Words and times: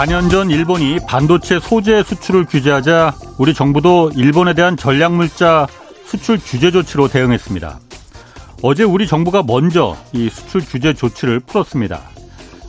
4년 0.00 0.30
전 0.30 0.50
일본이 0.50 0.98
반도체 1.06 1.60
소재 1.60 2.02
수출을 2.02 2.46
규제하자 2.46 3.14
우리 3.36 3.52
정부도 3.52 4.10
일본에 4.14 4.54
대한 4.54 4.74
전략물자 4.74 5.66
수출 6.06 6.38
규제 6.42 6.70
조치로 6.70 7.08
대응했습니다. 7.08 7.78
어제 8.62 8.82
우리 8.82 9.06
정부가 9.06 9.42
먼저 9.42 9.98
이 10.14 10.30
수출 10.30 10.62
규제 10.62 10.94
조치를 10.94 11.40
풀었습니다. 11.40 12.00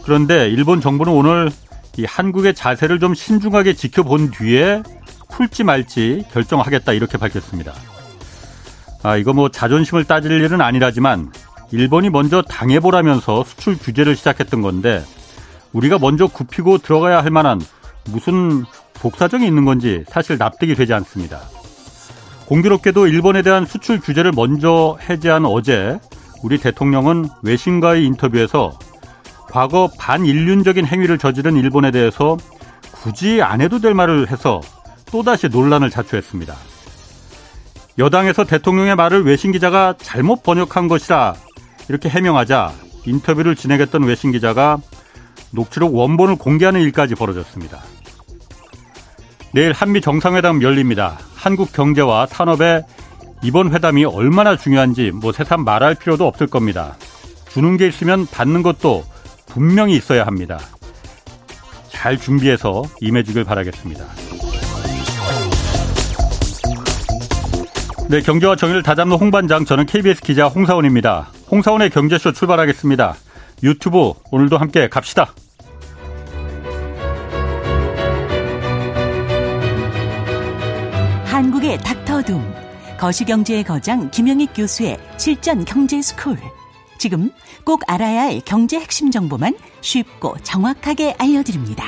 그런데 0.03 0.49
일본 0.49 0.81
정부는 0.81 1.13
오늘 1.13 1.49
이 1.95 2.03
한국의 2.03 2.53
자세를 2.53 2.99
좀 2.99 3.13
신중하게 3.13 3.75
지켜본 3.75 4.31
뒤에 4.31 4.83
풀지 5.29 5.63
말지 5.63 6.25
결정하겠다 6.33 6.91
이렇게 6.91 7.17
밝혔습니다. 7.17 7.71
아, 9.03 9.15
이거 9.15 9.31
뭐 9.31 9.47
자존심을 9.47 10.03
따질 10.03 10.31
일은 10.33 10.59
아니라지만 10.59 11.31
일본이 11.71 12.09
먼저 12.09 12.41
당해보라면서 12.41 13.45
수출 13.45 13.77
규제를 13.77 14.17
시작했던 14.17 14.61
건데 14.61 15.01
우리가 15.73 15.99
먼저 15.99 16.27
굽히고 16.27 16.79
들어가야 16.79 17.23
할 17.23 17.31
만한 17.31 17.61
무슨 18.05 18.65
독사정이 18.93 19.45
있는 19.45 19.65
건지 19.65 20.03
사실 20.07 20.37
납득이 20.37 20.75
되지 20.75 20.93
않습니다. 20.93 21.39
공교롭게도 22.45 23.07
일본에 23.07 23.41
대한 23.41 23.65
수출 23.65 23.99
규제를 23.99 24.31
먼저 24.35 24.97
해제한 25.09 25.45
어제 25.45 25.99
우리 26.43 26.57
대통령은 26.57 27.29
외신과의 27.43 28.05
인터뷰에서 28.05 28.77
과거 29.49 29.89
반인륜적인 29.97 30.85
행위를 30.85 31.17
저지른 31.17 31.55
일본에 31.55 31.91
대해서 31.91 32.37
굳이 32.91 33.41
안 33.41 33.61
해도 33.61 33.79
될 33.79 33.93
말을 33.93 34.29
해서 34.29 34.61
또다시 35.11 35.49
논란을 35.49 35.89
자초했습니다. 35.89 36.55
여당에서 37.97 38.45
대통령의 38.45 38.95
말을 38.95 39.25
외신 39.25 39.51
기자가 39.51 39.95
잘못 39.97 40.43
번역한 40.43 40.87
것이라 40.87 41.35
이렇게 41.89 42.09
해명하자 42.09 42.71
인터뷰를 43.05 43.55
진행했던 43.55 44.03
외신 44.03 44.31
기자가 44.31 44.77
녹취록 45.53 45.95
원본을 45.95 46.37
공개하는 46.37 46.81
일까지 46.81 47.15
벌어졌습니다. 47.15 47.79
내일 49.53 49.73
한미 49.73 50.01
정상회담 50.01 50.61
열립니다. 50.61 51.19
한국 51.35 51.73
경제와 51.73 52.25
산업의 52.25 52.83
이번 53.43 53.73
회담이 53.73 54.05
얼마나 54.05 54.55
중요한지 54.55 55.11
뭐 55.11 55.31
새삼 55.31 55.63
말할 55.63 55.95
필요도 55.95 56.25
없을 56.25 56.47
겁니다. 56.47 56.95
주는 57.49 57.75
게 57.75 57.87
있으면 57.87 58.25
받는 58.27 58.63
것도 58.63 59.03
분명히 59.47 59.95
있어야 59.95 60.25
합니다. 60.25 60.59
잘 61.89 62.17
준비해서 62.17 62.83
임해주길 63.01 63.43
바라겠습니다. 63.43 64.05
네, 68.09 68.21
경제와 68.21 68.55
정의를 68.55 68.83
다잡는 68.83 69.15
홍반장, 69.17 69.65
저는 69.65 69.85
KBS 69.85 70.21
기자 70.21 70.47
홍사훈입니다. 70.47 71.29
홍사훈의 71.49 71.89
경제쇼 71.91 72.33
출발하겠습니다. 72.33 73.15
유튜브 73.63 74.13
오늘도 74.31 74.57
함께 74.57 74.89
갑시다. 74.89 75.33
한국의 81.61 81.77
닥터둠, 81.79 82.41
거시경제의 82.99 83.63
거장 83.63 84.09
김영익 84.09 84.51
교수의 84.55 84.97
실전 85.17 85.63
경제 85.63 86.01
스쿨. 86.01 86.37
지금 86.97 87.29
꼭 87.63 87.81
알아야 87.87 88.23
할 88.23 88.41
경제 88.43 88.79
핵심 88.79 89.11
정보만 89.11 89.55
쉽고 89.81 90.37
정확하게 90.41 91.15
알려드립니다. 91.19 91.85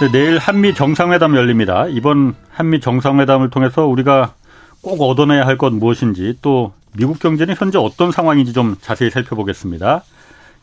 네, 0.00 0.12
내일 0.12 0.38
한미 0.38 0.74
정상회담 0.74 1.34
열립니다. 1.34 1.86
이번 1.88 2.34
한미 2.50 2.80
정상회담을 2.80 3.48
통해서 3.48 3.86
우리가 3.86 4.34
꼭 4.82 5.00
얻어내야 5.00 5.46
할 5.46 5.56
것 5.56 5.72
무엇인지 5.72 6.38
또 6.42 6.72
미국 6.94 7.20
경제는 7.20 7.54
현재 7.56 7.78
어떤 7.78 8.12
상황인지 8.12 8.52
좀 8.52 8.76
자세히 8.80 9.10
살펴보겠습니다. 9.10 10.02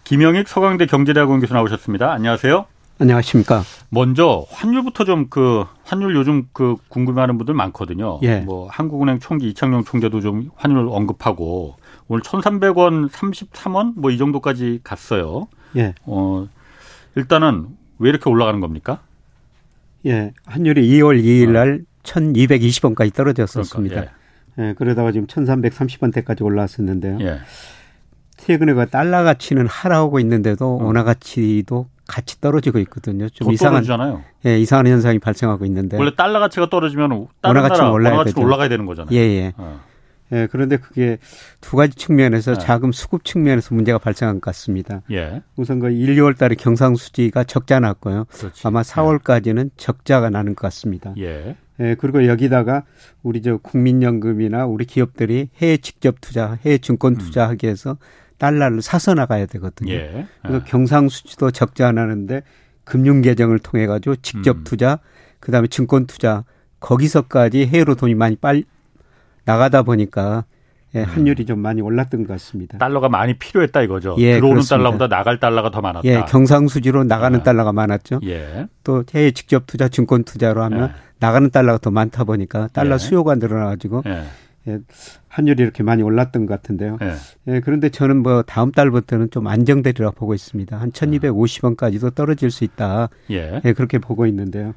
김영익 0.03 0.47
서강대 0.47 0.85
경제대학원 0.85 1.40
교수 1.40 1.53
나오셨습니다. 1.53 2.12
안녕하세요. 2.12 2.66
안녕하십니까. 3.00 3.63
먼저 3.89 4.45
환율부터 4.50 5.03
좀 5.03 5.28
그 5.29 5.66
환율 5.83 6.16
요즘 6.16 6.47
그 6.53 6.75
궁금해하는 6.88 7.38
분들 7.38 7.53
많거든요. 7.53 8.19
예. 8.23 8.39
뭐 8.39 8.67
한국은행 8.69 9.19
총기 9.19 9.50
이창용 9.50 9.83
총재도 9.83 10.22
좀 10.22 10.50
환율 10.56 10.88
언급하고 10.89 11.75
오늘 12.07 12.22
1,300원 12.23 13.09
33원 13.09 13.94
뭐 13.97 14.11
이 14.11 14.17
정도까지 14.17 14.79
갔어요. 14.84 15.47
예. 15.75 15.94
어 16.05 16.47
일단은 17.16 17.67
왜 18.00 18.09
이렇게 18.09 18.29
올라가는 18.29 18.59
겁니까? 18.61 19.00
예. 20.05 20.31
환율이 20.45 20.88
2월 20.89 21.22
2일 21.22 21.50
날 21.51 21.81
어. 21.81 21.95
1,220원까지 22.03 23.13
떨어졌었습니다. 23.13 23.95
그러니까, 23.95 24.13
예. 24.59 24.69
예. 24.69 24.73
그러다가 24.73 25.11
지금 25.11 25.28
1,330원대까지 25.28 26.44
올라왔었는데요. 26.44 27.17
예. 27.22 27.39
최근에 28.38 28.73
그 28.73 28.85
달러 28.89 29.23
가치는 29.23 29.67
하락하고 29.67 30.19
있는데도 30.19 30.78
음. 30.79 30.85
원화 30.85 31.03
가치도 31.03 31.88
같이 32.07 32.39
떨어지고 32.39 32.79
있거든요. 32.79 33.29
좀 33.29 33.51
이상한 33.51 33.83
떨어지잖아요. 33.83 34.23
예, 34.45 34.59
이상한 34.59 34.88
현상이 34.88 35.19
발생하고 35.19 35.66
있는데 35.66 35.97
원래 35.97 36.11
달러 36.16 36.39
가치가 36.39 36.69
떨어지면 36.69 37.27
다른 37.41 37.55
원화 37.55 37.69
가치는 37.69 37.91
올라야 37.91 38.16
원화 38.16 38.31
올라가야 38.38 38.69
되는 38.69 38.85
거잖아요. 38.85 39.16
예, 39.16 39.19
예. 39.19 39.53
어. 39.57 39.79
예, 40.31 40.47
그런데 40.51 40.77
그게 40.77 41.17
두 41.61 41.75
가지 41.75 41.95
측면에서 41.95 42.55
네. 42.55 42.59
자금 42.59 42.91
수급 42.91 43.25
측면에서 43.25 43.75
문제가 43.75 43.99
발생한 43.99 44.35
것 44.35 44.45
같습니다. 44.45 45.01
예. 45.11 45.43
우선 45.55 45.79
그 45.79 45.91
1, 45.91 46.16
2월 46.16 46.38
달에 46.38 46.55
경상수지가 46.55 47.43
적자 47.43 47.79
났고요. 47.79 48.25
그렇지. 48.31 48.67
아마 48.67 48.81
4월까지는 48.81 49.66
예. 49.66 49.69
적자가 49.77 50.29
나는 50.29 50.55
것 50.55 50.61
같습니다. 50.61 51.13
예. 51.19 51.55
예, 51.79 51.95
그리고 51.99 52.25
여기다가 52.25 52.83
우리 53.22 53.41
저 53.41 53.57
국민연금이나 53.57 54.66
우리 54.66 54.85
기업들이 54.85 55.49
해외 55.57 55.77
직접 55.77 56.22
투자, 56.22 56.57
해외 56.66 56.77
증권 56.77 57.17
투자하기 57.17 57.66
위해서 57.66 57.91
음. 57.91 57.97
달러를 58.38 58.81
사서 58.81 59.13
나가야 59.13 59.46
되거든요. 59.47 59.94
예. 59.94 60.28
그래서 60.41 60.59
예. 60.66 60.69
경상수지도 60.69 61.51
적자 61.51 61.91
나는데 61.91 62.44
금융 62.84 63.22
계정을 63.22 63.59
통해 63.59 63.88
가지고 63.88 64.16
직접 64.18 64.57
음. 64.57 64.63
투자, 64.63 65.00
그다음에 65.40 65.68
증권 65.68 66.06
투자 66.06 66.44
거기서까지 66.79 67.66
해외로 67.68 67.96
돈이 67.96 68.16
많이 68.16 68.35
빨 68.35 68.63
나가다 69.46 69.84
보니까 69.84 70.46
예, 70.96 71.00
음. 71.00 71.06
환율이 71.06 71.46
좀 71.46 71.59
많이 71.59 71.81
올랐던 71.81 72.22
것 72.25 72.34
같습니다. 72.34 72.78
달러가 72.78 73.09
많이 73.09 73.38
필요했다 73.38 73.81
이거죠. 73.81 74.16
예, 74.19 74.35
들어오는 74.35 74.56
그렇습니다. 74.56 74.78
달러보다 74.78 75.07
나갈 75.07 75.40
달러가 75.40 75.72
더 75.72 75.81
많았다. 75.81 76.07
예, 76.07 76.23
경상수지로 76.28 77.03
나가는 77.03 77.40
예. 77.40 77.44
달러가 77.44 77.73
많았죠. 77.73 78.22
예. 78.23 78.67
또 78.84 79.03
해외 79.13 79.31
직접 79.31 79.67
투자, 79.67 79.90
증권 79.90 80.23
투자로 80.23 80.63
하면 80.63 80.90
예. 80.90 80.94
나가는 81.19 81.50
달러가 81.50 81.79
더 81.79 81.91
많다 81.91 82.23
보니까 82.23 82.69
달러 82.72 82.96
예. 82.96 82.97
수요가 82.97 83.35
늘어나가지고 83.35 84.03
예. 84.68 84.72
예, 84.72 84.80
환율이 85.28 85.62
이렇게 85.62 85.84
많이 85.84 86.03
올랐던 86.03 86.46
것 86.46 86.53
같은데요. 86.53 86.98
예. 87.02 87.14
예, 87.48 87.59
그런데 87.59 87.90
저는 87.90 88.24
뭐 88.24 88.42
다음 88.42 88.72
달부터는 88.72 89.30
좀 89.31 89.48
안정되리라 89.48 90.12
보고 90.12 90.34
있습니다. 90.34 90.78
한 90.78 90.92
1250원까지도 90.92 92.16
떨어질 92.16 92.52
수 92.52 92.64
있다. 92.64 93.09
예. 93.31 93.62
예 93.64 93.74
그렇게 93.74 94.00
보고 94.00 94.26
있는데요. 94.26 94.74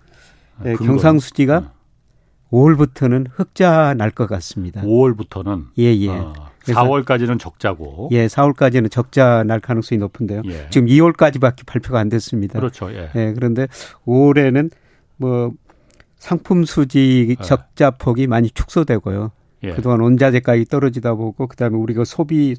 예, 0.65 0.75
경상수지가 0.75 1.57
어. 1.59 1.79
5월부터는 2.51 3.27
흑자 3.31 3.95
날 3.95 4.11
것 4.11 4.27
같습니다. 4.27 4.83
5월부터는? 4.83 5.67
예, 5.79 5.95
예. 5.97 6.09
어, 6.09 6.33
4월까지는 6.65 7.39
적자고. 7.39 8.09
예, 8.13 8.27
4월까지는 8.27 8.91
적자 8.91 9.45
날 9.45 9.61
가능성이 9.61 9.99
높은데요. 9.99 10.43
예. 10.47 10.67
지금 10.71 10.89
2월까지밖에 10.89 11.67
발표가 11.67 11.99
안 12.01 12.09
됐습니다. 12.09 12.59
그렇죠. 12.59 12.91
예. 12.93 13.11
예 13.15 13.33
그런데 13.35 13.67
5월에는 14.07 14.71
뭐 15.17 15.53
상품 16.17 16.65
수지 16.65 17.37
예. 17.39 17.45
적자 17.45 17.91
폭이 17.91 18.27
많이 18.27 18.51
축소되고요. 18.51 19.31
예. 19.63 19.73
그동안 19.75 20.01
원자재 20.01 20.41
가격이 20.41 20.67
떨어지다 20.67 21.15
보고 21.15 21.47
그다음에 21.47 21.77
우리가 21.77 22.05
소비 22.05 22.57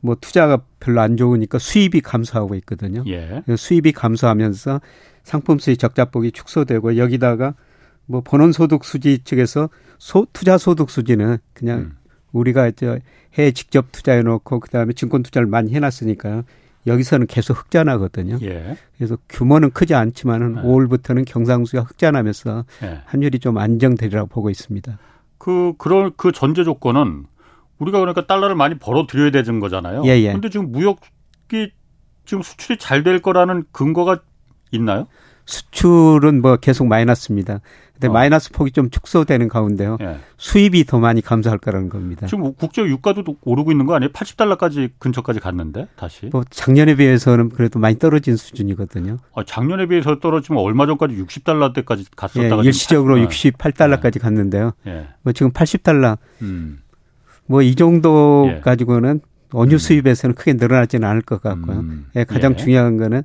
뭐 0.00 0.16
투자가 0.20 0.62
별로 0.80 1.00
안 1.00 1.16
좋으니까 1.16 1.58
수입이 1.58 2.00
감소하고 2.00 2.54
있거든요. 2.56 3.04
예. 3.06 3.42
수입이 3.56 3.92
감소하면서 3.92 4.80
상품 5.22 5.58
수입 5.58 5.78
적자폭이 5.78 6.32
축소되고 6.32 6.98
여기다가 6.98 7.54
뭐 8.06 8.20
본원 8.20 8.52
소득 8.52 8.84
수지 8.84 9.20
측에서 9.24 9.70
소, 9.98 10.26
투자 10.32 10.58
소득 10.58 10.90
수지는 10.90 11.38
그냥 11.54 11.78
음. 11.78 11.92
우리가 12.32 12.72
저 12.72 12.98
해외 13.34 13.52
직접 13.52 13.92
투자해 13.92 14.22
놓고 14.22 14.60
그다음에 14.60 14.92
증권 14.92 15.22
투자를 15.22 15.46
많이 15.46 15.74
해 15.74 15.80
놨으니까 15.80 16.44
여기서는 16.86 17.26
계속 17.26 17.56
흑자나거든요. 17.58 18.38
예. 18.42 18.76
그래서 18.98 19.16
규모는 19.28 19.70
크지 19.70 19.94
않지만은 19.94 20.56
네. 20.56 20.62
5월부터는 20.62 21.24
경상수가 21.26 21.82
흑자나면서 21.82 22.64
예. 22.82 23.00
환율이 23.06 23.38
좀 23.38 23.56
안정되리라고 23.56 24.28
보고 24.28 24.50
있습니다. 24.50 24.98
그 25.44 25.74
그런 25.76 26.10
그 26.16 26.32
전제 26.32 26.64
조건은 26.64 27.26
우리가 27.78 27.98
그러니까 27.98 28.26
달러를 28.26 28.56
많이 28.56 28.78
벌어 28.78 29.06
들여야 29.06 29.30
되는 29.30 29.60
거잖아요. 29.60 30.02
예, 30.06 30.12
예. 30.22 30.32
근데 30.32 30.48
지금 30.48 30.72
무역이 30.72 31.70
지금 32.24 32.42
수출이 32.42 32.78
잘 32.78 33.02
될 33.02 33.20
거라는 33.20 33.64
근거가 33.70 34.20
있나요? 34.72 35.06
수출은 35.46 36.40
뭐 36.42 36.56
계속 36.56 36.86
마이너스입니다. 36.86 37.60
근데 37.94 38.08
어. 38.08 38.12
마이너스 38.12 38.50
폭이 38.50 38.72
좀 38.72 38.90
축소되는 38.90 39.48
가운데요. 39.48 39.98
예. 40.00 40.18
수입이 40.36 40.84
더 40.84 40.98
많이 40.98 41.20
감소할 41.20 41.58
거라는 41.58 41.88
겁니다. 41.88 42.26
지금 42.26 42.52
국제 42.54 42.82
유가도 42.82 43.22
오르고 43.42 43.70
있는 43.70 43.86
거 43.86 43.94
아니에요? 43.94 44.10
80달러까지 44.10 44.90
근처까지 44.98 45.38
갔는데 45.40 45.86
다시. 45.96 46.28
뭐 46.32 46.42
작년에 46.50 46.96
비해서는 46.96 47.50
그래도 47.50 47.78
많이 47.78 47.98
떨어진 47.98 48.36
수준이거든요. 48.36 49.18
아, 49.34 49.44
작년에 49.46 49.86
비해서 49.86 50.18
떨어지면 50.18 50.60
얼마 50.60 50.86
전까지 50.86 51.16
60달러 51.16 51.72
때까지 51.72 52.06
갔었다가 52.16 52.64
예, 52.64 52.66
일시적으로 52.66 53.16
68달러까지 53.16 54.16
예. 54.16 54.20
갔는데요. 54.20 54.72
예. 54.86 55.06
뭐 55.22 55.32
지금 55.32 55.52
80달러. 55.52 56.18
음. 56.42 56.80
뭐이 57.46 57.74
정도 57.74 58.50
예. 58.56 58.60
가지고는 58.60 59.20
원유 59.52 59.76
음. 59.76 59.78
수입에서는 59.78 60.34
크게 60.34 60.54
늘어나지는 60.54 61.06
않을 61.08 61.22
것 61.22 61.40
같고요. 61.40 61.78
음. 61.78 62.06
예, 62.16 62.24
가장 62.24 62.52
예. 62.52 62.56
중요한 62.56 62.96
거는 62.96 63.22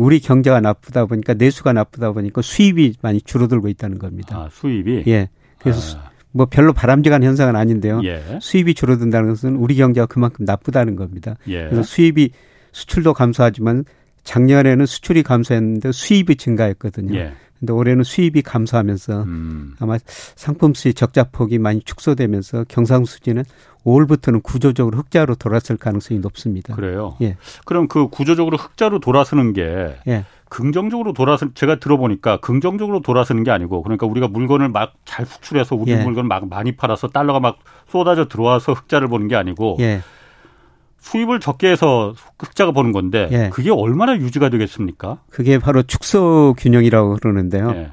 우리 0.00 0.18
경제가 0.18 0.60
나쁘다 0.60 1.04
보니까 1.04 1.34
내수가 1.34 1.74
나쁘다 1.74 2.12
보니까 2.12 2.40
수입이 2.40 2.94
많이 3.02 3.20
줄어들고 3.20 3.68
있다는 3.68 3.98
겁니다. 3.98 4.34
아, 4.34 4.48
수입이? 4.50 5.04
예. 5.06 5.28
그래서 5.58 5.98
아. 5.98 6.10
뭐 6.32 6.46
별로 6.46 6.72
바람직한 6.72 7.22
현상은 7.22 7.54
아닌데요. 7.54 8.00
예. 8.04 8.22
수입이 8.40 8.72
줄어든다는 8.72 9.28
것은 9.28 9.56
우리 9.56 9.74
경제가 9.74 10.06
그만큼 10.06 10.46
나쁘다는 10.46 10.96
겁니다. 10.96 11.36
예. 11.48 11.64
그래서 11.64 11.82
수입이 11.82 12.30
수출도 12.72 13.12
감소하지만 13.12 13.84
작년에는 14.24 14.86
수출이 14.86 15.22
감소했는데 15.22 15.92
수입이 15.92 16.36
증가했거든요. 16.36 17.14
예. 17.16 17.34
근데 17.58 17.74
올해는 17.74 18.02
수입이 18.02 18.40
감소하면서 18.40 19.24
음. 19.24 19.74
아마 19.80 19.98
상품 20.34 20.72
수입 20.72 20.96
적자 20.96 21.24
폭이 21.24 21.58
많이 21.58 21.82
축소되면서 21.82 22.64
경상수지는 22.68 23.44
5월부터는 23.84 24.42
구조적으로 24.42 24.98
흑자로 24.98 25.34
돌아설 25.36 25.76
가능성이 25.76 26.20
높습니다. 26.20 26.74
그래요? 26.74 27.16
예. 27.22 27.36
그럼 27.64 27.88
그 27.88 28.08
구조적으로 28.08 28.56
흑자로 28.56 29.00
돌아서는 29.00 29.52
게 29.52 29.96
예. 30.06 30.24
긍정적으로 30.48 31.12
돌아서 31.12 31.46
제가 31.54 31.76
들어보니까 31.76 32.38
긍정적으로 32.40 33.00
돌아서는 33.00 33.44
게 33.44 33.50
아니고 33.52 33.82
그러니까 33.82 34.06
우리가 34.06 34.28
물건을 34.28 34.68
막 34.68 34.94
잘 35.04 35.26
수출해서 35.26 35.74
우리 35.76 35.92
예. 35.92 35.96
물건을 35.96 36.28
막 36.28 36.48
많이 36.48 36.72
팔아서 36.72 37.08
달러가 37.08 37.40
막 37.40 37.58
쏟아져 37.88 38.28
들어와서 38.28 38.72
흑자를 38.72 39.08
보는 39.08 39.28
게 39.28 39.36
아니고 39.36 39.76
예. 39.80 40.02
수입을 41.00 41.40
적게 41.40 41.68
해서 41.68 42.14
흑자가 42.38 42.72
보는 42.72 42.92
건데 42.92 43.28
예. 43.32 43.50
그게 43.50 43.70
얼마나 43.70 44.16
유지가 44.16 44.50
되겠습니까? 44.50 45.18
그게 45.30 45.58
바로 45.58 45.82
축소 45.82 46.54
균형이라고 46.58 47.16
그러는데요. 47.16 47.86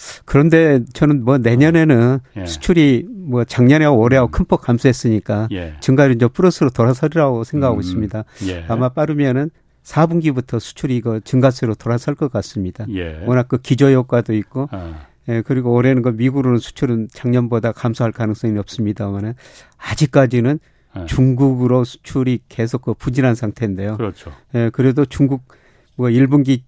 예. 0.00 0.22
그런데 0.24 0.84
저는 0.92 1.24
뭐 1.24 1.38
내년에는 1.38 2.18
예. 2.36 2.46
수출이 2.46 3.06
뭐 3.08 3.44
작년에와 3.44 3.92
올해하고 3.92 4.28
음. 4.28 4.32
큰폭 4.32 4.62
감소했으니까 4.62 5.48
예. 5.52 5.74
증가율이 5.80 6.14
이제 6.16 6.28
플러스로 6.28 6.70
돌아서리라고 6.70 7.44
생각하고 7.44 7.78
음. 7.78 7.80
있습니다. 7.80 8.24
예. 8.48 8.64
아마 8.68 8.88
빠르면은 8.88 9.50
4분기부터 9.84 10.60
수출이 10.60 10.96
이거 10.96 11.20
증가세로 11.20 11.74
돌아설 11.74 12.14
것 12.14 12.30
같습니다. 12.30 12.86
예. 12.90 13.24
워낙 13.26 13.48
그 13.48 13.58
기저 13.58 13.90
효과도 13.90 14.34
있고 14.34 14.68
아. 14.72 15.06
예, 15.28 15.42
그리고 15.42 15.72
올해는 15.72 16.02
그 16.02 16.10
미국으로는 16.10 16.58
수출은 16.58 17.08
작년보다 17.12 17.72
감소할 17.72 18.12
가능성이 18.12 18.58
없습니다만은 18.58 19.34
아직까지는 19.78 20.58
네. 20.96 21.06
중국으로 21.06 21.84
수출이 21.84 22.40
계속 22.48 22.82
그 22.82 22.94
부진한 22.94 23.34
상태인데요. 23.34 23.96
그렇죠. 23.96 24.32
예, 24.54 24.70
그래도 24.72 25.04
중국 25.04 25.42
뭐 25.94 26.08
1분기 26.08 26.62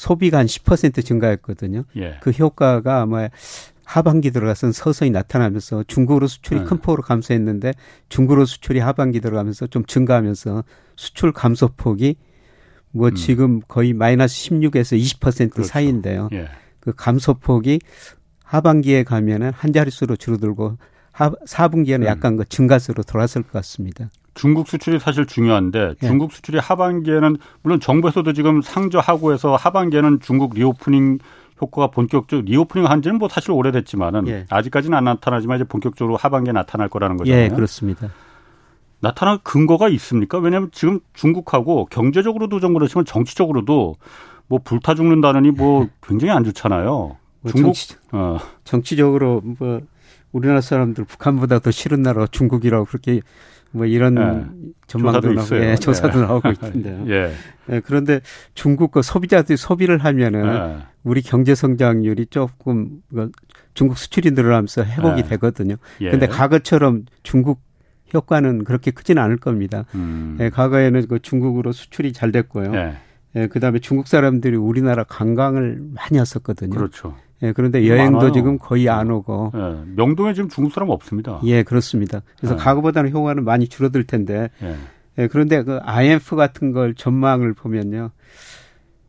소비가 0.00 0.38
한 0.38 0.46
10% 0.46 1.04
증가했거든요. 1.04 1.84
예. 1.96 2.16
그 2.22 2.30
효과가 2.30 3.02
아마 3.02 3.28
하반기 3.84 4.30
들어가서는 4.30 4.72
서서히 4.72 5.10
나타나면서 5.10 5.84
중국으로 5.86 6.26
수출이 6.26 6.60
네. 6.60 6.64
큰 6.64 6.78
폭으로 6.78 7.02
감소했는데 7.02 7.74
중국으로 8.08 8.46
수출이 8.46 8.78
하반기 8.78 9.20
들어가면서 9.20 9.66
좀 9.66 9.84
증가하면서 9.84 10.64
수출 10.96 11.32
감소폭이 11.32 12.16
뭐 12.92 13.08
음. 13.08 13.14
지금 13.14 13.60
거의 13.68 13.92
마이너스 13.92 14.48
16에서 14.48 14.98
20% 14.98 15.50
그렇죠. 15.50 15.68
사이인데요. 15.68 16.30
예. 16.32 16.48
그 16.80 16.94
감소폭이 16.96 17.80
하반기에 18.42 19.04
가면은 19.04 19.52
한 19.54 19.74
자릿수로 19.74 20.16
줄어들고 20.16 20.78
하, 21.12 21.30
4분기에는 21.30 22.02
음. 22.02 22.06
약간 22.06 22.38
그 22.38 22.46
증가세로 22.46 23.02
돌아설 23.02 23.42
것 23.42 23.52
같습니다. 23.52 24.08
중국 24.34 24.68
수출이 24.68 24.98
사실 24.98 25.26
중요한데 25.26 25.94
예. 26.02 26.06
중국 26.06 26.32
수출이 26.32 26.58
하반기에는 26.58 27.36
물론 27.62 27.80
정부에서도 27.80 28.32
지금 28.32 28.62
상저하고 28.62 29.32
해서 29.32 29.56
하반기에는 29.56 30.20
중국 30.20 30.54
reopening 30.54 31.18
효과가 31.60 31.88
본격적으로 31.88 32.44
reopening 32.46 32.86
한지는 32.86 33.18
뭐 33.18 33.28
사실 33.28 33.50
오래됐지만은 33.52 34.28
예. 34.28 34.46
아직까지는 34.48 34.96
안 34.96 35.04
나타나지만 35.04 35.58
이제 35.58 35.64
본격적으로 35.64 36.16
하반기에 36.16 36.52
나타날 36.52 36.88
거라는 36.88 37.16
거잖아요. 37.16 37.44
예, 37.44 37.48
그렇습니다. 37.48 38.08
나타날 39.00 39.38
근거가 39.42 39.88
있습니까? 39.88 40.38
왜냐하면 40.38 40.70
지금 40.72 41.00
중국하고 41.14 41.86
경제적으로도 41.86 42.60
좀 42.60 42.74
그렇지만 42.74 43.04
정치적으로도 43.04 43.96
뭐 44.46 44.60
불타 44.62 44.94
죽는다느니 44.94 45.52
뭐 45.52 45.88
굉장히 46.02 46.32
안 46.32 46.44
좋잖아요. 46.44 47.16
뭐 47.40 47.52
중국 47.52 47.74
정치, 47.74 47.96
어. 48.12 48.38
정치적으로 48.64 49.40
뭐 49.58 49.80
우리나라 50.32 50.60
사람들 50.60 51.04
북한보다 51.04 51.58
더 51.60 51.70
싫은 51.70 52.02
나라가 52.02 52.26
중국이라고 52.26 52.84
그렇게 52.84 53.20
뭐 53.72 53.86
이런 53.86 54.14
네. 54.14 54.44
전망도 54.86 55.32
나오고 55.32 55.56
예, 55.56 55.76
조사도 55.76 56.20
네. 56.20 56.26
나오고 56.26 56.48
있던데요. 56.52 57.04
예. 57.08 57.32
예. 57.70 57.80
그런데 57.80 58.20
중국 58.54 58.90
그 58.90 59.02
소비자들이 59.02 59.56
소비를 59.56 59.98
하면은 59.98 60.42
네. 60.42 60.78
우리 61.04 61.22
경제 61.22 61.54
성장률이 61.54 62.26
조금 62.26 63.00
그 63.14 63.30
중국 63.74 63.96
수출이 63.98 64.32
늘어나면서 64.32 64.84
회복이 64.84 65.22
네. 65.22 65.28
되거든요. 65.30 65.76
예. 66.00 66.10
근데 66.10 66.26
과거처럼 66.26 67.06
중국 67.22 67.60
효과는 68.12 68.64
그렇게 68.64 68.90
크지는 68.90 69.22
않을 69.22 69.36
겁니다. 69.36 69.84
음. 69.94 70.36
예, 70.40 70.50
과거에는 70.50 71.06
그 71.06 71.20
중국으로 71.20 71.72
수출이 71.72 72.12
잘 72.12 72.32
됐고요. 72.32 72.74
예. 72.74 72.94
예, 73.36 73.46
그다음에 73.46 73.78
중국 73.78 74.08
사람들이 74.08 74.56
우리나라 74.56 75.04
관광을 75.04 75.80
많이 75.94 76.18
왔었거든요. 76.18 76.70
그렇죠. 76.70 77.14
예, 77.42 77.52
그런데 77.52 77.88
여행도 77.88 78.18
많아요. 78.18 78.32
지금 78.32 78.58
거의 78.58 78.88
안 78.88 79.10
오고. 79.10 79.52
예, 79.54 79.92
명동에 79.96 80.34
지금 80.34 80.48
중국 80.48 80.72
사람 80.72 80.90
없습니다. 80.90 81.40
예, 81.44 81.62
그렇습니다. 81.62 82.22
그래서 82.38 82.54
예. 82.54 82.58
과거보다는 82.58 83.10
효과는 83.10 83.44
많이 83.44 83.68
줄어들 83.68 84.04
텐데. 84.04 84.50
예. 84.62 84.76
예, 85.18 85.26
그런데 85.26 85.62
그 85.62 85.78
IMF 85.82 86.36
같은 86.36 86.72
걸 86.72 86.94
전망을 86.94 87.54
보면요. 87.54 88.10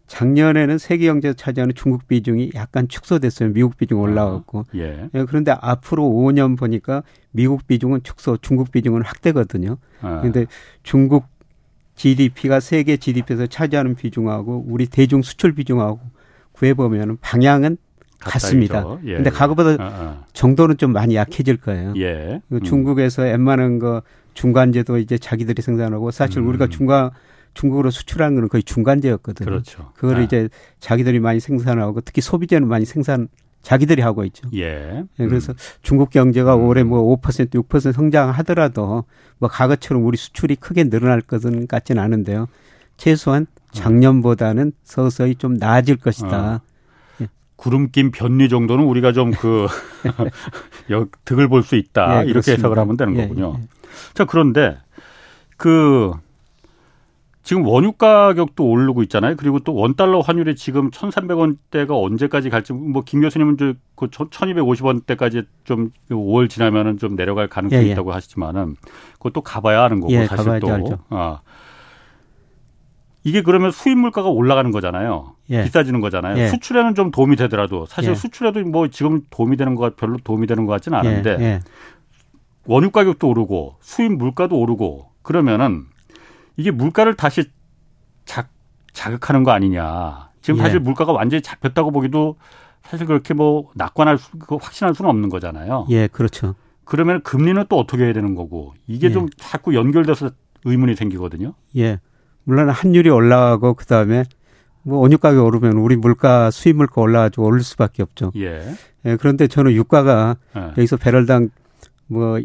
작년에는 0.08 0.78
세계 0.78 1.06
경제 1.06 1.34
차지하는 1.34 1.74
중국 1.74 2.06
비중이 2.08 2.52
약간 2.54 2.90
축소됐어요. 2.90 3.54
미국 3.54 3.78
비중 3.78 4.00
아, 4.00 4.02
올라갔고. 4.02 4.66
예. 4.76 5.10
예. 5.14 5.26
그런데 5.26 5.56
앞으로 5.60 6.04
5년 6.04 6.58
보니까 6.58 7.04
미국 7.32 7.66
비중은 7.66 8.04
축소, 8.04 8.36
중국 8.38 8.72
비중은 8.72 9.04
확대거든요. 9.04 9.78
아. 10.02 10.20
그런데 10.20 10.48
중국 10.84 11.26
GDP가 11.96 12.60
세계 12.60 12.98
GDP에서 12.98 13.48
차지하는 13.48 13.96
비중하고 13.96 14.66
우리 14.68 14.88
대중 14.88 15.22
수출 15.22 15.54
비중하고 15.54 16.00
구해 16.52 16.74
보면은 16.74 17.18
방향은 17.22 17.78
같습니다. 18.22 18.86
예. 19.06 19.16
근데 19.16 19.30
과거보다 19.30 19.84
아, 19.84 19.88
아. 19.88 20.24
정도는 20.34 20.78
좀 20.78 20.94
많이 20.94 21.16
약해질 21.16 21.58
거예요. 21.58 21.94
예. 21.98 22.42
음. 22.52 22.62
중국에서 22.62 23.24
웬만한 23.24 23.80
거 23.80 24.02
중간재도 24.34 24.98
이제 25.00 25.18
자기들이 25.18 25.62
생산하고 25.62 26.12
사실 26.12 26.40
음. 26.40 26.48
우리가 26.48 26.68
중간 26.68 27.12
중국으로 27.54 27.92
수출하는 27.92 28.36
거는 28.36 28.50
거의 28.50 28.64
중간재였거든요. 28.64 29.46
그렇죠. 29.46 29.92
그걸 29.96 30.18
아. 30.18 30.22
이제 30.22 30.50
자기들이 30.80 31.20
많이 31.20 31.40
생산하고 31.40 32.02
특히 32.02 32.22
소비재는 32.22 32.68
많이 32.68 32.86
생산 32.86 33.28
자기들이 33.62 34.02
하고 34.02 34.24
있죠. 34.26 34.50
예. 34.56 35.04
예 35.20 35.28
그래서 35.28 35.54
음. 35.54 35.58
중국 35.82 36.10
경제가 36.10 36.56
음. 36.56 36.66
올해 36.66 36.84
뭐 36.84 37.16
5% 37.18 37.50
6% 37.50 37.92
성장하더라도 37.92 39.04
뭐 39.38 39.50
과거처럼 39.50 40.06
우리 40.06 40.18
수출이 40.18 40.56
크게 40.56 40.86
늘어날 40.86 41.22
것은 41.22 41.68
같지는 41.68 42.02
않은데요. 42.02 42.48
최소한 42.98 43.44
음. 43.44 43.72
작년보다는 43.72 44.72
서서히 44.84 45.36
좀 45.36 45.56
나아질 45.56 45.98
것이다. 45.98 46.56
어. 46.56 46.71
구름 47.62 47.92
낀 47.92 48.10
변리 48.12 48.50
정도는 48.50 48.86
우리가 48.86 49.12
좀 49.14 49.32
그 49.32 49.68
득을 51.26 51.48
볼 51.48 51.64
수 51.64 51.76
있다. 51.76 52.24
예, 52.26 52.30
이렇게 52.30 52.54
해석을 52.54 52.78
하면 52.80 52.98
되는 52.98 53.16
예, 53.18 53.28
거군요. 53.28 53.54
예, 53.58 53.62
예. 53.62 53.68
자, 54.14 54.26
그런데 54.26 54.78
그 55.58 56.12
지금 57.44 57.66
원유 57.66 57.94
가격도 57.94 58.64
오르고 58.64 59.02
있잖아요. 59.04 59.36
그리고 59.36 59.60
또 59.60 59.74
원달러 59.74 60.20
환율이 60.20 60.56
지금 60.56 60.90
1,300원대가 60.92 61.92
언제까지 62.04 62.50
갈지 62.50 62.74
뭐 62.74 63.02
김 63.04 63.22
교수님은 63.22 63.58
그 63.58 63.76
1,250원대까지 63.96 65.46
좀 65.64 65.92
5월 66.10 66.50
지나면은 66.50 66.98
좀 66.98 67.16
내려갈 67.16 67.48
가능성이 67.48 67.84
예, 67.84 67.88
예. 67.88 67.92
있다고 67.92 68.14
하시지만은 68.14 68.76
그것도 69.14 69.42
가봐야 69.42 69.84
하는 69.84 70.02
거고 70.02 70.14
사실 70.28 70.60
또. 70.60 70.72
알죠. 70.72 71.00
아. 71.10 71.40
이게 73.24 73.42
그러면 73.42 73.72
수입 73.72 73.98
물가가 73.98 74.30
올라가는 74.30 74.70
거잖아요. 74.72 75.36
예. 75.52 75.64
비싸지는 75.64 76.02
거잖아요. 76.02 76.38
예. 76.38 76.48
수출에는 76.48 76.96
좀 76.96 77.12
도움이 77.12 77.36
되더라도 77.36 77.86
사실 77.86 78.12
예. 78.12 78.16
수출에도 78.16 78.62
뭐 78.62 78.88
지금 78.88 79.22
도움이 79.30 79.58
되는 79.58 79.76
거 79.76 79.92
별로 79.96 80.18
도움이 80.24 80.48
되는 80.48 80.66
것 80.66 80.74
같지는 80.74 80.98
않은데 80.98 81.38
예. 81.40 81.44
예. 81.44 81.60
원유 82.66 82.92
가격도 82.92 83.28
오르고 83.28 83.78
수입 83.82 84.14
물가도 84.14 84.58
오르고 84.58 85.10
그러면은 85.22 85.86
이게 86.58 86.72
물가를 86.72 87.16
다시 87.16 87.44
자, 88.26 88.48
자극하는 88.94 89.44
거 89.44 89.52
아니냐. 89.52 90.30
지금 90.42 90.60
예. 90.60 90.64
사실 90.64 90.80
물가가 90.80 91.12
완전히 91.12 91.42
잡혔다고 91.42 91.92
보기도 91.92 92.38
사실 92.84 93.06
그렇게 93.06 93.34
뭐 93.34 93.70
낙관할 93.76 94.18
수, 94.18 94.32
확신할 94.50 94.96
수는 94.96 95.10
없는 95.10 95.30
거잖아요. 95.30 95.86
예, 95.90 96.08
그렇죠. 96.08 96.56
그러면 96.84 97.22
금리는 97.22 97.64
또 97.70 97.78
어떻게 97.78 98.06
해야 98.06 98.14
되는 98.14 98.36
거고 98.36 98.74
이게 98.88 99.12
좀 99.12 99.30
자꾸 99.38 99.76
연결돼서 99.76 100.32
의문이 100.66 100.96
생기거든요. 100.96 101.54
예. 101.78 102.00
물론 102.44 102.70
환율이 102.70 103.10
올라가고 103.10 103.76
그다음에 103.76 104.24
뭐 104.84 105.00
원유 105.00 105.20
가격이 105.20 105.42
오르면 105.42 105.74
우리 105.74 105.96
물가 105.96 106.50
수입 106.52 106.76
물가 106.76 107.02
올라가지고 107.02 107.46
오를 107.46 107.62
수밖에 107.62 108.04
없죠. 108.04 108.32
예. 108.36 108.64
예 109.06 109.16
그런데 109.18 109.48
저는 109.48 109.74
유가가 109.74 110.38
예. 110.56 110.62
여기서 110.70 110.98
배럴당 110.98 111.50
뭐 112.08 112.40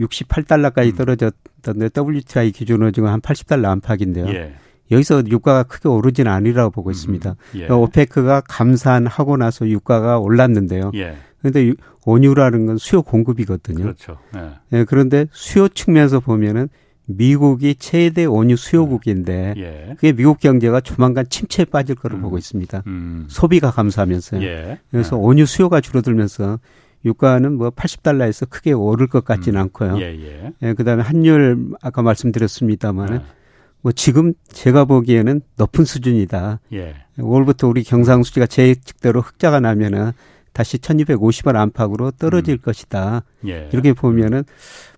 68달러까지 0.00 0.92
음. 0.92 0.96
떨어졌던데 0.96 1.90
WTI 1.96 2.52
기준으로 2.52 2.90
지금 2.90 3.08
한 3.08 3.20
80달러 3.20 3.66
안팎인데요. 3.66 4.28
예. 4.28 4.54
여기서 4.90 5.24
유가가 5.26 5.62
크게 5.64 5.88
오르지는 5.88 6.30
않으리라고 6.30 6.70
보고 6.70 6.90
있습니다. 6.90 7.30
음. 7.30 7.36
예. 7.54 7.66
그러니까 7.66 7.76
오페크가 7.76 8.42
감산하고 8.48 9.36
나서 9.36 9.68
유가가 9.68 10.18
올랐는데요. 10.18 10.92
예. 10.94 11.16
그런데 11.40 11.72
원유라는 12.06 12.66
건 12.66 12.78
수요 12.78 13.02
공급이거든요. 13.02 13.82
그렇죠. 13.82 14.18
예. 14.36 14.78
예. 14.78 14.84
그런데 14.84 15.26
수요 15.30 15.68
측면에서 15.68 16.20
보면은 16.20 16.68
미국이 17.10 17.74
최대 17.76 18.26
원유 18.26 18.56
수요국인데 18.56 19.54
예. 19.56 19.94
그게 19.94 20.12
미국 20.12 20.38
경제가 20.40 20.80
조만간 20.82 21.26
침체에 21.28 21.64
빠질 21.64 21.94
거로 21.94 22.16
음. 22.16 22.22
보고 22.22 22.36
있습니다. 22.36 22.82
음. 22.86 23.26
소비가 23.28 23.70
감소하면서요. 23.70 24.42
예. 24.42 24.78
그래서 24.90 25.16
예. 25.16 25.20
원유 25.20 25.46
수요가 25.46 25.80
줄어들면서 25.80 26.58
유가는 27.06 27.54
뭐 27.54 27.70
80달러에서 27.70 28.50
크게 28.50 28.72
오를 28.72 29.06
것 29.06 29.24
같지는 29.24 29.58
음. 29.58 29.62
않고요. 29.62 29.98
예, 30.00 30.04
예. 30.20 30.52
예, 30.62 30.74
그다음에 30.74 31.02
환율 31.02 31.70
아까 31.80 32.02
말씀드렸습니다만은 32.02 33.16
예. 33.16 33.22
뭐 33.80 33.92
지금 33.92 34.34
제가 34.48 34.84
보기에는 34.84 35.40
높은 35.56 35.86
수준이다. 35.86 36.60
예. 36.74 36.94
올부터 37.18 37.68
우리 37.68 37.84
경상수지가 37.84 38.46
제 38.46 38.68
예측대로 38.68 39.22
흑자가 39.22 39.60
나면은 39.60 40.12
다시 40.52 40.76
1250원 40.78 41.56
안팎으로 41.56 42.10
떨어질 42.10 42.56
음. 42.56 42.58
것이다. 42.58 43.22
예. 43.46 43.70
이렇게 43.72 43.94
보면은 43.94 44.44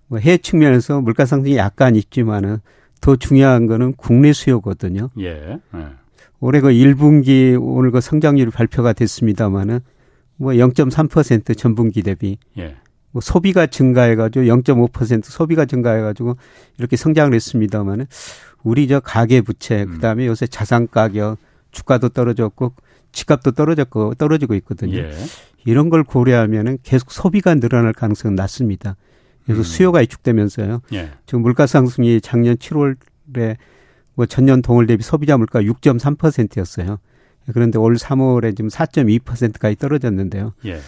해외 0.19 0.37
측면에서 0.37 1.01
물가 1.01 1.25
상승이 1.25 1.57
약간 1.57 1.95
있지만은 1.95 2.57
더 2.99 3.15
중요한 3.15 3.65
거는 3.65 3.93
국내 3.93 4.33
수요거든요. 4.33 5.09
예. 5.19 5.59
예. 5.75 5.85
올해 6.39 6.59
그 6.59 6.69
1분기 6.69 7.57
오늘 7.59 7.91
그 7.91 8.01
성장률 8.01 8.51
발표가 8.51 8.93
됐습니다마는 8.93 9.79
뭐 10.37 10.53
0.3% 10.53 11.57
전분기 11.57 12.01
대비 12.01 12.37
예. 12.57 12.75
뭐 13.11 13.21
소비가 13.21 13.67
증가해가지고 13.67 14.45
0.5% 14.45 15.25
소비가 15.25 15.65
증가해가지고 15.65 16.37
이렇게 16.77 16.95
성장을 16.95 17.33
했습니다마는 17.33 18.07
우리 18.63 18.87
저 18.87 18.99
가계 18.99 19.41
부채 19.41 19.83
음. 19.83 19.95
그다음에 19.95 20.27
요새 20.27 20.47
자산 20.47 20.87
가격 20.89 21.37
주가도 21.71 22.09
떨어졌고 22.09 22.73
집값도 23.11 23.51
떨어졌고 23.51 24.15
떨어지고 24.15 24.55
있거든요. 24.55 24.97
예. 24.97 25.11
이런 25.65 25.89
걸 25.89 26.03
고려하면은 26.03 26.79
계속 26.83 27.11
소비가 27.11 27.55
늘어날 27.55 27.93
가능성은 27.93 28.35
낮습니다. 28.35 28.95
그래서 29.45 29.61
음. 29.61 29.63
수요가 29.63 29.99
위축되면서요. 29.99 30.81
예. 30.93 31.11
지금 31.25 31.41
물가 31.41 31.65
상승이 31.67 32.21
작년 32.21 32.55
7월에 32.57 33.57
뭐 34.15 34.25
전년 34.25 34.61
동월 34.61 34.87
대비 34.87 35.03
소비자 35.03 35.37
물가 35.37 35.61
6.3%였어요. 35.61 36.99
그런데 37.53 37.79
올 37.79 37.95
3월에 37.95 38.55
지금 38.55 38.69
4.2%까지 38.69 39.75
떨어졌는데요. 39.77 40.53
예. 40.65 40.79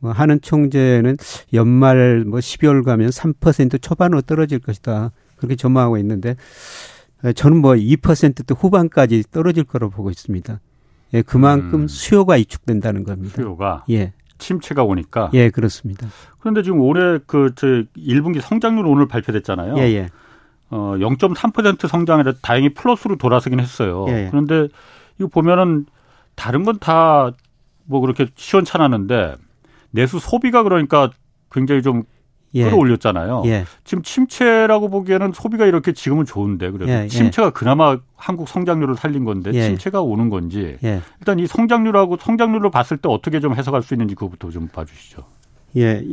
뭐 0.00 0.12
하는 0.12 0.40
총재는 0.40 1.16
연말 1.54 2.24
뭐 2.26 2.38
12월 2.38 2.84
가면 2.84 3.08
3% 3.08 3.80
초반으로 3.80 4.20
떨어질 4.20 4.58
것이다. 4.58 5.12
그렇게 5.36 5.56
전망하고 5.56 5.96
있는데 5.98 6.36
저는 7.34 7.56
뭐 7.56 7.72
2%대 7.72 8.54
후반까지 8.56 9.24
떨어질 9.30 9.64
거로 9.64 9.88
보고 9.88 10.10
있습니다. 10.10 10.60
예, 11.14 11.22
그만큼 11.22 11.82
음. 11.82 11.88
수요가 11.88 12.34
위축된다는 12.34 13.04
겁니다. 13.04 13.34
수요가 13.36 13.84
예. 13.90 14.12
침체가 14.38 14.82
오니까 14.84 15.30
예, 15.34 15.50
그렇습니다. 15.50 16.06
그런데 16.40 16.62
지금 16.62 16.80
올해 16.80 17.18
그저 17.26 17.66
1분기 17.96 18.40
성장률 18.40 18.86
오늘 18.86 19.06
발표됐잖아요. 19.08 19.76
예, 19.78 19.82
예. 19.94 20.08
어, 20.70 20.94
0.3% 20.98 21.86
성장에 21.88 22.24
다행히 22.42 22.74
플러스로 22.74 23.16
돌아서긴 23.16 23.60
했어요. 23.60 24.06
예, 24.08 24.24
예. 24.24 24.28
그런데 24.30 24.68
이거 25.18 25.28
보면은 25.28 25.86
다른 26.34 26.64
건 26.64 26.78
다 26.78 27.32
뭐 27.86 28.00
그렇게 28.00 28.26
시원찮았는데 28.34 29.36
내수 29.90 30.18
소비가 30.18 30.62
그러니까 30.62 31.10
굉장히 31.52 31.82
좀 31.82 32.04
예. 32.54 32.64
끌어올렸잖아요. 32.64 33.42
예. 33.46 33.64
지금 33.84 34.02
침체라고 34.02 34.88
보기에는 34.88 35.32
소비가 35.32 35.66
이렇게 35.66 35.92
지금은 35.92 36.24
좋은데 36.24 36.70
그래서 36.70 36.92
예. 36.92 37.04
예. 37.04 37.08
침체가 37.08 37.50
그나마 37.50 37.98
한국 38.16 38.48
성장률을 38.48 38.96
살린 38.96 39.24
건데 39.24 39.50
예. 39.54 39.62
침체가 39.62 40.02
오는 40.02 40.30
건지 40.30 40.76
예. 40.84 41.00
일단 41.20 41.38
이 41.38 41.46
성장률하고 41.46 42.18
성장률로 42.20 42.70
봤을 42.70 42.96
때 42.96 43.08
어떻게 43.08 43.40
좀 43.40 43.54
해석할 43.54 43.82
수 43.82 43.94
있는지 43.94 44.14
그것부터 44.14 44.50
좀 44.50 44.68
봐주시죠. 44.68 45.24
예. 45.76 46.04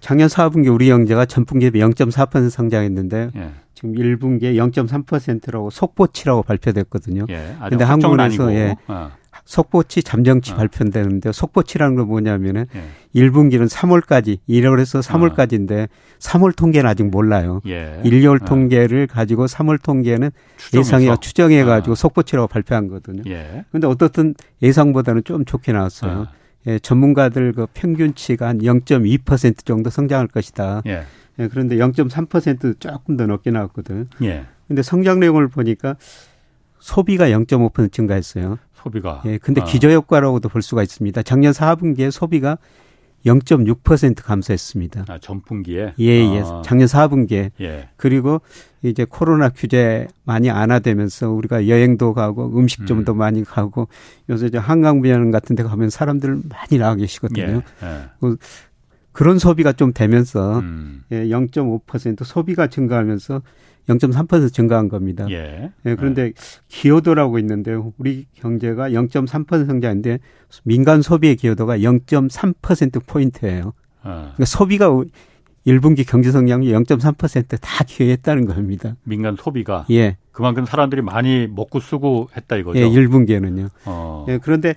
작년 0.00 0.28
4분기 0.28 0.72
우리 0.72 0.88
경제가 0.88 1.24
전분기에 1.24 1.70
0.4% 1.70 2.50
성장했는데 2.50 3.30
예. 3.34 3.50
지금 3.74 3.94
1분기에 3.94 4.54
0.3%라고 4.56 5.70
속보치라고 5.70 6.42
발표됐거든요. 6.42 7.26
예. 7.30 7.56
근데 7.68 7.84
한국에서 7.84 8.52
예. 8.54 8.76
어. 8.88 9.10
속보치 9.46 10.02
잠정치 10.02 10.52
어. 10.52 10.56
발표되는데 10.56 11.32
속보치라는 11.32 11.94
건 11.96 12.08
뭐냐면은 12.08 12.66
예. 12.74 12.82
1분기는 13.20 13.66
3월까지 13.68 14.38
1월에서 14.48 15.02
3월까지인데 15.02 15.84
어. 15.84 15.86
3월 16.18 16.54
통계는 16.54 16.90
아직 16.90 17.04
몰라요. 17.04 17.62
예. 17.66 18.00
1월 18.04 18.42
어. 18.42 18.44
통계를 18.44 19.06
가지고 19.06 19.46
3월 19.46 19.80
통계는 19.80 20.30
예상해 20.74 21.14
추정해 21.20 21.64
가지고 21.64 21.92
어. 21.92 21.94
속보치라고 21.94 22.48
발표한 22.48 22.88
거거든요. 22.88 23.22
예. 23.28 23.64
근데 23.70 23.86
어떻든 23.86 24.34
예상보다는 24.62 25.24
좀 25.24 25.44
좋게 25.44 25.72
나왔어요. 25.72 26.12
어. 26.12 26.26
예, 26.66 26.80
전문가들 26.80 27.52
그 27.52 27.66
평균치가 27.72 28.48
한 28.48 28.58
0.2% 28.58 29.64
정도 29.64 29.88
성장할 29.88 30.26
것이다. 30.26 30.82
예. 30.86 31.04
예, 31.38 31.48
그런데 31.48 31.76
0.3% 31.76 32.80
조금 32.80 33.16
더 33.16 33.26
높게 33.26 33.52
나왔거든. 33.52 34.08
예. 34.22 34.46
근데 34.66 34.82
성장 34.82 35.20
내용을 35.20 35.46
보니까 35.46 35.94
소비가 36.80 37.28
0.5% 37.28 37.92
증가했어요. 37.92 38.58
소비가. 38.86 39.22
예, 39.26 39.38
근데 39.38 39.60
아. 39.60 39.64
기저효과라고도 39.64 40.48
볼 40.48 40.62
수가 40.62 40.82
있습니다. 40.82 41.22
작년 41.22 41.52
4분기에 41.52 42.10
소비가 42.10 42.58
0.6% 43.24 44.22
감소했습니다. 44.22 45.04
아, 45.08 45.18
전분기에? 45.18 45.94
예, 45.98 46.04
예. 46.06 46.42
아. 46.44 46.62
작년 46.64 46.86
4분기에. 46.86 47.50
예. 47.60 47.88
그리고 47.96 48.40
이제 48.82 49.04
코로나 49.08 49.48
규제 49.48 50.06
많이 50.24 50.48
완화되면서 50.48 51.30
우리가 51.30 51.66
여행도 51.66 52.14
가고 52.14 52.56
음식점도 52.56 53.14
음. 53.14 53.18
많이 53.18 53.42
가고 53.42 53.88
요새 54.30 54.50
저 54.50 54.60
한강변 54.60 55.32
같은 55.32 55.56
데 55.56 55.64
가면 55.64 55.90
사람들 55.90 56.42
많이 56.48 56.78
나와 56.78 56.94
계시거든요. 56.94 57.62
예. 57.82 57.86
예. 57.86 58.02
그, 58.20 58.36
그런 59.10 59.38
소비가 59.38 59.72
좀 59.72 59.92
되면서 59.92 60.60
음. 60.60 61.02
예, 61.10 61.24
0.5% 61.24 62.22
소비가 62.22 62.68
증가하면서 62.68 63.42
0.3% 63.88 64.52
증가한 64.52 64.88
겁니다. 64.88 65.26
예. 65.30 65.70
예 65.84 65.94
그런데 65.94 66.32
네. 66.32 66.32
기여도라고 66.68 67.38
있는데요. 67.38 67.92
우리 67.98 68.26
경제가 68.34 68.90
0.3% 68.90 69.66
성장인데 69.66 70.18
민간 70.64 71.02
소비의 71.02 71.36
기여도가 71.36 71.78
0.3% 71.78 73.06
포인트예요. 73.06 73.72
아. 74.02 74.32
그러니까 74.34 74.44
소비가 74.44 74.90
1분기 75.66 76.06
경제 76.08 76.30
성장률 76.30 76.72
0.3%다 76.72 77.84
기여했다는 77.84 78.46
겁니다. 78.46 78.94
민간 79.02 79.36
소비가 79.36 79.84
예. 79.90 80.16
그만큼 80.30 80.64
사람들이 80.64 81.02
많이 81.02 81.48
먹고 81.48 81.80
쓰고 81.80 82.28
했다 82.36 82.56
이거죠. 82.56 82.78
예, 82.78 82.84
1분기에는요. 82.84 83.70
어. 83.86 84.26
예, 84.28 84.38
그런데 84.38 84.74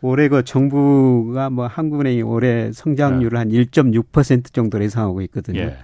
올해 0.00 0.28
그 0.28 0.42
정부가 0.42 1.50
뭐 1.50 1.66
한국은행이 1.66 2.22
올해 2.22 2.72
성장률을 2.72 3.38
예. 3.38 3.44
한1.6% 3.44 4.52
정도로 4.52 4.82
예상하고 4.84 5.20
있거든요. 5.22 5.60
예. 5.60 5.76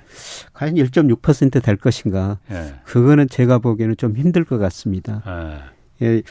과연 0.55 0.75
1.6%될 0.75 1.77
것인가? 1.77 2.39
예. 2.51 2.75
그거는 2.85 3.29
제가 3.29 3.59
보기에는 3.59 3.97
좀 3.97 4.17
힘들 4.17 4.45
것 4.45 4.59
같습니다. 4.59 5.23
예. 6.03 6.07
예 6.07 6.23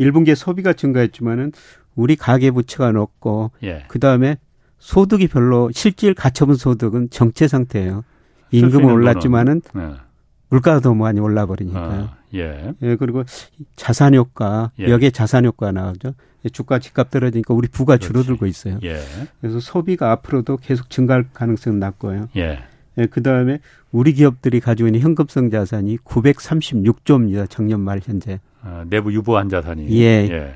1분기에 0.00 0.34
소비가 0.34 0.72
증가했지만은 0.72 1.52
우리 1.96 2.16
가계 2.16 2.50
부채가 2.50 2.92
높고 2.92 3.50
예. 3.62 3.84
그다음에 3.88 4.36
소득이 4.78 5.28
별로 5.28 5.70
실질 5.72 6.14
가처분 6.14 6.56
소득은 6.56 7.10
정체 7.10 7.48
상태예요. 7.48 8.04
임금은 8.50 8.84
올랐지만은 8.92 9.62
네. 9.74 9.94
물가가 10.48 10.80
더 10.80 10.94
많이 10.94 11.20
올라 11.20 11.46
버리니까요. 11.46 12.02
아, 12.02 12.16
예. 12.34 12.74
예. 12.82 12.96
그리고 12.96 13.24
자산 13.76 14.14
효과, 14.14 14.70
예. 14.78 14.88
여기에 14.88 15.10
자산 15.10 15.44
효과 15.44 15.72
나오죠. 15.72 16.14
주가 16.52 16.78
집값 16.78 17.10
떨어지니까 17.10 17.54
우리 17.54 17.66
부가 17.68 17.96
그렇지. 17.96 18.06
줄어들고 18.06 18.46
있어요. 18.46 18.78
예. 18.84 19.00
그래서 19.40 19.58
소비가 19.60 20.12
앞으로도 20.12 20.58
계속 20.58 20.90
증가할 20.90 21.26
가능성은 21.32 21.78
낮고요. 21.78 22.28
예. 22.36 22.60
예. 22.98 23.06
그 23.06 23.22
다음에 23.22 23.58
우리 23.90 24.12
기업들이 24.12 24.60
가지고 24.60 24.88
있는 24.88 25.00
현금성 25.00 25.50
자산이 25.50 25.98
936조입니다. 25.98 27.48
작년 27.48 27.80
말 27.80 28.00
현재. 28.04 28.40
아, 28.62 28.84
내부 28.88 29.12
유보한 29.12 29.48
자산이. 29.48 29.88
예. 29.98 30.28
예. 30.30 30.54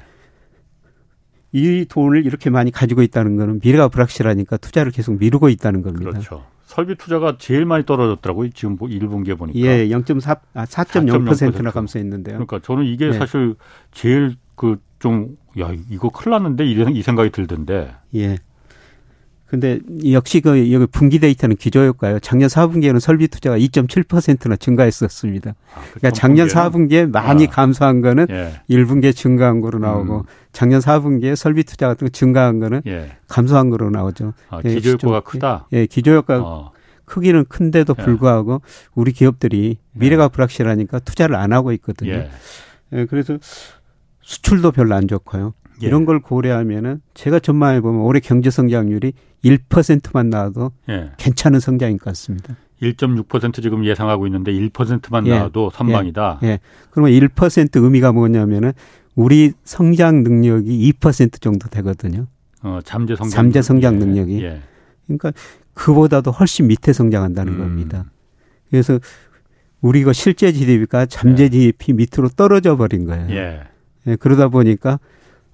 이 1.53 1.87
돈을 1.89 2.27
이렇게 2.27 2.51
많이 2.51 2.71
가지고 2.71 3.03
있다는 3.03 3.37
거는 3.37 3.61
미래가 3.63 3.89
불확실하니까 3.89 4.59
투자를 4.59 4.93
계속 4.93 5.19
미루고 5.19 5.49
있다는 5.49 5.83
겁니다. 5.83 6.11
그렇죠. 6.11 6.45
설비 6.65 6.95
투자가 6.97 7.37
제일 7.39 7.65
많이 7.65 7.87
떨어졌더라고요. 7.87 8.51
지금 8.51 8.77
1분기에 8.77 9.29
뭐 9.31 9.47
보니까. 9.47 9.59
예, 9.59 9.89
0.4, 9.89 10.39
아, 10.53 10.65
4.0%나 10.67 11.71
감소했는데요. 11.71 12.35
그러니까 12.35 12.61
저는 12.61 12.85
이게 12.85 13.07
네. 13.07 13.13
사실 13.19 13.55
제일 13.91 14.37
그 14.55 14.79
좀, 14.99 15.39
야, 15.59 15.73
이거 15.89 16.11
큰일 16.11 16.33
났는데 16.33 16.67
이 16.67 17.03
생각이 17.03 17.31
들던데. 17.31 17.95
예. 18.17 18.37
근데 19.49 19.81
역시 20.13 20.41
그 20.41 20.71
여기 20.73 20.87
분기 20.87 21.19
데이터는 21.19 21.57
기저효과요. 21.57 22.21
작년 22.21 22.49
4분기에는 22.49 23.01
설비 23.01 23.29
투자가 23.29 23.57
2.7%나 23.57 24.57
증가했었습니다. 24.57 25.51
아, 25.51 25.81
그 25.81 26.01
그러니까 26.01 26.11
작년 26.11 26.49
4분기에 26.49 27.11
많이 27.11 27.47
아. 27.47 27.51
감소한 27.51 28.03
거는 28.03 28.27
예. 28.29 28.61
1분기에 28.69 29.17
증가한 29.17 29.63
거로 29.63 29.79
나오고 29.79 30.19
음. 30.19 30.23
작년 30.53 30.81
4분기에 30.81 31.35
설비 31.35 31.65
투자 31.65 31.89
같은 31.89 32.07
거 32.07 32.11
증가한 32.11 32.61
거는 32.61 32.83
예. 32.87 33.17
감소한 33.27 33.71
거로 33.71 33.89
나오죠. 33.89 34.35
아, 34.51 34.61
예, 34.67 34.75
기저효과가 34.75 35.21
크다. 35.21 35.67
예, 35.73 35.87
기저효과 35.87 36.41
어. 36.41 36.73
크기는 37.07 37.47
큰데도 37.49 37.95
예. 37.99 38.03
불구하고 38.05 38.61
우리 38.95 39.13
기업들이 39.13 39.79
미래가 39.93 40.25
예. 40.25 40.29
불확실하니까 40.29 40.99
투자를 40.99 41.37
안 41.37 41.55
하고 41.55 41.73
있거든요. 41.73 42.13
예. 42.13 42.31
예, 42.93 43.07
그래서 43.07 43.39
수출도 44.21 44.73
별로 44.73 44.95
안 44.95 45.09
좋고요. 45.09 45.55
예. 45.83 45.87
이런 45.87 46.05
걸 46.05 46.21
고려하면은 46.21 47.01
제가 47.15 47.39
전망해 47.39 47.81
보면 47.81 48.01
올해 48.03 48.21
경제 48.21 48.51
성장률이 48.51 49.13
1%만 49.45 50.31
나와도 50.31 50.73
예. 50.89 51.11
괜찮은 51.17 51.61
성장인 51.61 51.99
것 51.99 52.07
같습니다. 52.07 52.57
1.6% 52.83 53.63
지금 53.63 53.85
예상하고 53.85 54.27
있는데 54.27 54.53
1%만 54.53 55.27
예. 55.27 55.37
나와도 55.37 55.71
선방이다. 55.71 56.41
예. 56.43 56.47
예. 56.47 56.59
그러면 56.91 57.13
1% 57.13 57.83
의미가 57.83 58.13
뭐냐면은 58.13 58.73
우리 59.15 59.53
성장 59.65 60.23
능력이 60.23 60.93
2% 61.01 61.41
정도 61.41 61.69
되거든요. 61.69 62.27
어, 62.63 62.81
잠재 62.85 63.17
성장 63.17 63.31
잠재 63.31 63.63
성장 63.63 63.99
능력이. 63.99 64.43
예. 64.43 64.61
그러니까 65.07 65.33
그보다도 65.75 66.31
훨씬 66.31 66.67
밑에 66.67 66.93
성장한다는 66.93 67.55
음. 67.55 67.59
겁니다. 67.59 68.05
그래서 68.71 68.99
우리가 69.81 70.13
실제 70.13 70.53
GDP가 70.53 71.07
잠재 71.07 71.45
예. 71.45 71.49
GDP 71.49 71.93
밑으로 71.95 72.29
떨어져 72.29 72.77
버린 72.77 73.07
거예요. 73.07 73.31
예. 73.31 73.63
예. 74.07 74.17
그러다 74.17 74.49
보니까 74.49 74.99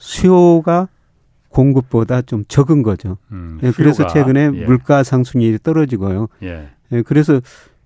수요가 0.04 0.88
공급보다 1.48 2.20
좀 2.20 2.44
적은 2.46 2.82
거죠. 2.82 3.16
음, 3.32 3.58
예, 3.62 3.70
그래서 3.70 4.06
최근에 4.06 4.50
예. 4.54 4.64
물가 4.66 5.02
상승률이 5.02 5.60
떨어지고요. 5.62 6.28
예. 6.42 6.68
예. 6.92 7.02
그래서 7.02 7.40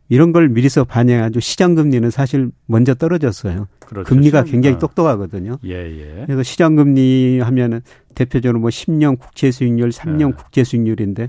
이런 0.08 0.32
걸 0.32 0.48
미리서 0.48 0.84
반영해가지고 0.84 1.40
시장 1.40 1.74
금리는 1.74 2.10
사실 2.10 2.50
먼저 2.66 2.94
떨어졌어요. 2.94 3.68
그렇죠. 3.78 4.08
금리가 4.08 4.44
굉장히 4.44 4.76
어. 4.76 4.78
똑똑하거든요. 4.78 5.58
예, 5.64 5.74
예. 5.74 6.24
그래서 6.26 6.42
시장 6.42 6.76
금리 6.76 7.40
하면은 7.40 7.82
대표적으로 8.14 8.58
뭐 8.58 8.70
10년 8.70 9.18
국채 9.18 9.50
수익률, 9.50 9.90
3년 9.90 10.30
예. 10.30 10.34
국채 10.34 10.64
수익률인데 10.64 11.22
예, 11.22 11.28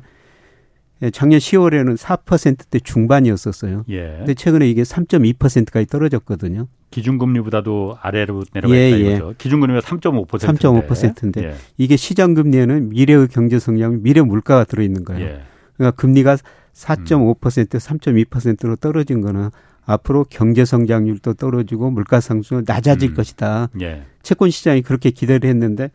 작년 1.13 1.39
10월에는 1.39 1.97
4%대 1.97 2.79
중반이었었어요. 2.79 3.85
예. 3.89 4.15
근데 4.17 4.33
최근에 4.33 4.69
이게 4.69 4.83
3.2%까지 4.83 5.87
떨어졌거든요. 5.87 6.67
기준금리보다도 6.91 7.97
아래로 8.01 8.43
내려가 8.53 8.75
예, 8.75 8.89
있다 8.89 8.99
예. 8.99 9.15
이거죠. 9.15 9.33
기준금리가 9.37 9.79
3.5%인데. 9.79 10.47
3.5%인데 10.47 11.43
예. 11.43 11.55
이게 11.77 11.95
시장 11.95 12.33
금리에는 12.33 12.89
미래의 12.89 13.29
경제 13.29 13.59
성장, 13.59 14.01
미래 14.03 14.21
물가가 14.21 14.65
들어 14.65 14.83
있는 14.83 15.05
거예요. 15.05 15.25
예. 15.25 15.41
그러니까 15.77 15.95
금리가 15.95 16.37
4.5% 16.73 17.39
3.2%로 17.39 18.75
떨어진 18.75 19.21
거는 19.21 19.49
앞으로 19.85 20.25
경제 20.29 20.65
성장률도 20.65 21.33
떨어지고 21.35 21.91
물가 21.91 22.19
상승은 22.19 22.63
낮아질 22.67 23.11
음. 23.11 23.15
것이다. 23.15 23.69
예. 23.81 24.03
채권 24.21 24.49
시장이 24.49 24.81
그렇게 24.81 25.11
기대를 25.11 25.49
했는데 25.49 25.89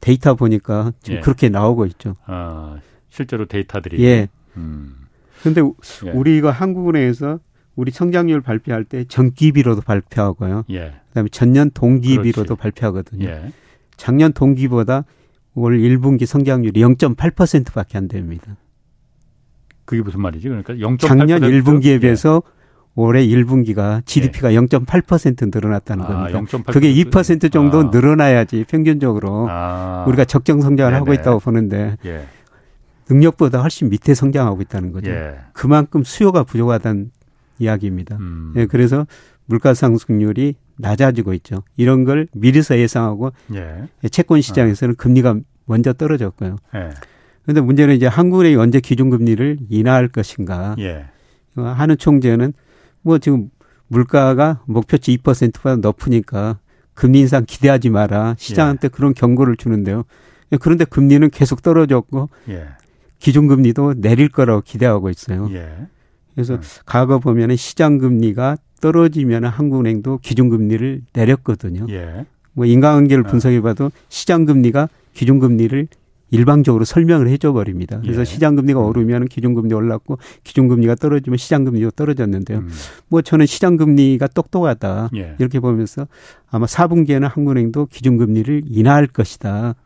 데이터 0.00 0.34
보니까 0.34 0.92
지금 1.02 1.20
그렇게 1.22 1.48
나오고 1.48 1.86
있죠. 1.86 2.16
아, 2.26 2.76
실제로 3.08 3.46
데이터들이 3.46 4.02
예. 4.04 4.28
음. 4.56 4.94
근데 5.42 5.60
예. 5.60 6.10
우리가 6.10 6.50
한국은행에서 6.50 7.40
우리 7.74 7.90
성장률 7.90 8.42
발표할 8.42 8.84
때 8.84 9.04
전기비로도 9.04 9.82
발표하고요. 9.82 10.64
예. 10.70 10.94
그다음에 11.08 11.28
전년 11.30 11.70
동기비로도 11.70 12.56
그렇지. 12.56 12.60
발표하거든요. 12.60 13.26
예. 13.26 13.52
작년 13.96 14.32
동기보다 14.32 15.04
올 15.54 15.78
1분기 15.78 16.26
성장률이 16.26 16.80
0.8%밖에 16.80 17.98
안 17.98 18.08
됩니다. 18.08 18.56
그게 19.84 20.02
무슨 20.02 20.20
말이지? 20.20 20.48
그러니까 20.48 20.74
0.8% 20.74 21.00
작년 21.00 21.40
1분기에 21.40 22.00
비해서 22.00 22.42
예. 22.44 22.62
올해 22.94 23.26
1분기가 23.26 24.04
GDP가 24.04 24.52
예. 24.52 24.58
0.8% 24.58 25.50
늘어났다는 25.52 26.04
아, 26.04 26.08
겁니다. 26.08 26.40
0.8%? 26.40 26.72
그게 26.72 26.92
2% 26.92 27.50
정도 27.50 27.80
아. 27.80 27.90
늘어나야지 27.92 28.64
평균적으로 28.68 29.46
아. 29.48 30.04
우리가 30.06 30.24
적정 30.24 30.60
성장을 30.60 30.92
네네. 30.92 30.98
하고 30.98 31.12
있다고 31.14 31.40
보는데 31.40 31.96
예. 32.04 32.26
능력보다 33.08 33.60
훨씬 33.60 33.88
밑에 33.88 34.14
성장하고 34.14 34.62
있다는 34.62 34.92
거죠. 34.92 35.10
예. 35.10 35.38
그만큼 35.52 36.02
수요가 36.04 36.44
부족하다는 36.44 37.10
이야기입니다. 37.58 38.16
음. 38.16 38.54
예, 38.56 38.66
그래서 38.66 39.06
물가 39.46 39.74
상승률이 39.74 40.54
낮아지고 40.76 41.34
있죠. 41.34 41.62
이런 41.76 42.04
걸 42.04 42.26
미리서 42.32 42.78
예상하고 42.78 43.32
예. 43.54 43.88
채권 44.10 44.40
시장에서는 44.40 44.92
어. 44.92 44.96
금리가 44.96 45.36
먼저 45.66 45.92
떨어졌고요. 45.92 46.56
그런데 46.70 47.60
예. 47.60 47.60
문제는 47.60 47.94
이제 47.94 48.06
한국은행이 48.06 48.56
언제 48.56 48.80
기준금리를 48.80 49.58
인하할 49.68 50.08
것인가 50.08 50.74
예. 50.78 51.06
어, 51.56 51.62
하는 51.62 51.96
총재는 51.96 52.52
뭐 53.02 53.18
지금 53.18 53.50
물가가 53.88 54.60
목표치 54.66 55.18
2%보다 55.18 55.76
높으니까 55.76 56.58
금리 56.94 57.20
인상 57.20 57.44
기대하지 57.46 57.90
마라 57.90 58.34
시장한테 58.38 58.86
예. 58.86 58.88
그런 58.88 59.14
경고를 59.14 59.56
주는데요. 59.56 60.04
그런데 60.60 60.84
금리는 60.84 61.28
계속 61.30 61.62
떨어졌고 61.62 62.28
예. 62.48 62.68
기준금리도 63.22 63.94
내릴 63.98 64.28
거라고 64.28 64.62
기대하고 64.62 65.08
있어요. 65.08 65.48
예. 65.52 65.68
그래서 66.34 66.54
음. 66.54 66.60
과거 66.84 67.20
보면은 67.20 67.54
시장 67.54 67.98
금리가 67.98 68.56
떨어지면 68.80 69.44
한국은행도 69.44 70.18
기준금리를 70.18 71.02
내렸거든요. 71.12 71.86
예. 71.90 72.26
뭐 72.52 72.66
인과관계를 72.66 73.24
아. 73.26 73.30
분석해봐도 73.30 73.92
시장 74.08 74.44
금리가 74.44 74.88
기준금리를 75.14 75.86
일방적으로 76.32 76.84
설명을 76.84 77.28
해줘 77.28 77.52
버립니다. 77.52 78.00
그래서 78.00 78.22
예. 78.22 78.24
시장 78.24 78.56
금리가 78.56 78.80
음. 78.80 78.86
오르면 78.86 79.26
기준금리 79.26 79.72
올랐고 79.72 80.18
기준금리가 80.42 80.96
떨어지면 80.96 81.36
시장 81.36 81.64
금리가 81.64 81.92
떨어졌는데요. 81.94 82.58
음. 82.58 82.70
뭐 83.06 83.22
저는 83.22 83.46
시장 83.46 83.76
금리가 83.76 84.26
똑똑하다 84.28 85.10
예. 85.14 85.36
이렇게 85.38 85.60
보면서 85.60 86.08
아마 86.50 86.66
4분기에는 86.66 87.28
한국은행도 87.28 87.86
기준금리를 87.86 88.62
인하할 88.66 89.06
것이다. 89.06 89.76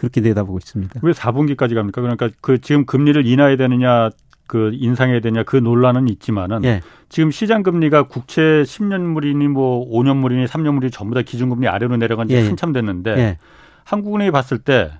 그렇게 0.00 0.22
내다보고 0.22 0.56
있습니다. 0.56 1.00
왜 1.02 1.12
4분기까지 1.12 1.74
갑니까? 1.74 2.00
그러니까 2.00 2.30
그 2.40 2.58
지금 2.58 2.86
금리를 2.86 3.26
인하해야 3.26 3.56
되느냐 3.58 4.08
그 4.46 4.70
인상해야 4.72 5.20
되냐 5.20 5.42
그 5.42 5.56
논란은 5.58 6.08
있지만은 6.08 6.64
예. 6.64 6.80
지금 7.10 7.30
시장 7.30 7.62
금리가 7.62 8.04
국채 8.04 8.40
10년물이니 8.40 9.48
뭐 9.48 9.86
5년물이니 9.90 10.46
3년물이 10.48 10.90
전부 10.90 11.14
다 11.14 11.20
기준금리 11.20 11.68
아래로 11.68 11.98
내려간 11.98 12.28
지 12.28 12.34
예. 12.34 12.46
한참 12.46 12.72
됐는데 12.72 13.10
예. 13.18 13.38
한국은행이 13.84 14.30
봤을 14.30 14.56
때 14.58 14.90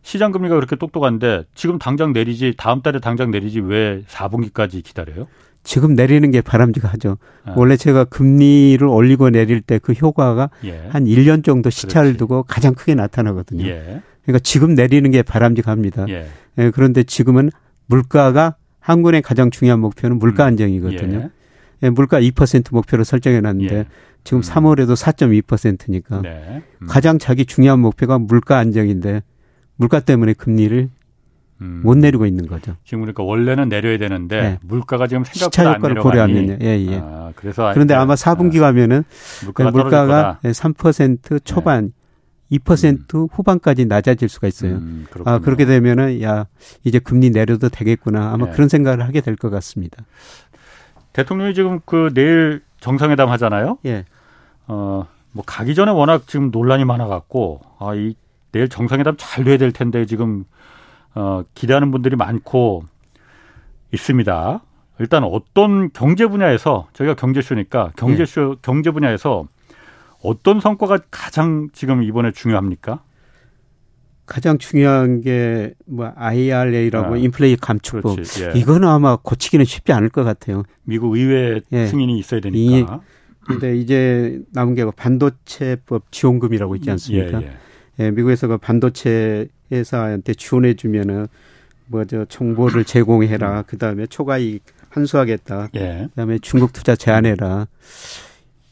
시장 0.00 0.32
금리가 0.32 0.54
그렇게 0.54 0.74
똑똑한데 0.74 1.44
지금 1.54 1.78
당장 1.78 2.14
내리지 2.14 2.54
다음 2.56 2.80
달에 2.80 2.98
당장 2.98 3.30
내리지 3.30 3.60
왜 3.60 4.02
4분기까지 4.08 4.82
기다려요? 4.82 5.26
지금 5.62 5.94
내리는 5.94 6.30
게 6.30 6.40
바람직하죠. 6.40 7.18
아. 7.44 7.52
원래 7.54 7.76
제가 7.76 8.04
금리를 8.04 8.82
올리고 8.86 9.28
내릴 9.28 9.60
때 9.60 9.78
그 9.78 9.92
효과가 9.92 10.48
예. 10.64 10.88
한 10.88 11.04
1년 11.04 11.44
정도 11.44 11.68
시차를 11.68 12.12
그렇지. 12.12 12.18
두고 12.18 12.44
가장 12.44 12.74
크게 12.74 12.94
나타나거든요. 12.94 13.66
예. 14.30 14.32
그러니까 14.32 14.38
지금 14.42 14.74
내리는 14.74 15.10
게 15.10 15.22
바람직합니다. 15.22 16.06
예. 16.08 16.26
예, 16.58 16.70
그런데 16.70 17.02
지금은 17.02 17.50
물가가 17.86 18.56
한국의 18.78 19.22
가장 19.22 19.50
중요한 19.50 19.80
목표는 19.80 20.18
물가 20.18 20.44
음. 20.44 20.48
안정이거든요. 20.48 21.18
예. 21.18 21.30
예, 21.82 21.90
물가 21.90 22.20
2% 22.20 22.72
목표로 22.72 23.04
설정해 23.04 23.40
놨는데 23.40 23.74
예. 23.74 23.86
지금 24.24 24.38
음. 24.38 24.42
3월에도 24.42 24.96
4.2%니까 24.96 26.20
네. 26.22 26.62
음. 26.82 26.86
가장 26.86 27.18
자기 27.18 27.44
중요한 27.46 27.80
목표가 27.80 28.18
물가 28.18 28.58
안정인데 28.58 29.22
물가 29.76 30.00
때문에 30.00 30.34
금리를 30.34 30.90
음. 31.62 31.80
못 31.84 31.96
내리고 31.96 32.26
있는 32.26 32.46
거죠. 32.46 32.76
지금 32.84 33.00
그러니까 33.00 33.22
원래는 33.22 33.68
내려야 33.68 33.98
되는데 33.98 34.40
네. 34.40 34.58
물가가 34.62 35.06
지금 35.06 35.24
생각보다 35.24 35.74
안 35.74 35.82
내려가니. 35.82 36.02
고려하면요. 36.02 36.58
예, 36.62 36.86
예. 36.86 37.00
아, 37.02 37.32
그래서 37.34 37.70
그런데 37.72 37.94
아마 37.94 38.14
4분기 38.14 38.58
아, 38.58 38.60
가면은 38.60 39.04
물가가, 39.44 39.70
물가가 39.70 40.38
3% 40.42 41.44
초반 41.44 41.92
2% 42.50 43.14
음. 43.14 43.28
후반까지 43.30 43.86
낮아질 43.86 44.28
수가 44.28 44.48
있어요. 44.48 44.76
음, 44.76 45.06
아, 45.24 45.38
그렇게 45.38 45.64
되면은 45.64 46.22
야, 46.22 46.46
이제 46.84 46.98
금리 46.98 47.30
내려도 47.30 47.68
되겠구나. 47.68 48.32
아마 48.32 48.46
네. 48.46 48.52
그런 48.52 48.68
생각을 48.68 49.04
하게 49.06 49.20
될 49.20 49.36
것 49.36 49.50
같습니다. 49.50 50.04
대통령이 51.12 51.54
지금 51.54 51.80
그 51.84 52.10
내일 52.14 52.62
정상회담 52.80 53.28
하잖아요. 53.30 53.78
예. 53.86 54.04
어, 54.66 55.06
뭐 55.32 55.44
가기 55.46 55.74
전에 55.74 55.90
워낙 55.92 56.26
지금 56.26 56.50
논란이 56.50 56.84
많아 56.84 57.06
갖고 57.06 57.60
아, 57.78 57.94
이 57.94 58.14
내일 58.52 58.68
정상회담 58.68 59.14
잘 59.18 59.44
돼야 59.44 59.56
될 59.56 59.72
텐데 59.72 60.06
지금 60.06 60.44
어, 61.14 61.42
기대하는 61.54 61.90
분들이 61.90 62.16
많고 62.16 62.84
있습니다. 63.92 64.60
일단 64.98 65.24
어떤 65.24 65.90
경제 65.92 66.26
분야에서 66.26 66.88
저희가 66.92 67.14
경제쇼니까 67.14 67.92
경제쇼 67.96 68.52
예. 68.52 68.58
경제 68.62 68.90
분야에서 68.90 69.46
어떤 70.22 70.60
성과가 70.60 70.98
가장 71.10 71.68
지금 71.72 72.02
이번에 72.02 72.32
중요합니까? 72.32 73.02
가장 74.26 74.58
중요한 74.58 75.20
게 75.22 75.74
뭐 75.86 76.12
IRA라고 76.14 77.14
아, 77.14 77.16
인플레이 77.16 77.56
감축법 77.56 78.18
예. 78.20 78.58
이거는 78.58 78.86
아마 78.86 79.16
고치기는 79.16 79.64
쉽지 79.64 79.92
않을 79.92 80.08
것 80.08 80.22
같아요. 80.22 80.62
미국 80.84 81.16
의회 81.16 81.60
예. 81.72 81.86
승인이 81.86 82.16
있어야 82.18 82.40
되니까. 82.40 83.00
근데 83.44 83.76
이제 83.76 84.40
남은 84.52 84.74
게 84.76 84.84
반도체법 84.94 86.12
지원금이라고 86.12 86.76
있지 86.76 86.90
않습니까? 86.92 87.42
예, 87.42 87.46
예. 87.46 87.52
예, 88.04 88.10
미국에서 88.12 88.46
그 88.46 88.56
반도체 88.58 89.48
회사한테 89.72 90.34
지원해 90.34 90.74
주면은 90.74 91.26
뭐 91.86 92.04
저 92.04 92.24
정보를 92.26 92.84
제공해라. 92.84 93.62
그다음에 93.62 94.06
초과이익 94.06 94.62
환수하겠다. 94.90 95.70
예. 95.74 96.06
그다음에 96.10 96.38
중국 96.40 96.72
투자 96.72 96.94
제한해라. 96.94 97.66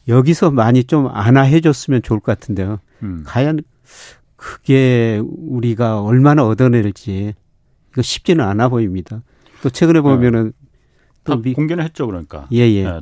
여기서 0.09 0.51
많이 0.51 0.83
좀 0.83 1.07
안아해 1.07 1.61
줬으면 1.61 2.01
좋을 2.01 2.19
것 2.19 2.37
같은데요. 2.37 2.79
음. 3.03 3.23
과연 3.25 3.61
그게 4.35 5.21
우리가 5.23 6.01
얼마나 6.01 6.45
얻어낼지 6.45 7.33
이거 7.91 8.01
쉽지는 8.01 8.43
않아 8.43 8.69
보입니다. 8.69 9.21
또 9.61 9.69
최근에 9.69 10.01
보면은 10.01 10.53
또 11.23 11.41
미... 11.41 11.53
공개는 11.53 11.83
했죠, 11.83 12.07
그러니까. 12.07 12.47
예, 12.51 12.59
예. 12.59 12.83
네. 12.83 13.01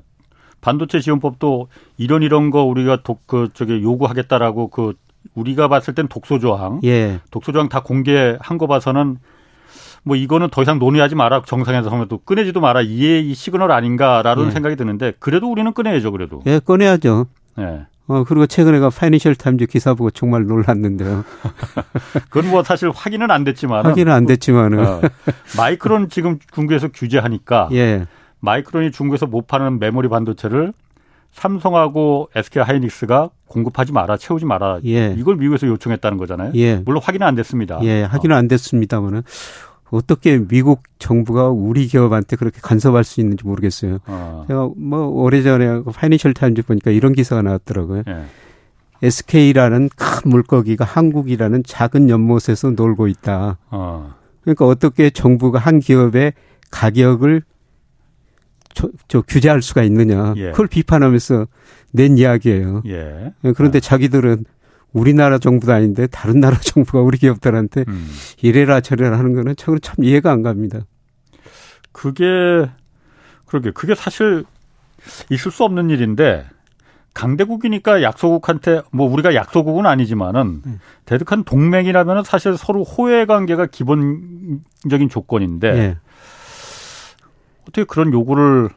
반도체 0.61 0.99
지원법도 0.99 1.69
이런 1.97 2.23
이런 2.23 2.49
거 2.49 2.63
우리가 2.63 3.03
독, 3.03 3.25
그, 3.27 3.49
저기 3.53 3.81
요구하겠다라고 3.81 4.69
그 4.69 4.93
우리가 5.35 5.67
봤을 5.67 5.93
땐 5.93 6.07
독소 6.07 6.39
조항. 6.39 6.81
예. 6.83 7.19
독소 7.31 7.51
조항 7.51 7.69
다 7.69 7.81
공개한 7.83 8.57
거 8.57 8.67
봐서는 8.67 9.17
뭐 10.07 10.15
이거는 10.15 10.49
더 10.49 10.61
이상 10.61 10.79
논의하지 10.79 11.15
마라 11.15 11.43
정상에서 11.45 11.89
하면도 11.89 12.19
꺼내지도 12.19 12.61
마라 12.61 12.81
이해 12.81 13.19
이 13.19 13.33
시그널 13.33 13.71
아닌가라는 13.71 14.47
예. 14.47 14.51
생각이 14.51 14.75
드는데 14.75 15.13
그래도 15.19 15.51
우리는 15.51 15.73
꺼내야죠 15.73 16.11
그래도. 16.11 16.41
예, 16.47 16.59
꺼내야죠. 16.59 17.27
예. 17.59 17.85
어 18.07 18.23
그리고 18.23 18.47
최근에 18.47 18.79
가 18.79 18.89
파이낸셜 18.89 19.35
타임즈 19.35 19.65
기사 19.65 19.93
보고 19.93 20.09
정말 20.09 20.45
놀랐는데요. 20.45 21.25
그건 22.29 22.49
뭐 22.49 22.63
사실 22.63 22.89
확인은 22.89 23.31
안 23.31 23.43
됐지만 23.43 23.85
확인은 23.85 24.13
안 24.13 24.25
됐지만은 24.25 24.79
어, 24.79 25.01
마이크론 25.57 26.09
지금 26.09 26.39
중국에서 26.53 26.87
규제하니까 26.87 27.67
예. 27.73 28.05
마이크론이 28.39 28.91
중국에서 28.91 29.25
못 29.25 29.47
파는 29.47 29.79
메모리 29.79 30.07
반도체를 30.07 30.71
삼성하고 31.33 32.29
SK 32.35 32.63
하이닉스가 32.63 33.29
공급하지 33.47 33.93
마라, 33.93 34.17
채우지 34.17 34.45
마라. 34.45 34.79
예. 34.85 35.13
이걸 35.17 35.35
미국에서 35.35 35.67
요청했다는 35.67 36.17
거잖아요. 36.17 36.51
예. 36.55 36.77
물론 36.77 37.01
확인은 37.03 37.27
안 37.27 37.35
됐습니다. 37.35 37.79
예, 37.83 38.03
확인은 38.03 38.35
안 38.35 38.47
됐습니다만은 38.47 39.23
어떻게 39.89 40.37
미국 40.37 40.83
정부가 40.99 41.49
우리 41.49 41.87
기업한테 41.87 42.35
그렇게 42.35 42.59
간섭할 42.61 43.03
수 43.03 43.21
있는지 43.21 43.45
모르겠어요. 43.45 43.99
어. 44.05 44.45
제가 44.47 44.69
뭐 44.75 45.07
오래전에 45.07 45.83
파이낸셜 45.83 46.33
타임즈 46.33 46.63
보니까 46.63 46.91
이런 46.91 47.13
기사가 47.13 47.41
나왔더라고요. 47.41 48.03
예. 48.07 48.23
SK라는 49.01 49.89
큰 49.95 50.31
물고기가 50.31 50.83
한국이라는 50.83 51.63
작은 51.63 52.09
연못에서 52.09 52.71
놀고 52.71 53.07
있다. 53.07 53.57
어. 53.69 54.15
그러니까 54.41 54.65
어떻게 54.65 55.09
정부가 55.09 55.59
한 55.59 55.79
기업의 55.79 56.33
가격을 56.71 57.43
저, 58.73 58.89
저 59.07 59.21
규제할 59.21 59.61
수가 59.61 59.83
있느냐. 59.83 60.33
예. 60.37 60.51
그걸 60.51 60.67
비판하면서 60.67 61.47
낸 61.93 62.17
이야기예요. 62.17 62.83
예. 62.87 63.33
예 63.43 63.51
그런데 63.53 63.77
아. 63.77 63.81
자기들은 63.81 64.45
우리나라 64.97 65.37
정부도 65.37 65.73
아닌데 65.73 66.07
다른 66.07 66.39
나라 66.39 66.57
정부가 66.57 67.01
우리 67.01 67.17
기업들한테 67.17 67.85
음. 67.87 68.09
이래라 68.41 68.81
저래라 68.81 69.17
하는 69.17 69.33
거는 69.33 69.55
저는 69.55 69.79
참 69.81 70.03
이해가 70.03 70.31
안 70.31 70.41
갑니다. 70.41 70.79
그게 71.91 72.25
그러게 73.45 73.71
그게 73.71 73.95
사실 73.95 74.45
있을 75.29 75.51
수 75.51 75.63
없는 75.63 75.89
일인데 75.89 76.45
강대국이니까 77.13 78.03
약소국한테 78.03 78.81
뭐 78.91 79.11
우리가 79.11 79.33
약소국은 79.33 79.87
아니지만은 79.87 80.61
음. 80.65 80.79
대등한 81.05 81.43
동맹이라면은 81.43 82.23
사실 82.23 82.55
서로 82.57 82.83
호혜 82.83 83.25
관계가 83.25 83.65
기본적인 83.65 85.09
조건인데 85.09 85.67
예. 85.69 85.97
어떻게 87.63 87.83
그런 87.85 88.13
요구를 88.13 88.69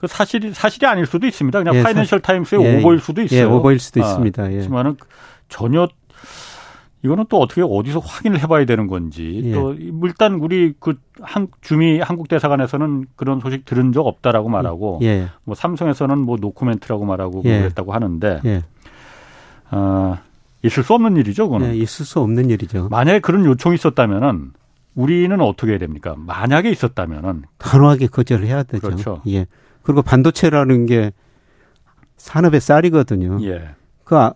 그 0.00 0.06
사실이 0.06 0.54
사실이 0.54 0.86
아닐 0.86 1.06
수도 1.06 1.26
있습니다. 1.26 1.58
그냥 1.58 1.74
예, 1.76 1.82
파이낸셜 1.82 2.20
타임스의 2.20 2.62
예, 2.64 2.78
오버일 2.80 3.00
수도 3.00 3.22
있어요. 3.22 3.40
예, 3.40 3.44
오버일 3.44 3.78
수도 3.78 4.02
아, 4.02 4.06
있습니다. 4.08 4.52
예. 4.52 4.56
하지만은 4.56 4.96
전혀 5.48 5.86
이거는 7.02 7.24
또 7.28 7.38
어떻게 7.38 7.62
어디서 7.62 7.98
확인을 8.00 8.40
해봐야 8.42 8.64
되는 8.66 8.86
건지 8.86 9.42
예. 9.44 9.52
또 9.52 9.74
일단 9.74 10.34
우리 10.34 10.74
그 10.78 10.94
한 11.22 11.48
주미 11.60 12.00
한국 12.00 12.28
대사관에서는 12.28 13.06
그런 13.16 13.40
소식 13.40 13.64
들은 13.64 13.92
적 13.92 14.06
없다라고 14.06 14.48
말하고 14.48 15.00
예. 15.02 15.28
뭐 15.44 15.54
삼성에서는 15.54 16.18
뭐 16.18 16.36
노코멘트라고 16.40 17.04
말하고 17.04 17.42
예. 17.44 17.60
그랬다고 17.60 17.92
하는데 17.92 18.40
예. 18.44 18.64
어, 19.70 20.18
있을 20.62 20.82
수 20.82 20.94
없는 20.94 21.16
일이죠, 21.16 21.44
그거는. 21.48 21.68
예, 21.74 21.76
있을 21.76 22.04
수 22.04 22.20
없는 22.20 22.50
일이죠. 22.50 22.88
만약에 22.90 23.20
그런 23.20 23.44
요청이 23.44 23.76
있었다면은 23.76 24.52
우리는 24.94 25.40
어떻게 25.40 25.72
해야 25.72 25.78
됩니까? 25.78 26.14
만약에 26.18 26.70
있었다면은 26.70 27.44
단호하게 27.58 28.08
거절을 28.08 28.46
해야 28.46 28.62
되죠. 28.62 28.88
그렇죠. 28.88 29.22
예. 29.28 29.46
그리고 29.90 30.02
반도체라는 30.02 30.86
게 30.86 31.10
산업의 32.16 32.60
쌀이거든요. 32.60 33.38
예. 33.42 33.70
그 34.04 34.16
아, 34.16 34.34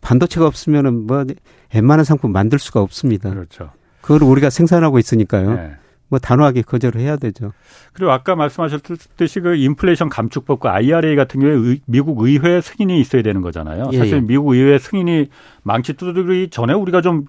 반도체가 0.00 0.46
없으면은 0.46 1.06
뭐 1.06 1.24
웬만한 1.72 2.04
상품 2.04 2.32
만들 2.32 2.58
수가 2.58 2.80
없습니다. 2.80 3.30
그렇죠. 3.30 3.70
그걸 4.00 4.24
우리가 4.24 4.50
생산하고 4.50 4.98
있으니까요. 4.98 5.52
예. 5.52 5.76
뭐 6.08 6.18
단호하게 6.18 6.62
거절을 6.62 7.00
해야 7.00 7.16
되죠. 7.16 7.52
그리고 7.92 8.12
아까 8.12 8.34
말씀하셨듯이 8.34 9.40
그 9.40 9.54
인플레이션 9.56 10.08
감축법과 10.08 10.72
IRA 10.74 11.14
같은 11.16 11.40
경우에 11.40 11.56
의, 11.56 11.80
미국 11.86 12.20
의회 12.20 12.60
승인이 12.60 13.00
있어야 13.00 13.22
되는 13.22 13.42
거잖아요. 13.42 13.90
예, 13.92 13.98
사실 13.98 14.16
예. 14.16 14.20
미국 14.20 14.54
의회 14.54 14.78
승인이 14.78 15.26
망치 15.62 15.92
두드리기 15.92 16.50
전에 16.50 16.72
우리가 16.72 17.00
좀 17.00 17.26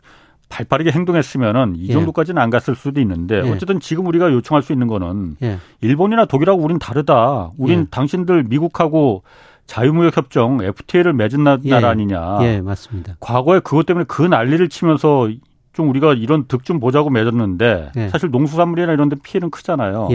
발빠르게 0.50 0.92
행동했으면은 0.92 1.76
이 1.76 1.90
예. 1.90 1.94
정도까지는 1.94 2.42
안 2.42 2.50
갔을 2.50 2.76
수도 2.76 3.02
있는데 3.02 3.42
예. 3.46 3.52
어쨌든 3.52 3.80
지금 3.80 4.06
우리가 4.08 4.32
요청할 4.32 4.64
수 4.64 4.72
있는 4.74 4.88
거는 4.88 5.36
예. 5.44 5.58
일본이나 5.82 6.26
독일하고 6.26 6.62
우린 6.62 6.80
다르다. 6.80 7.52
우린 7.58 7.82
예. 7.82 7.86
당신들 7.90 8.44
미국하고 8.44 9.24
자유무역 9.66 10.16
협정 10.16 10.60
FTA를 10.62 11.12
맺은 11.14 11.44
나라 11.44 11.60
예. 11.66 11.74
아니냐. 11.86 12.40
예, 12.44 12.62
맞습니다. 12.62 13.16
과거에 13.20 13.60
그것 13.60 13.86
때문에 13.86 14.06
그 14.08 14.22
난리를 14.22 14.70
치면서 14.70 15.30
좀 15.74 15.90
우리가 15.90 16.14
이런 16.14 16.46
득 16.48 16.64
좀 16.64 16.80
보자고 16.80 17.10
맺었는데 17.10 17.92
사실 18.12 18.32
농수산물이나 18.32 18.94
이런 18.94 19.10
데 19.10 19.16
피해는 19.22 19.50
크잖아요. 19.52 20.08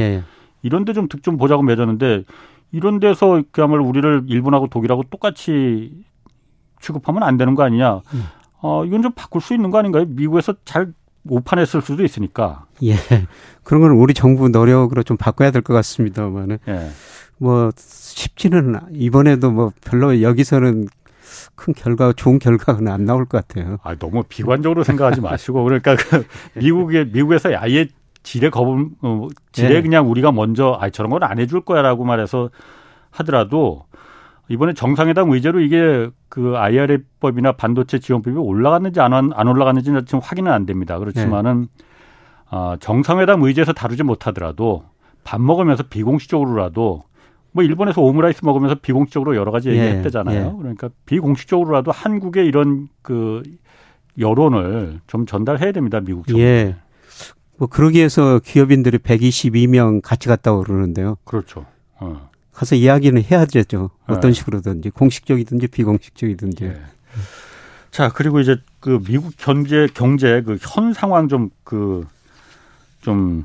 이런 0.63 0.85
데 0.85 0.93
좀 0.95 1.09
득 1.09 1.23
좀 1.23 1.37
보자고 1.37 1.63
맺었는데 1.63 2.25
이런 2.73 2.99
데서 3.01 3.43
그야말로 3.53 3.85
우리를 3.85 4.25
일본하고 4.29 4.69
독일하고 4.69 5.03
똑같이 5.11 5.93
취급하면 6.81 7.23
안 7.23 7.37
되는 7.37 7.55
거 7.55 7.63
아니냐. 7.63 7.97
음. 8.15 8.25
어, 8.63 8.85
이건 8.85 9.03
좀 9.03 9.13
바꿀 9.13 9.41
수 9.43 9.55
있는 9.55 9.71
거 9.71 9.79
아닌가요? 9.79 10.05
미국에서 10.09 10.55
잘 10.65 10.93
오판했을 11.29 11.83
수도 11.83 12.05
있으니까. 12.05 12.65
예. 12.85 12.95
그런 13.65 13.83
건 13.83 13.91
우리 13.93 14.15
정부 14.15 14.49
노력으로 14.49 15.03
좀 15.03 15.17
바꿔야 15.17 15.51
될 15.51 15.63
것 15.63 15.75
같습니다만은. 15.75 16.59
예. 16.69 16.89
뭐, 17.39 17.71
쉽지는, 17.77 18.79
이번에도 18.93 19.51
뭐 19.51 19.73
별로 19.85 20.23
여기서는 20.23 20.87
큰 21.57 21.75
결과, 21.75 22.13
좋은 22.13 22.39
결과는 22.39 22.89
안 22.89 23.05
나올 23.05 23.25
것 23.25 23.47
같아요. 23.47 23.79
아, 23.83 23.95
너무 23.97 24.23
비관적으로 24.29 24.85
생각하지 24.85 25.21
마시고. 25.23 25.63
그러니까 25.65 25.97
그 25.97 26.25
미국에, 26.55 27.05
미국에서 27.05 27.51
아예 27.57 27.87
지뢰 28.23 28.49
거부, 28.51 28.91
어, 29.03 29.29
지뢰 29.53 29.77
예. 29.77 29.83
그냥 29.83 30.09
우리가 30.11 30.31
먼저, 30.33 30.79
아, 30.81 30.91
저런 30.91 31.11
건 31.11 31.23
안 31.25 31.39
해줄 31.39 31.61
거야 31.63 31.83
라고 31.83 32.05
말해서 32.05 32.51
하더라도 33.11 33.85
이번에 34.49 34.75
정상회담 34.75 35.31
의제로 35.31 35.61
이게 35.61 36.11
그 36.29 36.57
IRA법이나 36.57 37.53
반도체 37.53 37.99
지원법이 37.99 38.37
올라갔는지 38.37 39.01
안, 39.01 39.13
안 39.13 39.49
올라갔는지는 39.49 40.05
지금 40.07 40.21
확인은 40.23 40.51
안 40.51 40.67
됩니다. 40.67 40.99
그렇지만은 40.99 41.69
네. 41.79 41.85
어, 42.51 42.77
정상회담 42.81 43.43
의제에서 43.43 43.73
다루지 43.73 44.03
못하더라도 44.03 44.85
밥 45.25 45.41
먹으면서 45.41 45.85
비공식적으로라도 45.85 47.05
뭐 47.53 47.65
일본에서 47.65 48.01
오므라이스 48.01 48.45
먹으면서 48.45 48.77
비공식적으로 48.77 49.37
여러 49.37 49.53
가지 49.53 49.69
얘기했대잖아요. 49.69 50.41
예, 50.41 50.47
예. 50.47 50.53
그러니까 50.59 50.91
비공식적으로라도 51.07 51.93
한국의 51.93 52.47
이런 52.47 52.89
그 53.03 53.43
여론을 54.19 55.01
좀 55.07 55.27
전달해야 55.27 55.73
됩니다. 55.73 56.01
미국 56.01 56.27
정부. 56.27 56.43
예. 56.43 56.77
뭐 57.59 57.69
그러기 57.69 57.99
위해서 57.99 58.41
기업인들이 58.41 58.99
122명 58.99 60.01
같이 60.03 60.29
갔다고 60.29 60.63
그러는데요. 60.63 61.17
그렇죠. 61.25 61.67
어. 62.01 62.32
가서 62.53 62.75
이야기는 62.77 63.23
해야 63.31 63.45
되죠. 63.45 63.91
어떤 64.07 64.31
네. 64.31 64.33
식으로든지 64.33 64.91
공식적이든지 64.91 65.69
비공식적이든지. 65.69 66.65
네. 66.65 66.83
자 67.91 68.09
그리고 68.09 68.41
이제 68.41 68.57
그 68.81 69.03
미국 69.07 69.33
경제 69.37 69.87
경제 69.95 70.43
그 70.43 70.57
현 70.61 70.93
상황 70.93 71.29
좀 71.29 71.51
그좀 71.65 73.45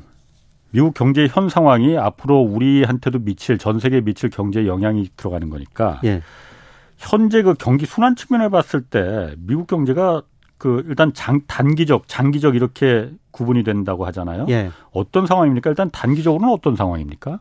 미국 0.70 0.94
경제 0.94 1.26
현 1.30 1.48
상황이 1.48 1.96
앞으로 1.96 2.40
우리한테도 2.40 3.20
미칠 3.20 3.56
전 3.58 3.78
세계에 3.80 4.02
미칠 4.02 4.28
경제 4.30 4.66
영향이 4.66 5.08
들어가는 5.16 5.48
거니까 5.48 6.00
예. 6.04 6.22
현재 6.98 7.42
그 7.42 7.54
경기 7.54 7.86
순환 7.86 8.16
측면에 8.16 8.48
봤을 8.50 8.82
때 8.82 9.34
미국 9.38 9.66
경제가 9.66 10.22
그 10.58 10.84
일단 10.88 11.14
장, 11.14 11.40
단기적, 11.46 12.08
장기적 12.08 12.56
이렇게 12.56 13.10
구분이 13.30 13.62
된다고 13.62 14.04
하잖아요. 14.06 14.46
예. 14.50 14.70
어떤 14.90 15.26
상황입니까? 15.26 15.70
일단 15.70 15.90
단기적으로는 15.90 16.52
어떤 16.52 16.74
상황입니까? 16.74 17.38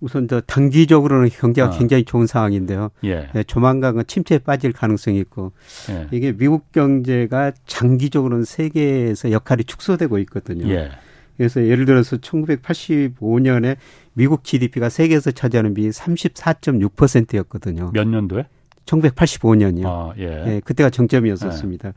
우선 0.00 0.28
저 0.28 0.40
단기적으로는 0.40 1.28
경제가 1.28 1.68
어. 1.68 1.78
굉장히 1.78 2.04
좋은 2.04 2.26
상황인데요. 2.26 2.90
예. 3.04 3.28
네, 3.34 3.42
조만간 3.44 4.02
침체에 4.06 4.38
빠질 4.38 4.72
가능성이 4.72 5.18
있고 5.20 5.52
예. 5.90 6.06
이게 6.12 6.32
미국 6.32 6.72
경제가 6.72 7.52
장기적으로는 7.66 8.44
세계에서 8.44 9.32
역할이 9.32 9.64
축소되고 9.64 10.18
있거든요. 10.20 10.68
예. 10.68 10.90
그래서 11.36 11.64
예를 11.64 11.84
들어서 11.84 12.16
1985년에 12.16 13.76
미국 14.12 14.44
GDP가 14.44 14.88
세계에서 14.88 15.30
차지하는 15.30 15.74
비율이 15.74 15.92
34.6%였거든요. 15.92 17.90
몇 17.92 18.08
년도에? 18.08 18.46
1985년이요. 18.86 19.86
아, 19.86 20.12
예. 20.18 20.54
예. 20.54 20.60
그때가 20.64 20.90
정점이었었습니다. 20.90 21.92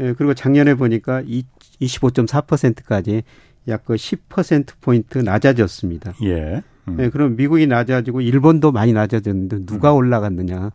예. 0.00 0.12
그리고 0.14 0.34
작년에 0.34 0.74
보니까 0.74 1.22
25.4%까지 1.22 3.22
약그 3.68 3.94
10% 3.94 4.66
포인트 4.80 5.18
낮아졌습니다. 5.18 6.14
예. 6.24 6.62
음. 6.88 6.96
네, 6.96 7.10
그럼 7.10 7.36
미국이 7.36 7.66
낮아지고 7.66 8.20
일본도 8.20 8.72
많이 8.72 8.92
낮아졌는데 8.92 9.66
누가 9.66 9.92
음. 9.92 9.96
올라갔느냐? 9.96 10.70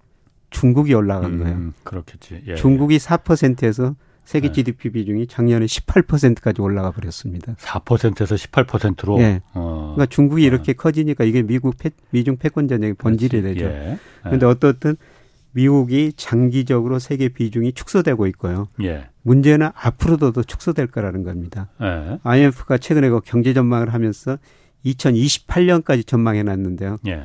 중국이 0.50 0.94
올라간 0.94 1.34
음, 1.34 1.40
거예요. 1.44 1.74
그렇겠지. 1.84 2.44
예, 2.48 2.56
중국이 2.56 2.98
4%에서 2.98 3.96
세계 4.26 4.48
네. 4.50 4.54
GDP 4.54 4.92
비중이 4.92 5.28
작년에 5.28 5.66
18%까지 5.66 6.62
올라가 6.62 6.92
버렸습니다. 6.92 7.54
4%에서 7.56 8.36
18%로. 8.36 9.20
예. 9.20 9.42
어. 9.54 9.94
그러니까 9.96 10.06
중국이 10.06 10.44
어. 10.44 10.48
이렇게 10.48 10.74
커지니까 10.74 11.24
이게 11.24 11.42
미국 11.42 11.78
패, 11.78 11.90
미중 12.12 12.38
패권 12.38 12.68
전쟁의 12.68 12.94
본질이. 12.96 13.42
되죠. 13.42 13.66
예. 13.66 13.98
그런데 14.24 14.46
예. 14.46 14.50
어떻든 14.50 14.98
미국이 15.52 16.14
장기적으로 16.16 17.00
세계 17.00 17.30
비중이 17.30 17.74
축소되고 17.74 18.28
있고요. 18.28 18.68
예. 18.84 19.08
문제는 19.24 19.70
앞으로도 19.74 20.32
더 20.32 20.44
축소될 20.44 20.88
거라는 20.88 21.24
겁니다. 21.24 21.70
네. 21.80 22.20
IMF가 22.24 22.78
최근에 22.78 23.10
그 23.10 23.22
경제 23.26 23.54
전망을 23.54 23.94
하면서 23.94 24.38
2028년까지 24.86 26.06
전망해 26.06 26.44
놨는데요. 26.44 26.98
예. 27.08 27.24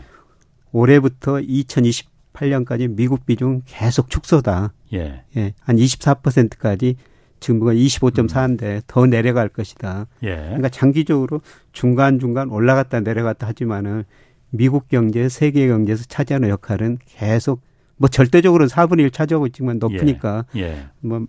올해부터 0.73 1.35
2028년까지 1.35 2.89
미국 2.95 3.27
비중 3.27 3.63
계속 3.67 4.11
축소다. 4.11 4.73
예. 4.93 5.25
예. 5.37 5.55
한 5.61 5.77
24%까지 5.77 6.97
지금 7.41 7.61
25.4인데 7.61 8.63
음. 8.63 8.81
더 8.87 9.07
내려갈 9.07 9.49
것이다. 9.49 10.07
예. 10.23 10.37
그러니까 10.37 10.69
장기적으로 10.69 11.43
중간중간 11.73 12.49
올라갔다 12.51 13.01
내려갔다 13.01 13.47
하지만은 13.47 14.05
미국 14.51 14.89
경제, 14.89 15.29
세계 15.29 15.69
경제에서 15.69 16.05
차지하는 16.05 16.49
역할은 16.49 16.99
계속 17.07 17.61
뭐 17.97 18.09
절대적으로 18.09 18.67
4분의 18.67 19.01
1 19.01 19.11
차지하고 19.11 19.47
있지만 19.49 19.79
높으니까 19.79 20.47
예. 20.57 20.63
예. 20.63 20.87
뭐 21.01 21.27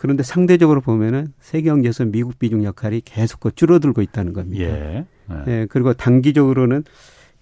그런데 0.00 0.22
상대적으로 0.22 0.80
보면은 0.80 1.34
세계 1.40 1.68
경제에서 1.68 2.06
미국 2.06 2.38
비중 2.38 2.64
역할이 2.64 3.02
계속 3.04 3.38
그 3.40 3.54
줄어들고 3.54 4.00
있다는 4.00 4.32
겁니다. 4.32 4.64
예. 4.64 5.04
예. 5.30 5.34
예. 5.46 5.66
그리고 5.68 5.92
단기적으로는 5.92 6.84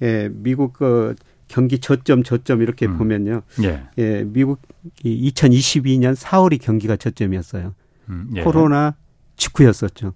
예, 0.03 0.29
미국 0.33 0.73
그 0.73 1.15
경기 1.47 1.79
저점 1.79 2.25
저점 2.25 2.61
이렇게 2.61 2.87
음. 2.87 2.99
보면요. 2.99 3.43
예. 3.63 3.85
예, 3.99 4.25
미국 4.25 4.61
이 5.05 5.31
2022년 5.31 6.17
4월이 6.17 6.61
경기가 6.61 6.97
저점이었어요. 6.97 7.77
음, 8.11 8.29
예. 8.35 8.43
코로나 8.43 8.97
직후였었죠. 9.37 10.15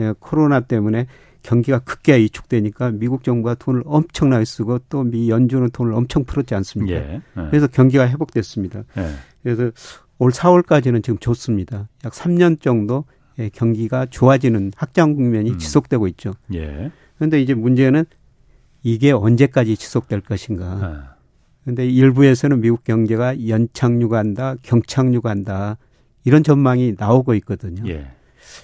예, 0.00 0.12
코로나 0.18 0.58
때문에 0.58 1.06
경기가 1.44 1.78
크게 1.78 2.16
위축되니까 2.18 2.90
미국 2.90 3.22
정부가 3.22 3.54
돈을 3.54 3.84
엄청나게 3.86 4.44
쓰고 4.44 4.80
또 4.88 5.04
미 5.04 5.30
연준은 5.30 5.70
돈을 5.70 5.92
엄청 5.92 6.24
풀었지 6.24 6.56
않습니까? 6.56 6.96
예. 6.96 7.14
예. 7.14 7.20
그래서 7.48 7.68
경기가 7.68 8.08
회복됐습니다. 8.08 8.82
예. 8.98 9.10
그래서 9.44 9.70
올 10.18 10.30
4월까지는 10.30 11.02
지금 11.02 11.18
좋습니다. 11.18 11.88
약 12.04 12.12
3년 12.12 12.60
정도 12.60 13.04
예, 13.38 13.50
경기가 13.50 14.06
좋아지는 14.06 14.72
확장 14.76 15.14
국면이 15.14 15.50
음. 15.50 15.58
지속되고 15.58 16.08
있죠. 16.08 16.32
예. 16.54 16.90
그런데 17.16 17.40
이제 17.40 17.54
문제는 17.54 18.04
이게 18.82 19.12
언제까지 19.12 19.76
지속될 19.76 20.22
것인가. 20.22 21.16
그런데 21.62 21.86
일부에서는 21.86 22.60
미국 22.60 22.84
경제가 22.84 23.48
연착륙한다, 23.48 24.56
경착륙한다 24.62 25.76
이런 26.24 26.42
전망이 26.44 26.94
나오고 26.96 27.34
있거든요. 27.34 27.82
예. 27.90 28.06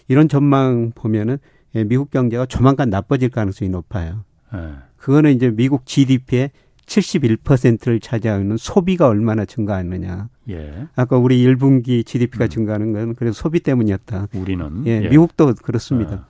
이런 0.08 0.28
전망 0.28 0.92
보면은 0.94 1.38
예, 1.74 1.84
미국 1.84 2.10
경제가 2.10 2.46
조만간 2.46 2.88
나빠질 2.90 3.30
가능성이 3.30 3.70
높아요. 3.70 4.24
예. 4.54 4.74
그거는 4.96 5.34
이제 5.34 5.50
미국 5.50 5.84
GDP의 5.84 6.50
71%를 6.86 8.00
차지하는 8.00 8.56
소비가 8.56 9.08
얼마나 9.08 9.44
증가하느냐. 9.44 10.28
예. 10.50 10.86
아까 10.96 11.16
우리 11.16 11.44
1분기 11.44 12.04
GDP가 12.04 12.46
음. 12.46 12.48
증가하는 12.48 12.92
건 12.92 13.14
그래서 13.14 13.40
소비 13.40 13.60
때문이었다. 13.60 14.28
우리는 14.34 14.86
예, 14.86 15.02
예. 15.04 15.08
미국도 15.08 15.54
그렇습니다. 15.62 16.12
아. 16.14 16.26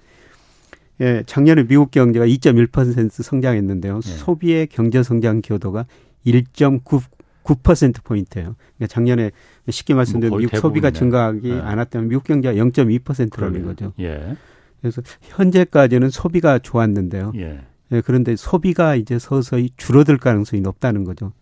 예, 1.00 1.22
작년에 1.26 1.64
미국 1.64 1.90
경제가 1.90 2.26
2.1% 2.26 3.10
성장했는데요. 3.10 3.96
예. 3.96 4.08
소비의 4.08 4.66
경제 4.68 5.02
성장 5.02 5.40
기여도가 5.40 5.86
1.9 6.26 7.02
9% 7.42 8.04
포인트예요. 8.04 8.54
그러니까 8.76 8.86
작년에 8.86 9.32
쉽게 9.68 9.94
말씀드리면 9.94 10.30
뭐 10.30 10.38
미국 10.38 10.56
소비가 10.58 10.90
네. 10.90 11.60
않았다면 11.60 12.08
미국 12.08 12.24
경제가 12.24 12.54
0.2%라는 12.54 13.64
거죠. 13.64 13.92
예. 13.98 14.36
그래서 14.80 15.02
현재까지는 15.22 16.10
소비가 16.10 16.58
좋았는데요. 16.58 17.32
예. 17.36 17.60
예. 17.92 18.00
그런데 18.00 18.36
소비가 18.36 18.96
이제 18.96 19.18
서서히 19.18 19.70
줄어들 19.76 20.18
가능성이 20.18 20.62
높다는 20.62 21.04
거죠. 21.04 21.32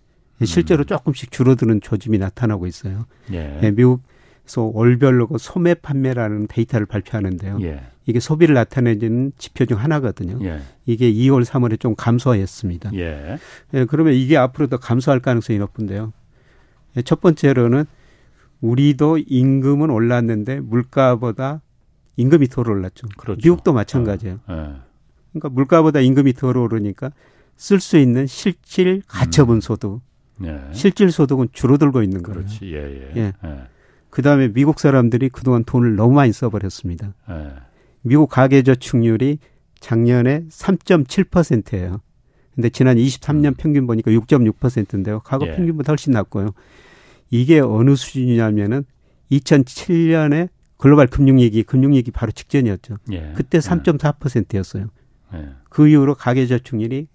음. 0.41 0.45
실제로 0.47 0.85
조금씩 0.85 1.31
줄어드는 1.31 1.81
조짐이 1.81 2.19
나타나고 2.19 2.67
있어요. 2.67 3.07
예. 3.33 3.61
예 3.63 3.71
미국에서 3.71 4.71
월별로 4.73 5.29
그 5.29 5.39
소매 5.39 5.75
판매라는 5.75 6.47
데이터를 6.49 6.87
발표하는데요. 6.87 7.59
예. 7.63 7.83
이게 8.07 8.19
소비를 8.19 8.55
나타내는 8.55 9.33
지표 9.39 9.67
중 9.67 9.79
하나거든요. 9.79 10.45
예. 10.45 10.61
이게 10.87 11.13
2월, 11.13 11.45
3월에 11.45 11.79
좀 11.79 11.95
감소했습니다. 11.95 12.93
예. 12.95 13.39
예, 13.75 13.85
그러면 13.85 14.15
이게 14.15 14.37
앞으로 14.37 14.67
도 14.67 14.79
감소할 14.79 15.21
가능성이 15.21 15.59
높은데요. 15.59 16.13
예, 16.97 17.03
첫 17.03 17.21
번째로는 17.21 17.85
우리도 18.61 19.19
임금은 19.19 19.91
올랐는데 19.91 20.61
물가보다 20.61 21.63
임금이 22.17 22.49
덜 22.49 22.69
올랐죠. 22.69 23.07
그렇죠. 23.17 23.41
미국도 23.43 23.73
마찬가지예요. 23.73 24.41
어, 24.47 24.75
예. 24.77 24.90
그러니까 25.33 25.49
물가보다 25.49 26.01
임금이 26.01 26.33
덜 26.35 26.57
오르니까 26.57 27.13
쓸 27.57 27.81
수 27.81 27.99
있는 27.99 28.27
실질 28.27 29.03
가처분 29.07 29.57
음. 29.57 29.61
소득, 29.61 30.01
예. 30.45 30.61
실질 30.73 31.11
소득은 31.11 31.49
줄어들고 31.53 32.03
있는 32.03 32.23
거예요. 32.23 32.41
그렇지. 32.41 32.73
예, 32.73 32.79
예. 32.79 33.13
예. 33.17 33.33
예. 33.45 33.63
그 34.09 34.23
다음에 34.23 34.49
미국 34.49 34.81
사람들이 34.81 35.29
그동안 35.29 35.65
돈을 35.65 35.95
너무 35.95 36.15
많이 36.15 36.33
써 36.33 36.51
버렸습니다. 36.51 37.15
예. 37.29 37.53
미국 38.03 38.29
가계 38.29 38.63
저축률이 38.63 39.39
작년에 39.79 40.45
3.7%예요. 40.49 42.01
근데 42.55 42.69
지난 42.71 42.97
23년 42.97 43.47
음. 43.47 43.55
평균 43.57 43.87
보니까 43.87 44.11
6.6%인데요. 44.11 45.21
과거 45.25 45.47
예. 45.47 45.55
평균보다 45.55 45.93
훨씬 45.93 46.13
낮고요. 46.13 46.51
이게 47.31 47.61
어느 47.61 47.95
수준이냐면은 47.95 48.85
2007년에 49.31 50.49
글로벌 50.77 51.07
금융위기, 51.07 51.63
금융위기 51.63 52.11
바로 52.11 52.33
직전이었죠. 52.33 52.97
예. 53.13 53.33
그때 53.37 53.59
3.4%였어요. 53.59 54.87
예. 55.35 55.51
그 55.69 55.89
이후로 55.89 56.15
가계저축률이 56.15 57.07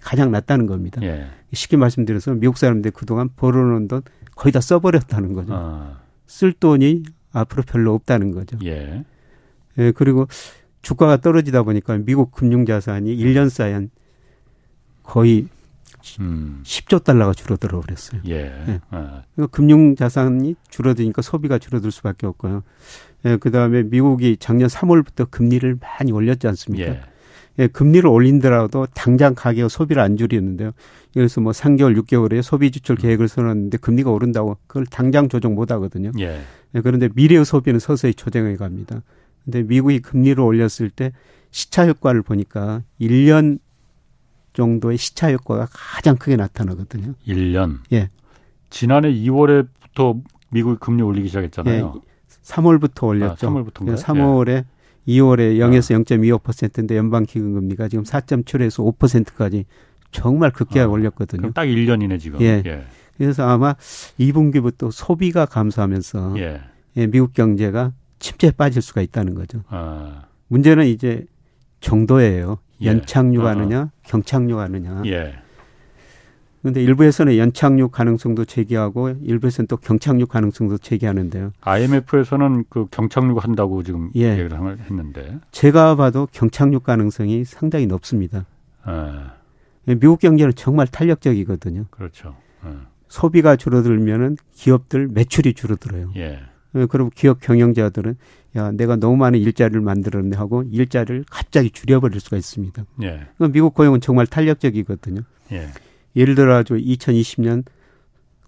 가장 0.00 0.30
낮다는 0.30 0.66
겁니다. 0.66 1.02
예. 1.02 1.26
쉽게 1.52 1.76
말씀드려서 1.76 2.34
미국 2.34 2.58
사람들 2.58 2.90
그동안 2.92 3.30
벌어놓은 3.34 3.88
돈 3.88 4.02
거의 4.34 4.52
다 4.52 4.60
써버렸다는 4.60 5.32
거죠. 5.32 5.54
아. 5.54 6.00
쓸 6.26 6.52
돈이 6.52 7.04
앞으로 7.32 7.62
별로 7.66 7.94
없다는 7.94 8.32
거죠. 8.32 8.58
예. 8.64 9.04
예, 9.78 9.92
그리고 9.92 10.26
주가가 10.82 11.18
떨어지다 11.18 11.62
보니까 11.62 11.96
미국 11.98 12.30
금융자산이 12.30 13.16
1년 13.16 13.48
사이에 13.48 13.88
거의 15.02 15.48
음. 16.20 16.60
10조 16.64 17.02
달러가 17.02 17.32
줄어들어 17.32 17.80
버렸어요. 17.80 18.20
예. 18.26 18.34
예. 18.68 18.80
아. 18.90 19.22
그러니까 19.34 19.56
금융자산이 19.56 20.54
줄어드니까 20.68 21.22
소비가 21.22 21.58
줄어들 21.58 21.90
수밖에 21.90 22.26
없고요. 22.26 22.62
예, 23.24 23.36
그 23.36 23.50
다음에 23.50 23.82
미국이 23.82 24.36
작년 24.38 24.68
3월부터 24.68 25.30
금리를 25.30 25.78
많이 25.80 26.12
올렸지 26.12 26.46
않습니까? 26.48 26.92
예. 27.58 27.64
예, 27.64 27.66
금리를 27.68 28.08
올린더라도 28.08 28.86
당장 28.94 29.34
가격 29.34 29.70
소비를 29.70 30.02
안 30.02 30.16
줄이는데요. 30.16 30.72
그래서 31.14 31.40
뭐 31.40 31.52
3개월, 31.52 31.98
6개월에 32.02 32.42
소비 32.42 32.70
지출 32.70 32.96
계획을 32.96 33.28
세웠는데 33.28 33.78
금리가 33.78 34.10
오른다고 34.10 34.58
그걸 34.66 34.86
당장 34.86 35.28
조정 35.28 35.54
못 35.54 35.70
하거든요. 35.70 36.12
예. 36.18 36.42
예, 36.74 36.80
그런데 36.80 37.08
미래의 37.14 37.44
소비는 37.44 37.80
서서히 37.80 38.14
조정해 38.14 38.56
갑니다. 38.56 39.02
근데 39.44 39.62
미국이 39.62 40.00
금리를 40.00 40.38
올렸을 40.42 40.90
때 40.94 41.12
시차 41.50 41.86
효과를 41.86 42.22
보니까 42.22 42.82
1년 43.00 43.58
정도의 44.52 44.98
시차 44.98 45.32
효과가 45.32 45.68
가장 45.70 46.16
크게 46.16 46.36
나타나거든요. 46.36 47.14
1년. 47.26 47.78
예. 47.92 48.10
지난해 48.68 49.12
2월에부터 49.12 50.20
미국이 50.50 50.78
금리 50.80 51.02
올리기 51.02 51.28
시작했잖아요. 51.28 51.94
예. 51.96 52.00
3월부터 52.42 53.06
올렸죠. 53.06 53.48
아, 53.48 53.50
3월부터인가요? 53.50 53.96
3월에 53.96 54.48
예. 54.48 54.64
2월에 55.08 55.58
0에서 55.58 55.94
아. 55.94 55.98
0.25%인데 55.98 56.96
연방 56.96 57.24
기금 57.24 57.54
금리가 57.54 57.88
지금 57.88 58.04
4.7에서 58.04 58.96
5%까지 58.98 59.64
정말 60.10 60.50
급격하게 60.50 60.80
아, 60.80 60.88
올렸거든요. 60.88 61.52
딱 61.52 61.64
1년이네 61.64 62.18
지금. 62.18 62.40
예. 62.40 62.62
예. 62.66 62.84
그래서 63.16 63.48
아마 63.48 63.74
2분기부터 64.18 64.90
소비가 64.90 65.46
감소하면서 65.46 66.34
예. 66.38 66.60
예, 66.96 67.06
미국 67.06 67.32
경제가 67.32 67.92
침체에 68.18 68.50
빠질 68.52 68.82
수가 68.82 69.00
있다는 69.02 69.34
거죠. 69.34 69.62
아. 69.68 70.24
문제는 70.48 70.86
이제 70.86 71.24
정도예요. 71.80 72.58
예. 72.82 72.86
연착륙 72.86 73.44
하느냐, 73.44 73.80
어. 73.82 73.90
경착륙 74.04 74.58
하느냐. 74.58 75.02
예. 76.66 76.72
그런데 76.72 76.82
일부에서는 76.82 77.36
연착륙 77.36 77.92
가능성도 77.92 78.44
제기하고 78.44 79.10
일부에서는 79.22 79.68
또 79.68 79.76
경착륙 79.76 80.28
가능성도 80.28 80.78
제기하는데요. 80.78 81.52
IMF에서는 81.60 82.64
그 82.68 82.86
경착륙 82.90 83.44
한다고 83.44 83.82
지금 83.84 84.10
예. 84.16 84.32
얘기를 84.32 84.50
했는데 84.80 85.38
제가 85.52 85.94
봐도 85.94 86.26
경착륙 86.32 86.82
가능성이 86.82 87.44
상당히 87.44 87.86
높습니다. 87.86 88.46
아. 88.82 89.34
미국 89.84 90.18
경제는 90.18 90.54
정말 90.56 90.88
탄력적이거든요. 90.88 91.84
그렇죠. 91.90 92.34
아. 92.62 92.86
소비가 93.08 93.54
줄어들면은 93.54 94.36
기업들 94.52 95.06
매출이 95.06 95.54
줄어들어요. 95.54 96.12
예. 96.16 96.40
예, 96.74 96.86
그리고 96.86 97.10
기업 97.14 97.40
경영자들은 97.40 98.16
야 98.56 98.72
내가 98.72 98.96
너무 98.96 99.16
많은 99.16 99.38
일자리를 99.38 99.80
만들었네 99.80 100.36
하고 100.36 100.64
일자리를 100.64 101.24
갑자기 101.30 101.70
줄여버릴 101.70 102.18
수가 102.18 102.36
있습니다. 102.36 102.84
예. 103.04 103.20
미국 103.52 103.74
고용은 103.74 104.00
정말 104.00 104.26
탄력적이거든요. 104.26 105.22
예. 105.52 105.68
예를 106.16 106.34
들어 106.34 106.56
아주 106.56 106.74
2020년 106.74 107.64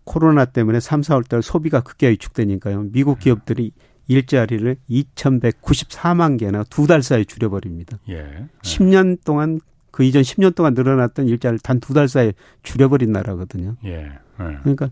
코로나 0.05 0.47
때문에 0.47 0.81
3, 0.81 1.03
4월 1.03 1.29
달 1.29 1.43
소비가 1.43 1.81
크게 1.83 2.09
위축되니까요. 2.11 2.85
미국 2.93 3.19
기업들이 3.19 3.73
일자리를 4.09 4.77
2,194만 4.89 6.39
개나 6.39 6.65
두 6.65 6.87
달 6.87 7.03
사이에 7.03 7.25
줄여버립니다. 7.25 7.99
예. 8.09 8.47
10년 8.63 9.19
동안 9.25 9.61
그 9.91 10.03
이전 10.05 10.23
10년 10.23 10.55
동안 10.55 10.73
늘어났던 10.75 11.27
일자리를 11.29 11.59
단 11.61 11.81
두 11.81 11.93
달 11.93 12.09
사이에 12.09 12.33
줄여버린 12.63 13.13
나라거든요. 13.13 13.77
예. 13.85 13.91
예. 14.41 14.59
그러니까 14.63 14.91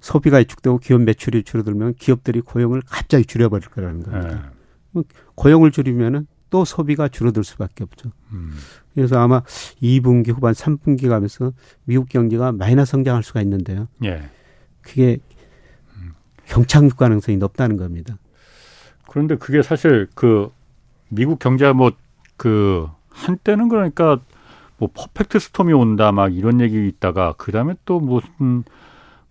소비가 0.00 0.36
위축되고 0.38 0.78
기업 0.78 1.00
매출이 1.02 1.44
줄어들면 1.44 1.94
기업들이 1.94 2.42
고용을 2.42 2.82
갑자기 2.86 3.24
줄여버릴 3.24 3.68
거라는 3.70 4.02
겁니다. 4.02 4.52
네. 4.92 5.02
고용을 5.34 5.70
줄이면은 5.70 6.26
또 6.50 6.64
소비가 6.66 7.08
줄어들 7.08 7.42
수밖에 7.42 7.82
없죠. 7.84 8.12
음. 8.32 8.52
그래서 8.94 9.18
아마 9.18 9.42
2분기 9.82 10.32
후반 10.32 10.54
3분기 10.54 11.08
가면서 11.08 11.52
미국 11.84 12.08
경제가 12.08 12.52
마이너스 12.52 12.92
성장할 12.92 13.22
수가 13.22 13.42
있는데요. 13.42 13.88
예. 14.04 14.22
그게 14.82 15.18
경착륙 16.46 16.96
가능성이 16.96 17.38
높다는 17.38 17.76
겁니다. 17.76 18.16
그런데 19.08 19.36
그게 19.36 19.62
사실 19.62 20.08
그 20.14 20.50
미국 21.08 21.38
경제가 21.38 21.72
뭐그 21.72 22.88
한때는 23.10 23.68
그러니까 23.68 24.20
뭐 24.76 24.90
퍼펙트 24.92 25.38
스톰이 25.38 25.72
온다 25.72 26.12
막 26.12 26.34
이런 26.34 26.60
얘기 26.60 26.86
있다가 26.88 27.34
그다음에 27.36 27.74
또 27.84 28.00
무슨 28.00 28.64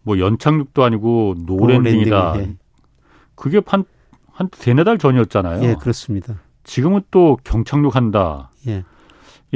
뭐 0.01 0.19
연착륙도 0.19 0.83
아니고 0.83 1.35
노랜딩이다. 1.45 2.39
예. 2.39 2.55
그게 3.35 3.61
한, 3.65 3.83
한 4.31 4.49
세네 4.53 4.83
달 4.83 4.97
전이었잖아요. 4.97 5.63
예, 5.63 5.75
그렇습니다. 5.75 6.39
지금은 6.63 7.01
또 7.11 7.37
경착륙한다. 7.43 8.51
예. 8.67 8.83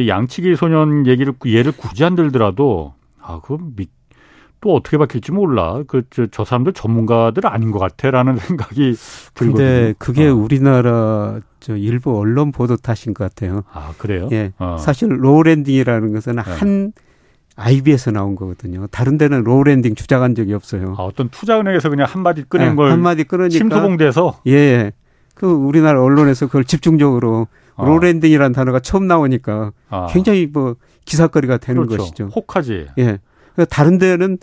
양치기 0.05 0.55
소년 0.55 1.07
얘기를 1.07 1.33
예를 1.45 1.71
굳이 1.71 2.03
안 2.03 2.15
들더라도 2.15 2.93
아, 3.21 3.39
그럼 3.41 3.73
미, 3.75 3.87
또 4.61 4.73
어떻게 4.73 4.97
바뀔지 4.97 5.31
몰라. 5.31 5.83
그, 5.87 6.03
저, 6.09 6.27
저 6.27 6.43
사람들 6.43 6.73
전문가들 6.73 7.45
아닌 7.45 7.71
것 7.71 7.79
같아라는 7.79 8.37
생각이 8.37 8.95
들거든요. 9.33 9.55
근데 9.55 9.93
그게 9.97 10.27
어. 10.27 10.35
우리나라 10.35 11.39
저 11.59 11.75
일부 11.75 12.17
언론 12.17 12.51
보도 12.51 12.75
탓인 12.75 13.13
것 13.13 13.23
같아요. 13.23 13.63
아, 13.71 13.93
그래요? 13.97 14.29
예. 14.31 14.53
어. 14.59 14.77
사실 14.79 15.09
no 15.11 15.24
landing이라는 15.24 16.13
것은 16.13 16.35
네. 16.35 16.41
한 16.41 16.93
IB에서 17.55 18.11
나온 18.11 18.35
거거든요. 18.35 18.87
다른 18.87 19.17
데는 19.17 19.43
no 19.43 19.55
landing 19.55 19.95
주장한 19.95 20.35
적이 20.35 20.53
없어요. 20.53 20.95
아, 20.97 21.03
어떤 21.03 21.29
투자은행에서 21.29 21.89
그냥 21.89 22.07
한마디 22.09 22.43
꺼낸 22.47 22.69
네, 22.69 22.75
걸 22.75 22.91
한마디 22.91 23.23
꺼내니까 23.23 23.49
침소봉대돼서 23.57 24.41
예, 24.47 24.51
예. 24.51 24.91
그 25.37 25.47
우리나라 25.47 26.01
언론에서 26.01 26.47
그걸 26.47 26.63
집중적으로 26.63 27.47
어. 27.75 27.85
no 27.85 27.94
landing이라는 27.94 28.53
단어가 28.53 28.79
처음 28.79 29.07
나오니까 29.07 29.71
아. 29.89 30.07
굉장히 30.09 30.47
뭐 30.51 30.75
기사거리가 31.05 31.57
되는 31.57 31.85
그렇죠. 31.85 31.97
것이죠. 32.03 32.25
혹하지. 32.35 32.87
예. 32.97 33.19
다른 33.69 33.97
데는 33.97 34.37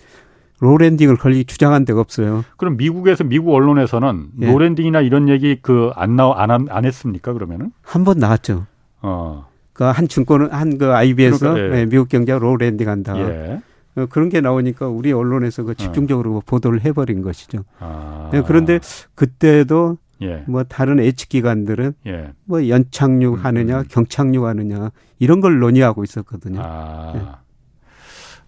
no 0.61 0.70
landing을 0.70 1.17
거의 1.17 1.45
주장한 1.45 1.85
데가 1.85 2.01
없어요. 2.01 2.45
그럼 2.57 2.77
미국에서 2.77 3.25
미국 3.25 3.53
언론에서는 3.55 4.27
예. 4.43 4.53
no 4.53 4.61
landing이나 4.61 5.01
이런 5.01 5.29
얘기 5.29 5.57
그 5.61 5.91
안 5.97 6.17
나오 6.17 6.33
안, 6.33 6.51
안 6.51 6.85
했습니까 6.85 7.33
그러면은? 7.33 7.73
한 7.83 8.05
번 8.05 8.19
나왔죠. 8.19 8.67
어. 9.03 9.47
그한 9.73 10.07
증권은 10.07 10.53
한 10.53 10.79
그 10.79 10.93
IB에서 10.95 11.39
그러니까, 11.39 11.67
예. 11.67 11.81
네, 11.81 11.87
미국 11.87 12.09
경제가 12.09 12.39
no 12.39 12.50
landing 12.50 12.89
한다. 12.89 13.19
예. 13.19 13.61
어, 13.97 14.07
그런 14.09 14.29
게 14.29 14.41
나오니까 14.41 14.87
우리 14.89 15.13
언론에서 15.13 15.65
그 15.65 15.75
집중적으로 15.75 16.37
어. 16.37 16.43
보도를 16.47 16.85
해버린 16.85 17.23
것이죠. 17.23 17.65
아. 17.81 18.31
네, 18.33 18.43
그런데 18.47 18.79
그때도 19.17 19.99
예. 20.23 20.45
뭐 20.47 20.65
다른 20.65 21.01
H 21.01 21.29
기관들은 21.29 21.95
예. 22.07 22.33
뭐 22.45 22.69
연착륙 22.69 23.45
하느냐, 23.45 23.79
음, 23.79 23.81
음. 23.81 23.85
경착륙 23.89 24.45
하느냐 24.45 24.91
이런 25.19 25.41
걸 25.41 25.59
논의하고 25.59 26.05
있었거든요. 26.05 26.61
아. 26.63 27.13
네. 27.15 27.23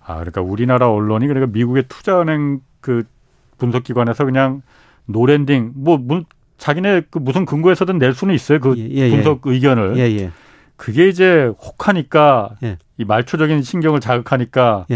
아, 0.00 0.14
그러니까 0.18 0.40
우리나라 0.40 0.90
언론이 0.90 1.26
그러니까 1.26 1.52
미국의 1.52 1.84
투자은행 1.88 2.60
그 2.80 3.04
분석 3.58 3.82
기관에서 3.82 4.24
그냥 4.24 4.62
no 5.06 5.21
landing 5.21 5.72
뭐 5.74 5.98
문, 5.98 6.24
자기네 6.58 7.02
그 7.10 7.18
무슨 7.18 7.44
근거에서든 7.44 7.98
낼 7.98 8.14
수는 8.14 8.34
있어요 8.34 8.60
그 8.60 8.74
예, 8.78 8.88
예, 8.88 9.08
예. 9.08 9.10
분석 9.10 9.42
예. 9.46 9.50
의견을. 9.50 9.98
예, 9.98 10.30
그게 10.76 11.08
이제 11.08 11.52
혹하니까 11.60 12.50
예. 12.62 12.78
이 12.98 13.04
말초적인 13.04 13.62
신경을 13.62 14.00
자극하니까 14.00 14.86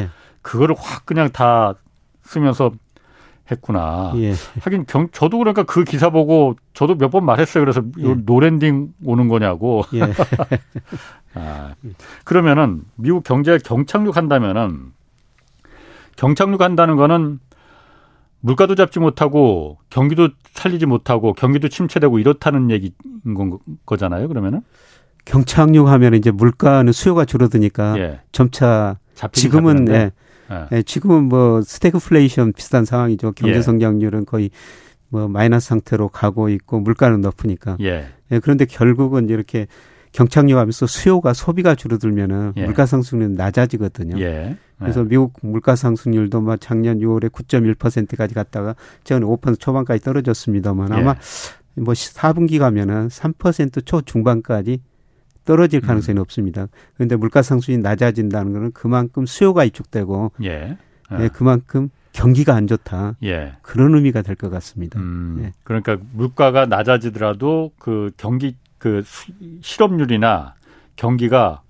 그거를 0.43 0.77
확 0.79 1.07
그냥 1.07 1.31
다 1.31 1.75
쓰면서 2.23 2.71
했구나. 3.51 4.13
예. 4.17 4.33
하긴 4.61 4.85
경, 4.87 5.09
저도 5.11 5.39
그러니까 5.39 5.63
그 5.65 5.85
기사 5.85 6.11
보고 6.11 6.57
저도 6.75 6.95
몇 6.97 7.11
번 7.11 7.25
말했어요. 7.25 7.63
그래서 7.65 7.83
예. 7.99 8.15
no 8.15 8.33
landing 8.33 8.95
오는 9.05 9.29
거냐고. 9.29 9.83
예. 9.95 10.01
아, 11.35 11.75
그러면은 12.25 12.83
미국 12.97 13.25
경제 13.25 13.59
경착륙 13.59 14.17
한다면은 14.17 14.93
경착륙 16.17 16.61
한다는 16.61 16.97
거는 16.97 17.41
물가도 18.41 18.75
잡지 18.75 18.99
못하고 19.01 19.79
경기도 19.91 20.31
살리지 20.53 20.87
못하고 20.87 21.33
경기도 21.35 21.69
침체되고 21.69 22.19
이렇다는 22.19 22.71
얘기인 22.71 22.93
건 23.37 23.59
거잖아요. 23.87 24.29
그러면은 24.29 24.63
경착륙하면 25.25 26.15
이제 26.15 26.31
물가는 26.31 26.91
수요가 26.93 27.25
줄어드니까 27.25 27.99
예. 27.99 28.21
점차 28.33 28.97
지금은 29.33 29.89
예, 29.89 30.13
예. 30.51 30.67
예, 30.73 30.83
지금은 30.83 31.25
뭐 31.25 31.63
스태그플레이션 31.63 32.53
비슷한 32.53 32.85
상황이죠. 32.85 33.33
경제 33.33 33.57
예. 33.57 33.63
성장률은 33.63 34.25
거의 34.27 34.51
뭐 35.09 35.29
마이너스 35.29 35.69
상태로 35.69 36.09
가고 36.09 36.49
있고 36.49 36.81
물가는 36.81 37.21
높으니까. 37.21 37.77
예. 37.81 38.07
예 38.31 38.39
그런데 38.39 38.65
결국은 38.65 39.29
이렇게 39.29 39.67
경착륙하면서 40.13 40.87
수요가 40.87 41.33
소비가 41.33 41.75
줄어들면은 41.75 42.55
예. 42.57 42.65
물가 42.65 42.87
상승률은 42.87 43.35
낮아지거든요. 43.35 44.21
예. 44.21 44.57
그래서 44.79 45.01
예. 45.01 45.05
미국 45.05 45.35
물가 45.43 45.77
상승률도 45.77 46.41
막 46.41 46.61
작년 46.61 46.99
6월에 46.99 47.31
9.1%까지 47.31 48.35
갔다가 48.35 48.75
최근에 49.05 49.27
5% 49.27 49.61
초반까지 49.61 50.03
떨어졌습니다만 50.03 50.93
아마 50.93 51.11
예. 51.11 51.81
뭐 51.81 51.95
4분기 51.95 52.59
가면은 52.59 53.09
3% 53.09 53.87
초 53.87 54.03
중반까지 54.03 54.81
떨어질 55.45 55.81
가능성이 55.81 56.17
음. 56.17 56.19
높습니다. 56.19 56.67
그런데 56.95 57.17
물가 57.17 57.43
상승이 57.43 57.79
낮아진다는 57.79 58.53
것은 58.53 58.73
그만큼 58.73 59.27
수요가 59.27 59.63
위축되고 59.63 60.33
예. 60.45 60.77
예. 61.19 61.29
그만큼 61.33 61.89
경기가 62.13 62.55
안 62.55 62.67
좋다. 62.67 63.17
예. 63.25 63.55
그런 63.63 63.95
의미가 63.95 64.23
될 64.23 64.37
것 64.37 64.51
같습니다. 64.51 64.99
음, 65.01 65.41
예. 65.43 65.53
그러니까 65.65 65.97
물가가 66.13 66.67
낮아지더라도 66.67 67.73
그 67.79 68.11
경기 68.17 68.57
그 68.79 69.03
실업률이나 69.63 70.55
경기가 70.97 71.63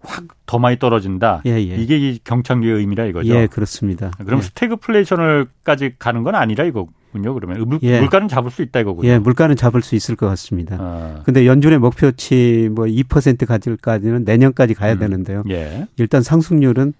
확 0.00 0.24
더 0.52 0.58
많이 0.58 0.78
떨어진다. 0.78 1.40
예, 1.46 1.52
예. 1.52 1.76
이게 1.76 1.96
이 1.96 2.18
경착륙의 2.22 2.76
의미라 2.76 3.06
이거죠. 3.06 3.34
예, 3.34 3.46
그렇습니다. 3.46 4.10
그럼 4.18 4.40
예. 4.40 4.42
스태그플레이션을까지 4.42 5.94
가는 5.98 6.22
건 6.24 6.34
아니라 6.34 6.64
이거 6.64 6.88
군요. 7.12 7.34
그러면 7.34 7.68
물, 7.68 7.78
예. 7.82 8.00
물가는 8.00 8.26
잡을 8.26 8.50
수 8.50 8.62
있다 8.62 8.80
이거군요. 8.80 9.08
예, 9.08 9.18
물가는 9.18 9.54
잡을 9.54 9.82
수 9.82 9.94
있을 9.94 10.16
것 10.16 10.26
같습니다. 10.28 10.76
아. 10.80 11.22
근데 11.24 11.46
연준의 11.46 11.78
목표치 11.78 12.70
뭐 12.72 12.86
2% 12.86 13.46
가질까지는 13.46 14.24
내년까지 14.24 14.74
가야 14.74 14.94
음. 14.94 14.98
되는데요. 14.98 15.44
예. 15.50 15.86
일단 15.96 16.22
상승률은 16.22 16.94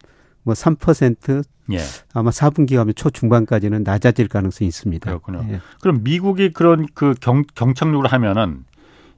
뭐3% 0.46 1.44
예. 1.72 1.78
아마 2.12 2.30
4분기 2.30 2.76
가면 2.76 2.94
초중반까지는 2.94 3.82
낮아질 3.84 4.28
가능성이 4.28 4.68
있습니다. 4.68 5.10
그렇군요. 5.10 5.44
예. 5.50 5.60
그럼 5.80 6.02
미국이 6.02 6.52
그런 6.52 6.86
그 6.94 7.14
경, 7.20 7.44
경착륙을 7.54 8.06
하면은 8.06 8.64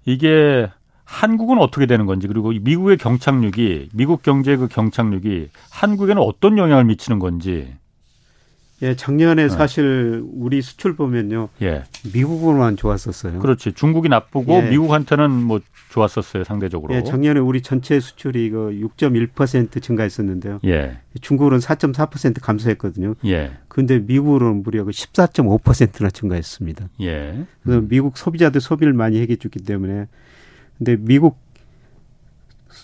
이게 0.05 0.69
한국은 1.05 1.59
어떻게 1.59 1.87
되는 1.87 2.07
건지 2.07 2.27
그리고 2.29 2.51
미국의 2.51 2.97
경착륙이 2.97 3.91
미국 3.93 4.23
경제의 4.23 4.57
그 4.57 4.69
경착륙이 4.69 5.49
한국에는 5.71 6.21
어떤 6.23 6.59
영향을 6.59 6.85
미치는 6.85 7.19
건지 7.19 7.75
예, 8.85 8.95
작년에 8.95 9.45
네. 9.45 9.49
사실 9.49 10.23
우리 10.35 10.61
수출 10.61 10.95
보면요. 10.95 11.49
예. 11.63 11.85
미국으로만 12.13 12.77
좋았었어요. 12.77 13.39
그렇지. 13.39 13.73
중국이 13.73 14.11
나쁘고 14.11 14.53
예. 14.53 14.69
미국한테는 14.69 15.31
뭐 15.31 15.61
좋았었어요, 15.89 16.45
상대적으로. 16.45 16.95
예, 16.95 17.03
작년에 17.03 17.41
우리 17.41 17.63
전체 17.63 17.99
수출이 17.99 18.51
그6.1% 18.51 19.83
증가했었는데요. 19.83 20.61
예. 20.67 20.99
중국은 21.21 21.59
4.4% 21.59 22.43
감소했거든요. 22.43 23.15
예. 23.25 23.53
근데 23.69 23.99
미국으로는 24.01 24.63
무려 24.63 24.85
그 24.85 24.91
14.5%나 24.91 26.11
증가했습니다. 26.11 26.89
예. 27.01 27.47
그래서 27.63 27.81
음. 27.81 27.89
미국 27.89 28.19
소비자들 28.19 28.61
소비를 28.61 28.93
많이 28.93 29.19
해결해 29.19 29.37
줬기 29.37 29.61
때문에 29.61 30.09
근데 30.77 30.97
미국 30.99 31.39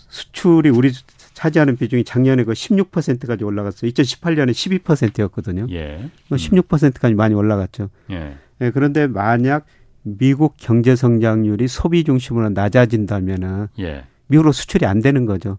수출이 0.09 0.71
우리 0.71 0.93
차지하는 1.35 1.77
비중이 1.77 2.05
작년에 2.05 2.45
그 2.45 2.53
16%까지 2.53 3.45
올라갔어요. 3.45 3.91
2018년에 3.91 4.51
12%였거든요. 4.51 5.67
예. 5.71 6.11
16%까지 6.31 7.15
뭐 7.15 7.25
많이 7.25 7.35
올라갔죠. 7.35 7.89
예. 8.11 8.35
예. 8.61 8.71
그런데 8.71 9.07
만약 9.07 9.67
미국 10.03 10.55
경제 10.57 10.97
성장률이 10.97 11.69
소비 11.69 12.05
중심으로 12.05 12.51
낮아진다면은 12.51 13.69
예. 13.79 14.05
미국으로 14.27 14.53
수출이 14.53 14.87
안 14.87 15.01
되는 15.01 15.27
거죠. 15.27 15.59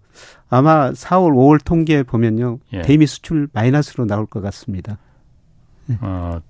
아마 0.49 0.91
4월, 0.91 1.31
5월 1.33 1.63
통계 1.63 2.03
보면요. 2.03 2.59
예. 2.73 2.81
대미 2.81 3.05
수출 3.05 3.47
마이너스로 3.51 4.05
나올 4.05 4.25
것 4.25 4.41
같습니다. 4.41 4.97
예. 5.89 5.97
어, 6.01 6.41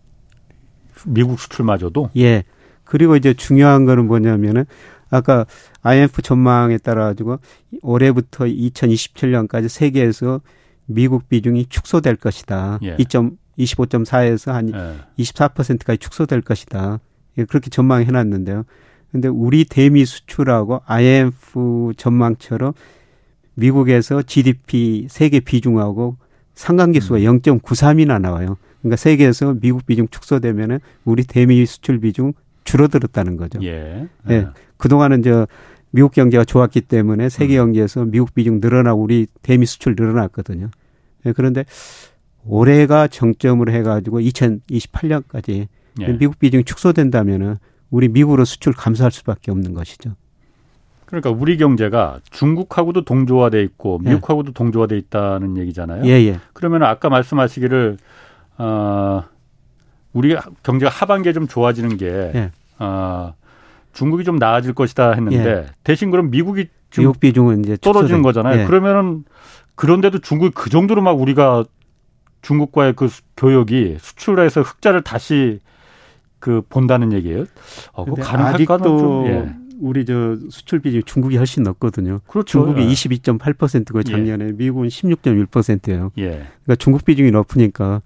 미국 1.05 1.39
수출마저도? 1.39 2.11
예. 2.17 2.43
그리고 2.83 3.15
이제 3.15 3.33
중요한 3.33 3.85
거는 3.85 4.07
뭐냐면은 4.07 4.65
아까 5.11 5.45
IMF 5.83 6.21
전망에 6.21 6.77
따라 6.77 7.05
가지고 7.05 7.37
올해부터 7.81 8.45
2027년까지 8.45 9.67
세계에서 9.67 10.41
미국 10.85 11.29
비중이 11.29 11.67
축소될 11.67 12.15
것이다. 12.15 12.79
예. 12.81 12.95
2.25.4에서 12.97 14.51
한 14.51 14.73
예. 14.73 15.23
24%까지 15.23 15.99
축소될 15.99 16.41
것이다. 16.41 16.99
예, 17.37 17.45
그렇게 17.45 17.69
전망해 17.69 18.05
놨는데요. 18.05 18.63
근데 19.11 19.27
우리 19.27 19.65
대미 19.65 20.05
수출하고 20.05 20.81
IMF 20.85 21.93
전망처럼 21.97 22.73
미국에서 23.55 24.21
GDP 24.21 25.07
세계 25.09 25.41
비중하고 25.41 26.17
상관계수가 26.55 27.19
음. 27.19 27.39
0.93이나 27.39 28.19
나와요. 28.21 28.57
그러니까 28.81 28.95
세계에서 28.95 29.55
미국 29.61 29.85
비중 29.85 30.07
축소되면은 30.09 30.79
우리 31.03 31.23
대미 31.23 31.65
수출 31.65 31.99
비중 31.99 32.33
줄어들었다는 32.71 33.35
거죠. 33.35 33.59
예. 33.63 34.07
예. 34.29 34.33
예. 34.33 34.47
그동안은 34.77 35.23
저 35.23 35.47
미국 35.91 36.13
경제가 36.13 36.45
좋았기 36.45 36.81
때문에 36.81 37.27
세계 37.27 37.59
음. 37.59 37.65
경제에서 37.65 38.05
미국 38.05 38.33
비중 38.33 38.59
늘어나고 38.61 39.01
우리 39.01 39.27
대미 39.41 39.65
수출 39.65 39.95
늘어났거든요. 39.97 40.69
예. 41.25 41.33
그런데 41.33 41.65
올해가 42.45 43.07
정점으로 43.07 43.73
해가지고 43.73 44.21
2028년까지 44.21 45.67
예. 45.99 46.07
미국 46.13 46.39
비중이 46.39 46.63
축소된다면은 46.63 47.57
우리 47.89 48.07
미국으로 48.07 48.45
수출 48.45 48.71
감소할 48.71 49.11
수밖에 49.11 49.51
없는 49.51 49.73
것이죠. 49.73 50.11
그러니까 51.05 51.29
우리 51.29 51.57
경제가 51.57 52.21
중국하고도 52.29 53.03
동조화돼 53.03 53.61
있고 53.63 53.99
예. 54.05 54.11
미국하고도 54.11 54.51
예. 54.51 54.53
동조화돼 54.53 54.97
있다는 54.97 55.57
얘기잖아요. 55.57 56.05
예, 56.05 56.11
예. 56.11 56.39
그러면 56.53 56.83
아까 56.83 57.09
말씀하시기를 57.09 57.97
어, 58.59 59.23
우리 60.13 60.37
경제가 60.63 60.89
하반기에 60.89 61.33
좀 61.33 61.49
좋아지는 61.49 61.97
게 61.97 62.51
예. 62.81 62.85
어, 62.85 63.33
중국이 63.93 64.23
좀 64.23 64.37
나아질 64.37 64.73
것이다 64.73 65.11
했는데 65.13 65.49
예. 65.49 65.65
대신 65.83 66.11
그럼 66.11 66.31
미국이 66.31 66.67
미국 66.97 67.19
비중은 67.19 67.63
이제 67.63 67.77
떨어지는 67.79 68.21
거잖아요. 68.21 68.61
예. 68.61 68.65
그러면은 68.65 69.23
그런데도 69.75 70.19
중국이 70.19 70.51
그 70.53 70.69
정도로 70.69 71.01
막 71.01 71.11
우리가 71.11 71.63
중국과의 72.41 72.93
그 72.95 73.09
교역이 73.37 73.97
수출해서 73.99 74.61
흑자를 74.61 75.01
다시 75.03 75.59
그 76.39 76.61
본다는 76.69 77.13
얘기예요. 77.13 77.45
어, 77.93 78.03
그 78.03 78.21
좀, 78.99 79.25
예. 79.27 79.55
우리 79.79 80.05
저 80.05 80.37
수출 80.49 80.79
비중이 80.79 81.03
중국이 81.03 81.37
훨씬 81.37 81.63
높거든요. 81.63 82.19
그렇죠. 82.27 82.63
중국이 82.63 82.81
예. 82.81 82.87
22.8%고 82.87 84.03
작년에 84.03 84.47
예. 84.47 84.51
미국은 84.51 84.87
16.1%예요. 84.87 86.11
예. 86.17 86.23
그러니까 86.23 86.75
중국 86.77 87.05
비중이 87.05 87.31
높으니까 87.31 88.01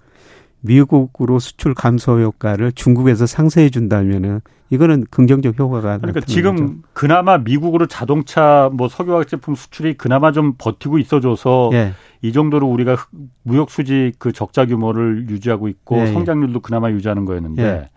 미국으로 0.66 1.38
수출 1.38 1.74
감소 1.74 2.20
효과를 2.20 2.72
중국에서 2.72 3.26
상쇄해 3.26 3.70
준다면은 3.70 4.40
이거는 4.70 5.06
긍정적 5.10 5.58
효과가 5.58 5.98
그러니까 5.98 6.20
지금 6.20 6.56
거죠. 6.56 6.78
그나마 6.92 7.38
미국으로 7.38 7.86
자동차 7.86 8.68
뭐 8.72 8.88
석유화학 8.88 9.28
제품 9.28 9.54
수출이 9.54 9.94
그나마 9.94 10.32
좀 10.32 10.54
버티고 10.58 10.98
있어줘서 10.98 11.70
예. 11.72 11.92
이 12.22 12.32
정도로 12.32 12.66
우리가 12.66 12.96
무역 13.42 13.70
수지 13.70 14.12
그 14.18 14.32
적자 14.32 14.66
규모를 14.66 15.28
유지하고 15.30 15.68
있고 15.68 15.98
예. 15.98 16.02
예. 16.02 16.06
성장률도 16.08 16.60
그나마 16.60 16.90
유지하는 16.90 17.24
거였는데 17.24 17.62
예. 17.62 17.90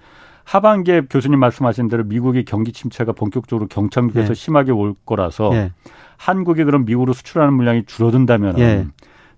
하반기에 0.44 1.04
교수님 1.10 1.40
말씀하신 1.40 1.90
대로 1.90 2.04
미국의 2.04 2.46
경기 2.46 2.72
침체가 2.72 3.14
본격적으로 3.14 3.68
경착륙해서 3.68 4.30
예. 4.30 4.34
심하게 4.36 4.72
올 4.72 4.94
거라서 5.06 5.52
예. 5.54 5.72
한국이 6.18 6.64
그럼 6.66 6.86
미국으로 6.86 7.14
수출하는 7.14 7.54
물량이 7.54 7.86
줄어든다면 7.86 8.92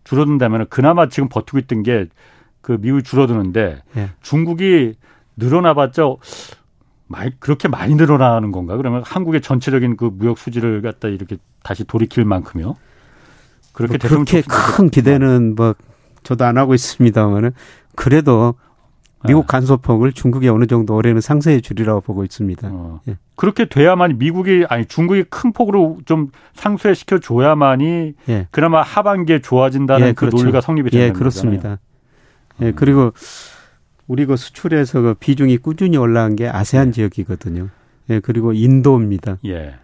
줄어든다면 0.03 0.65
그나마 0.69 1.07
지금 1.07 1.29
버티고 1.29 1.59
있던 1.59 1.83
게 1.83 2.07
그 2.61 2.77
미국이 2.79 3.03
줄어드는데 3.03 3.81
예. 3.97 4.09
중국이 4.21 4.95
늘어나봤자 5.37 6.03
많이 7.07 7.31
그렇게 7.39 7.67
많이 7.67 7.95
늘어나는 7.95 8.51
건가? 8.51 8.77
그러면 8.77 9.03
한국의 9.05 9.41
전체적인 9.41 9.97
그 9.97 10.05
무역 10.05 10.37
수지를 10.37 10.81
갖다 10.81 11.07
이렇게 11.07 11.37
다시 11.63 11.83
돌이킬 11.83 12.25
만큼요? 12.25 12.75
그렇게 13.73 13.97
뭐 13.97 14.09
그렇게 14.09 14.41
큰 14.41 14.89
기대는 14.89 15.55
뭐 15.55 15.75
저도 16.23 16.45
안 16.45 16.57
하고 16.57 16.73
있습니다만은 16.73 17.51
그래도 17.95 18.55
미국 19.25 19.41
네. 19.41 19.47
간소폭을 19.47 20.13
중국이 20.13 20.49
어느 20.49 20.65
정도 20.65 20.95
올해는 20.95 21.21
상쇄해 21.21 21.61
주리라고 21.61 22.01
보고 22.01 22.23
있습니다. 22.23 22.69
어. 22.71 23.01
예. 23.07 23.17
그렇게 23.35 23.65
돼야만 23.65 24.17
미국이 24.17 24.65
아니 24.67 24.85
중국이 24.85 25.25
큰 25.29 25.51
폭으로 25.51 25.99
좀 26.05 26.31
상쇄시켜 26.53 27.19
줘야만이 27.19 28.13
예. 28.29 28.47
그나마 28.51 28.81
하반기에 28.81 29.39
좋아진다는 29.41 30.07
예, 30.07 30.13
그 30.13 30.21
그렇죠. 30.21 30.37
논리가 30.37 30.61
성립이 30.61 30.89
되는 30.89 31.07
예, 31.07 31.11
그렇습니다. 31.11 31.77
예, 32.61 32.71
그리고 32.71 33.13
우리 34.07 34.25
그 34.25 34.35
수출에서 34.35 35.01
그 35.01 35.13
비중이 35.13 35.57
꾸준히 35.57 35.97
올라간 35.97 36.35
게 36.35 36.47
아세안 36.47 36.87
네. 36.87 36.91
지역이거든요. 36.93 37.69
예, 38.09 38.19
그리고 38.19 38.53
인도입니다. 38.53 39.37
예. 39.45 39.75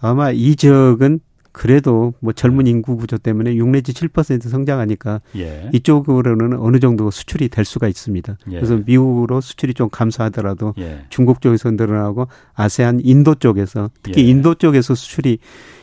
아마 0.00 0.30
이 0.30 0.56
지역은 0.56 1.20
그래도 1.52 2.14
뭐 2.20 2.32
젊은 2.32 2.66
인구 2.66 2.96
구조 2.96 3.18
때문에 3.18 3.56
6 3.56 3.68
내지 3.70 3.92
7% 3.92 4.48
성장하니까 4.48 5.20
예. 5.36 5.70
이쪽으로는 5.72 6.58
어느 6.58 6.78
정도 6.78 7.10
수출이 7.10 7.48
될 7.48 7.64
수가 7.64 7.88
있습니다. 7.88 8.36
예. 8.50 8.54
그래서 8.54 8.76
미국으로 8.84 9.40
수출이 9.40 9.74
좀 9.74 9.88
감소하더라도 9.90 10.74
예. 10.78 11.04
중국 11.08 11.40
쪽에서 11.40 11.70
늘어나고 11.72 12.28
아세안 12.54 13.00
인도 13.02 13.34
쪽에서 13.34 13.90
특히 14.02 14.24
예. 14.24 14.28
인도 14.28 14.54
쪽에서 14.54 14.94
수출이 14.94 15.38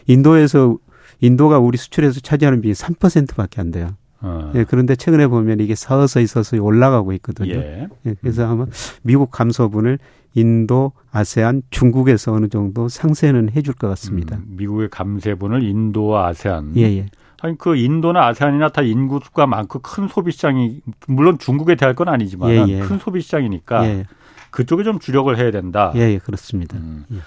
인도에서 0.06 0.78
인도가 1.20 1.60
우리 1.60 1.78
수출에서 1.78 2.22
차지하는 2.22 2.62
비율이 2.62 2.76
3%밖에 2.76 3.60
안 3.60 3.72
돼요. 3.72 3.90
어. 4.22 4.52
예, 4.56 4.64
그런데 4.64 4.96
최근에 4.96 5.28
보면 5.28 5.60
이게 5.60 5.76
서서히 5.76 6.28
서서히 6.28 6.60
올라가고 6.60 7.14
있거든요. 7.14 7.54
예. 7.54 7.88
예, 8.06 8.16
그래서 8.20 8.48
아마 8.48 8.66
미국 9.04 9.32
감소분을 9.32 10.00
인도, 10.34 10.92
아세안, 11.12 11.64
중국에서 11.72 12.34
어느 12.34 12.48
정도 12.48 12.90
상쇄는 12.90 13.52
해줄 13.56 13.74
것 13.74 13.88
같습니다. 13.90 14.38
음, 14.38 14.56
미국의 14.58 14.90
감세분을 14.90 15.64
인도와 15.64 16.28
아세안. 16.28 16.74
예, 16.78 16.84
예. 16.84 17.06
아니 17.42 17.58
그 17.58 17.76
인도나 17.76 18.26
아세안이나 18.28 18.70
다 18.70 18.82
인구가 18.82 19.46
많고 19.46 19.80
큰 19.80 20.08
소비 20.08 20.32
시장이 20.32 20.82
물론 21.08 21.38
중국에 21.38 21.76
대할 21.76 21.96
건 21.96 22.10
아니지만 22.10 22.50
예, 22.50 22.66
예. 22.68 22.80
큰 22.80 22.98
소비 22.98 23.22
시장이니까 23.22 23.86
예. 23.86 24.06
그쪽에 24.50 24.84
좀 24.84 25.00
주력을 25.00 25.36
해야 25.38 25.52
된다. 25.52 25.92
예, 25.96 26.02
예 26.02 26.18
그렇습니다. 26.18 26.78
음. 26.78 27.06
예. 27.12 27.18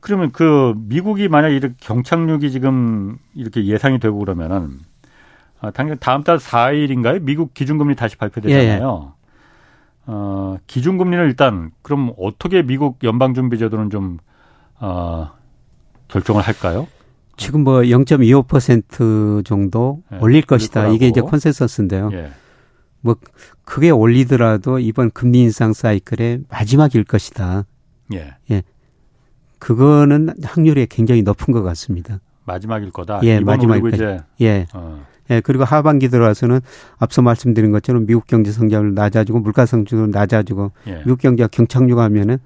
그러면 0.00 0.30
그 0.32 0.74
미국이 0.76 1.28
만약 1.28 1.50
이렇게 1.50 1.74
경착륙이 1.80 2.50
지금 2.50 3.18
이렇게 3.34 3.64
예상이 3.64 3.98
되고 3.98 4.18
그러면은 4.18 4.56
아, 4.56 4.91
당연 5.70 5.96
다음 6.00 6.24
달 6.24 6.38
4일인가요? 6.38 7.22
미국 7.22 7.54
기준금리 7.54 7.94
다시 7.94 8.16
발표되잖아요. 8.16 8.64
예, 8.64 8.74
예. 8.74 8.80
어, 10.06 10.56
기준금리는 10.66 11.24
일단 11.26 11.70
그럼 11.82 12.12
어떻게 12.18 12.62
미국 12.62 12.98
연방준비제도는 13.04 13.90
좀 13.90 14.18
어, 14.80 15.30
결정을 16.08 16.42
할까요? 16.42 16.88
지금 17.36 17.64
뭐 17.64 17.80
0.25% 17.80 19.44
정도 19.44 20.02
예, 20.12 20.18
올릴 20.18 20.42
것이다. 20.42 20.88
이게 20.88 21.06
이제 21.06 21.20
consensus인데요. 21.20 22.10
예. 22.12 22.30
뭐 23.00 23.16
그게 23.64 23.90
올리더라도 23.90 24.78
이번 24.78 25.10
금리 25.10 25.40
인상 25.40 25.72
사이클의 25.72 26.44
마지막일 26.48 27.04
것이다. 27.04 27.64
예. 28.14 28.34
예. 28.50 28.62
그거는 29.58 30.34
확률이 30.44 30.86
굉장히 30.86 31.22
높은 31.22 31.52
것 31.52 31.62
같습니다. 31.62 32.20
마지막일 32.44 32.90
거다. 32.90 33.20
예, 33.22 33.38
마지막일 33.38 33.90
거다. 33.92 34.26
예. 34.40 34.66
어. 34.74 35.04
예, 35.30 35.40
그리고 35.40 35.64
하반기 35.64 36.08
들어와서는 36.08 36.60
앞서 36.98 37.22
말씀드린 37.22 37.72
것처럼 37.72 38.06
미국 38.06 38.26
경제 38.26 38.50
성장을 38.50 38.94
낮아지고 38.94 39.40
물가 39.40 39.66
성장을 39.66 40.10
낮아지고 40.10 40.72
예. 40.88 41.02
미국 41.04 41.20
경제가 41.20 41.48
경착륙하면은 41.48 42.38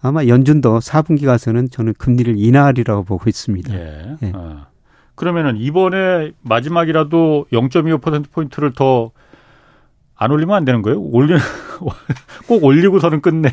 아마 0.00 0.26
연준도 0.26 0.78
4분기 0.80 1.26
가서는 1.26 1.70
저는 1.70 1.94
금리를 1.98 2.34
인하하리라고 2.36 3.04
보고 3.04 3.28
있습니다. 3.28 3.74
예. 3.74 4.16
예. 4.22 4.32
어. 4.34 4.66
그러면은 5.14 5.56
이번에 5.56 6.32
마지막이라도 6.42 7.46
0.25% 7.52 8.30
포인트를 8.30 8.72
더 8.72 9.12
안 10.16 10.30
올리면 10.30 10.54
안 10.54 10.64
되는 10.64 10.82
거예요? 10.82 11.00
올리는 11.00 11.38
꼭 12.46 12.62
올리고서는 12.64 13.20
끝내. 13.20 13.50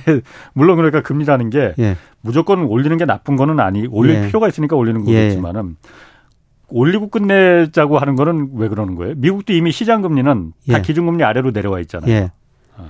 물론 0.53 0.76
그러니까 0.78 1.01
금리라는 1.01 1.49
게 1.49 1.74
예. 1.80 1.97
무조건 2.22 2.64
올리는 2.66 2.95
게 2.97 3.05
나쁜 3.05 3.36
거는 3.36 3.59
아니. 3.59 3.88
올릴 3.88 4.16
예. 4.16 4.28
필요가 4.28 4.47
있으니까 4.47 4.76
올리는 4.76 5.01
예. 5.07 5.14
거겠지만은 5.28 5.76
올리고 6.72 7.09
끝내자고 7.09 7.99
하는 7.99 8.15
거는 8.15 8.51
왜 8.55 8.67
그러는 8.67 8.95
거예요? 8.95 9.15
미국도 9.17 9.53
이미 9.53 9.72
시장 9.72 10.01
금리는 10.01 10.53
다 10.69 10.78
예. 10.78 10.82
기준금리 10.82 11.24
아래로 11.24 11.51
내려와 11.51 11.80
있잖아요. 11.82 12.11
예. 12.11 12.32
어. 12.78 12.89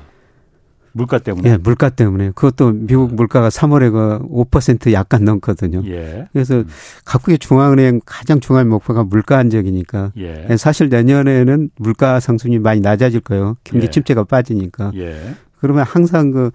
물가 0.93 1.19
때문에. 1.19 1.49
예, 1.49 1.57
물가 1.57 1.89
때문에. 1.89 2.31
그것도 2.35 2.71
미국 2.71 3.13
물가가 3.15 3.49
3월에 3.49 3.91
그 3.91 4.19
5% 4.27 4.93
약간 4.93 5.25
넘거든요. 5.25 5.83
예. 5.85 6.27
그래서 6.31 6.59
음. 6.59 6.67
각국의 7.05 7.39
중앙은행 7.39 8.01
가장 8.05 8.39
중요한 8.39 8.69
목표가 8.69 9.03
물가 9.03 9.37
안정이니까. 9.37 10.11
예. 10.17 10.47
예. 10.49 10.57
사실 10.57 10.89
내년에는 10.89 11.69
물가 11.77 12.19
상승이 12.19 12.59
많이 12.59 12.81
낮아질 12.81 13.21
거예요. 13.21 13.57
경기 13.63 13.87
예. 13.87 13.89
침체가 13.89 14.23
빠지니까. 14.23 14.91
예. 14.95 15.35
그러면 15.59 15.83
항상 15.83 16.31
그 16.31 16.51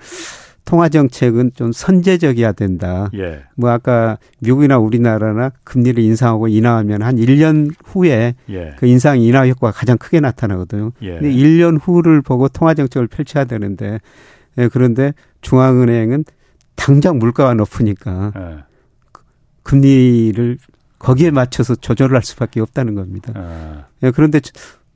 통화 0.67 0.89
정책은 0.89 1.53
좀 1.55 1.73
선제적이어야 1.73 2.53
된다. 2.53 3.09
예. 3.15 3.45
뭐 3.55 3.71
아까 3.71 4.19
미국이나 4.41 4.79
우리나라나 4.79 5.53
금리를 5.63 6.03
인상하고 6.03 6.49
인하하면 6.49 7.03
한 7.03 7.17
1년 7.17 7.73
후에 7.85 8.35
예. 8.51 8.75
그 8.77 8.87
인상 8.87 9.21
인하 9.21 9.47
효과가 9.47 9.73
가장 9.73 9.97
크게 9.97 10.19
나타나거든요. 10.19 10.91
예. 11.03 11.21
근데 11.21 11.33
1년 11.33 11.79
후를 11.81 12.21
보고 12.21 12.49
통화 12.49 12.75
정책을 12.75 13.07
펼쳐야 13.07 13.45
되는데 13.45 14.01
예, 14.59 14.69
그런데 14.69 15.15
중앙은행은 15.41 16.25
당장 16.75 17.19
물가가 17.19 17.55
높으니까 17.55 18.33
예. 18.37 18.65
금리를 19.63 20.59
거기에 20.99 21.31
맞춰서 21.31 21.77
조절을 21.77 22.17
할 22.17 22.25
수밖에 22.25 22.61
없다는 22.61 22.97
겁니다. 22.97 23.33
아. 23.37 23.85
예, 24.03 24.11
그런데 24.11 24.41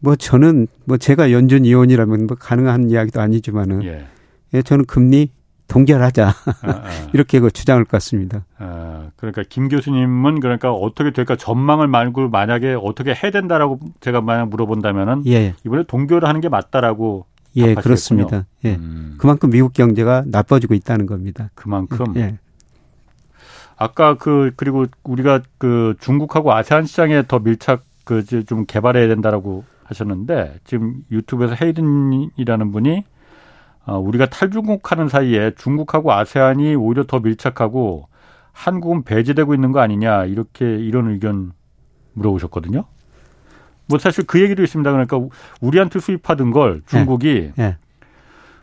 뭐 0.01 0.17
저는 0.17 0.67
뭐 0.85 0.97
제가 0.97 1.31
연준 1.31 1.63
위원이라면 1.63 2.27
뭐 2.27 2.37
가능한 2.37 2.91
이야기도 2.91 3.21
아니지만은 3.21 3.85
예. 3.85 4.07
예, 4.55 4.63
저는 4.63 4.87
금리 4.87 5.31
동결하자 5.71 6.29
아, 6.29 6.35
아. 6.63 6.83
이렇게 7.15 7.41
그 7.41 7.51
주장할 7.51 7.85
것 7.85 7.93
같습니다. 7.93 8.45
아, 8.59 9.09
그러니까 9.17 9.43
김 9.49 9.69
교수님은 9.69 10.41
그러니까 10.41 10.73
어떻게 10.73 11.11
될까 11.13 11.37
전망을 11.37 11.87
말고 11.89 12.29
만약에 12.29 12.77
어떻게 12.81 13.15
해야 13.15 13.31
된다라고 13.31 13.81
제가 14.01 14.21
만약 14.21 14.49
물어본다면은 14.51 15.27
예. 15.27 15.55
이번에 15.65 15.85
동결을 15.85 16.29
하는 16.29 16.41
게 16.41 16.49
맞다라고 16.49 17.27
예, 17.57 17.75
그렇습니다. 17.75 18.47
예. 18.65 18.75
음. 18.75 19.17
그만큼 19.19 19.51
미국 19.51 19.73
경제가 19.73 20.25
나빠지고 20.27 20.75
있다는 20.75 21.07
겁니다. 21.07 21.51
그만큼. 21.55 22.15
예. 22.17 22.39
아까 23.77 24.15
그 24.15 24.53
그리고 24.57 24.87
우리가 25.05 25.41
그 25.59 25.95
중국하고 26.01 26.53
아세안 26.53 26.85
시장에 26.85 27.25
더 27.27 27.39
밀착 27.39 27.85
그 28.05 28.25
좀 28.25 28.67
개발해야 28.67 29.07
된다라고 29.09 29.65
하셨는데 29.85 30.59
지금 30.65 31.05
유튜브에서 31.11 31.55
헤이든이라는 31.61 32.73
분이 32.73 32.99
어, 32.99 33.03
우리가 33.99 34.27
탈중국하는 34.27 35.09
사이에 35.09 35.53
중국하고 35.57 36.13
아세안이 36.13 36.75
오히려 36.77 37.05
더 37.05 37.21
밀착하고 37.21 38.09
한국은 38.53 39.05
배제되고 39.05 39.55
있는 39.55 39.73
거 39.73 39.81
아니냐 39.81 40.27
이렇게 40.27 40.77
이런 40.77 41.11
의견 41.11 41.53
물어보셨거든요. 42.13 42.85
뭐 43.87 43.99
사실 43.99 44.25
그 44.27 44.41
얘기도 44.41 44.63
있습니다. 44.63 44.91
그러니까 44.91 45.21
우리한테 45.61 45.99
수입하던 45.99 46.51
걸 46.53 46.81
중국이 46.87 47.53
네. 47.57 47.65
네. 47.65 47.77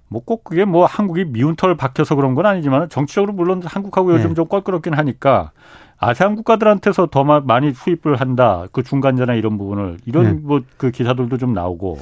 뭐꼭 0.09 0.45
그게 0.45 0.63
뭐 0.63 0.85
한국이 0.85 1.25
미운 1.25 1.55
털 1.55 1.75
박혀서 1.75 2.15
그런 2.15 2.33
건 2.33 2.45
아니지만 2.45 2.87
정치적으로 2.89 3.33
물론 3.33 3.61
한국하고 3.63 4.13
요즘 4.13 4.29
네. 4.29 4.33
좀 4.35 4.47
껄끄럽긴 4.47 4.93
하니까 4.93 5.51
아세안 5.97 6.35
국가들한테서 6.35 7.07
더 7.07 7.23
많이 7.23 7.73
수입을 7.73 8.15
한다. 8.15 8.67
그 8.71 8.83
중간재나 8.83 9.33
이런 9.33 9.57
부분을 9.57 9.97
이런 10.05 10.23
네. 10.23 10.31
뭐그 10.33 10.91
기사들도 10.91 11.37
좀 11.37 11.53
나오고 11.53 11.99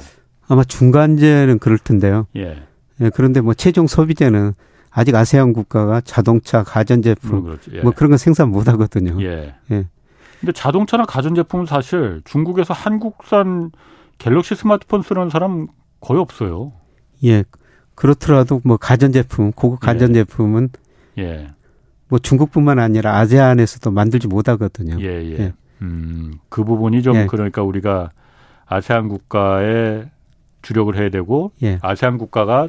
아마 0.48 0.62
중간재는 0.62 1.58
그럴 1.58 1.78
텐데요. 1.78 2.26
예. 2.36 2.56
예. 3.00 3.10
그런데 3.10 3.40
뭐 3.40 3.54
최종 3.54 3.86
소비재는 3.86 4.54
아직 4.90 5.14
아세안 5.14 5.52
국가가 5.52 6.00
자동차, 6.00 6.62
가전제품 6.62 7.42
뭐, 7.42 7.56
예. 7.72 7.82
뭐 7.82 7.92
그런 7.92 8.10
거 8.10 8.16
생산 8.16 8.50
못 8.50 8.68
하거든요. 8.68 9.20
예. 9.22 9.54
예. 9.70 9.86
근데 10.40 10.52
자동차나 10.52 11.04
가전제품은 11.04 11.66
사실 11.66 12.22
중국에서 12.24 12.72
한국산 12.74 13.72
갤럭시 14.18 14.54
스마트폰 14.54 15.02
쓰는 15.02 15.30
사람 15.30 15.66
거의 16.00 16.20
없어요. 16.20 16.72
예. 17.24 17.44
그렇더라도 17.94 18.60
뭐 18.64 18.76
가전제품, 18.76 19.52
고급 19.52 19.80
예. 19.82 19.86
가전제품은 19.86 20.70
예. 21.18 21.48
뭐 22.08 22.18
중국뿐만 22.18 22.78
아니라 22.78 23.16
아세안에서도 23.18 23.90
만들지 23.90 24.28
못하거든요. 24.28 24.96
예, 25.00 25.22
예. 25.24 25.38
예. 25.38 25.52
음, 25.82 26.38
그 26.48 26.64
부분이 26.64 27.02
좀 27.02 27.16
예. 27.16 27.26
그러니까 27.26 27.62
우리가 27.62 28.10
아세안 28.66 29.08
국가에 29.08 30.04
주력을 30.62 30.96
해야 30.96 31.10
되고 31.10 31.52
예. 31.62 31.78
아세안 31.82 32.18
국가가 32.18 32.68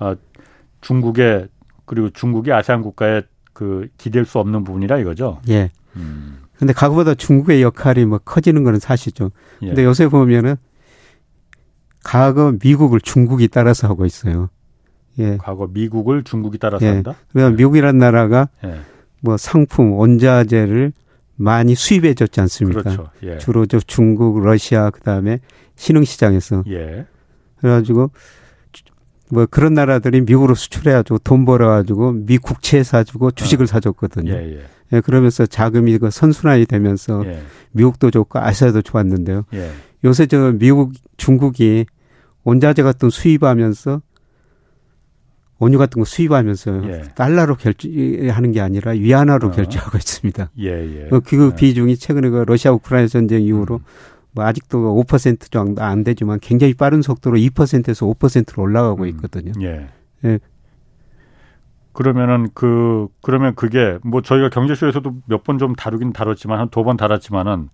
어, 0.00 0.14
중국에 0.80 1.46
그리고 1.84 2.10
중국이 2.10 2.52
아세안 2.52 2.82
국가에 2.82 3.22
그 3.52 3.88
기댈 3.98 4.24
수 4.24 4.38
없는 4.38 4.64
부분이라 4.64 4.98
이거죠. 4.98 5.40
예. 5.48 5.70
음. 5.96 6.38
근데 6.56 6.72
과거보다 6.72 7.14
중국의 7.14 7.62
역할이 7.62 8.04
뭐 8.04 8.18
커지는 8.18 8.64
거는 8.64 8.80
사실죠. 8.80 9.30
예. 9.62 9.68
근데 9.68 9.84
요새 9.84 10.08
보면은 10.08 10.56
과거 12.02 12.54
미국을 12.62 13.00
중국이 13.00 13.48
따라서 13.48 13.88
하고 13.88 14.06
있어요. 14.06 14.48
예. 15.18 15.36
과거 15.36 15.66
미국을 15.66 16.22
중국이 16.22 16.58
따라서 16.58 16.84
예. 16.86 16.90
한다. 16.90 17.14
그러면 17.32 17.52
예. 17.52 17.56
미국이라는 17.56 17.98
나라가 17.98 18.48
예. 18.64 18.80
뭐 19.20 19.36
상품 19.36 19.92
원자재를 19.92 20.92
많이 21.36 21.74
수입해 21.74 22.14
줬지 22.14 22.40
않습니까? 22.42 22.82
그렇죠. 22.82 23.10
예. 23.22 23.38
주로 23.38 23.66
저 23.66 23.80
중국, 23.80 24.40
러시아 24.40 24.90
그다음에 24.90 25.40
신흥 25.76 26.04
시장에서. 26.04 26.62
예. 26.68 27.06
그래 27.58 27.70
가지고 27.70 28.10
뭐 29.30 29.46
그런 29.46 29.74
나라들이 29.74 30.20
미국으로 30.22 30.54
수출해가지고 30.54 31.18
돈 31.18 31.44
벌어가지고 31.44 32.12
미 32.26 32.38
국채 32.38 32.82
사주고 32.82 33.30
주식을 33.30 33.64
어. 33.64 33.66
사줬거든요. 33.66 34.32
예, 34.32 34.56
예. 34.56 34.60
예, 34.92 35.00
그러면서 35.00 35.46
자금이 35.46 35.98
그 35.98 36.10
선순환이 36.10 36.66
되면서 36.66 37.22
예. 37.26 37.42
미국도 37.72 38.10
좋고 38.10 38.38
아시아도 38.40 38.82
좋았는데요. 38.82 39.44
예. 39.54 39.70
요새 40.04 40.26
저 40.26 40.52
미국, 40.52 40.92
중국이 41.16 41.86
원자재 42.44 42.82
같은 42.82 43.10
수입하면서 43.10 44.02
원유 45.58 45.76
같은 45.76 46.00
거 46.00 46.04
수입하면서 46.06 46.88
예. 46.88 47.02
달러로 47.14 47.54
결제하는 47.56 48.52
게 48.52 48.60
아니라 48.60 48.92
위안화로 48.92 49.48
어. 49.48 49.50
결제하고 49.50 49.98
있습니다. 49.98 50.50
그, 51.20 51.20
그 51.20 51.54
비중이 51.54 51.96
최근에 51.96 52.30
그 52.30 52.44
러시아 52.46 52.72
우크라이나 52.72 53.08
전쟁 53.08 53.42
이후로 53.42 53.76
음. 53.76 53.84
뭐 54.32 54.44
아직도 54.44 55.02
5% 55.04 55.50
정도 55.50 55.82
안 55.82 56.04
되지만 56.04 56.38
굉장히 56.40 56.74
빠른 56.74 57.02
속도로 57.02 57.36
2%에서 57.38 58.06
5%로 58.06 58.62
올라가고 58.62 59.02
음. 59.04 59.08
있거든요. 59.08 59.52
음. 59.56 59.62
예. 59.62 59.88
예. 60.24 60.38
그러면은 61.92 62.48
그 62.54 63.08
그러면 63.22 63.54
그게 63.54 63.98
뭐 64.04 64.22
저희가 64.22 64.48
경제쇼에서도 64.50 65.12
몇 65.26 65.42
번 65.44 65.58
좀 65.58 65.74
다루긴 65.74 66.12
다뤘지만 66.12 66.58
한 66.60 66.68
두 66.70 66.84
번 66.84 66.96
다뤘지만은 66.96 67.68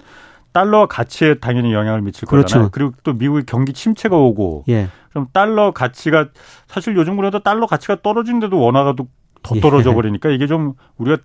달러 0.53 0.87
가치에 0.87 1.35
당연히 1.35 1.75
영향을 1.75 2.01
미칠 2.01 2.27
그렇죠. 2.27 2.45
거잖아요. 2.47 2.69
그리고 2.73 2.93
또 3.03 3.13
미국의 3.13 3.45
경기 3.47 3.75
침체가 3.75 4.17
오고 4.17 4.65
예. 4.69 4.89
그럼 5.11 5.27
달러 5.33 5.73
가치가 5.73 6.29
사실 6.67 6.97
요즘 6.97 7.17
그래도 7.17 7.41
달러 7.41 7.67
가치가 7.67 8.01
떨어진데도 8.01 8.59
원화가 8.59 8.95
더 9.43 9.57
예. 9.57 9.61
떨어져 9.61 9.93
버리니까 9.93 10.31
이게 10.31 10.47
좀 10.47 10.73
우리가 10.97 11.19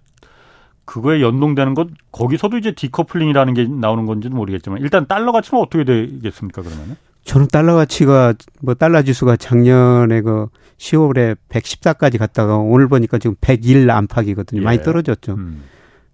그거에 0.91 1.21
연동되는 1.21 1.73
것 1.73 1.87
거기서도 2.11 2.57
이제 2.57 2.73
디커플링이라는 2.73 3.53
게 3.53 3.65
나오는 3.65 4.05
건지는 4.05 4.35
모르겠지만 4.35 4.81
일단 4.81 5.07
달러 5.07 5.31
가치는 5.31 5.61
어떻게 5.61 5.85
되겠습니까 5.85 6.61
그러면은? 6.61 6.97
저는 7.23 7.47
달러 7.47 7.75
가치가 7.75 8.33
뭐 8.61 8.73
달러 8.73 9.01
지수가 9.01 9.37
작년에 9.37 10.19
그 10.19 10.47
10월에 10.77 11.37
114까지 11.47 12.17
갔다가 12.17 12.57
오늘 12.57 12.89
보니까 12.89 13.19
지금 13.19 13.37
101 13.39 13.89
안팎이거든요. 13.89 14.59
예. 14.59 14.65
많이 14.65 14.81
떨어졌죠. 14.81 15.35
음. 15.35 15.63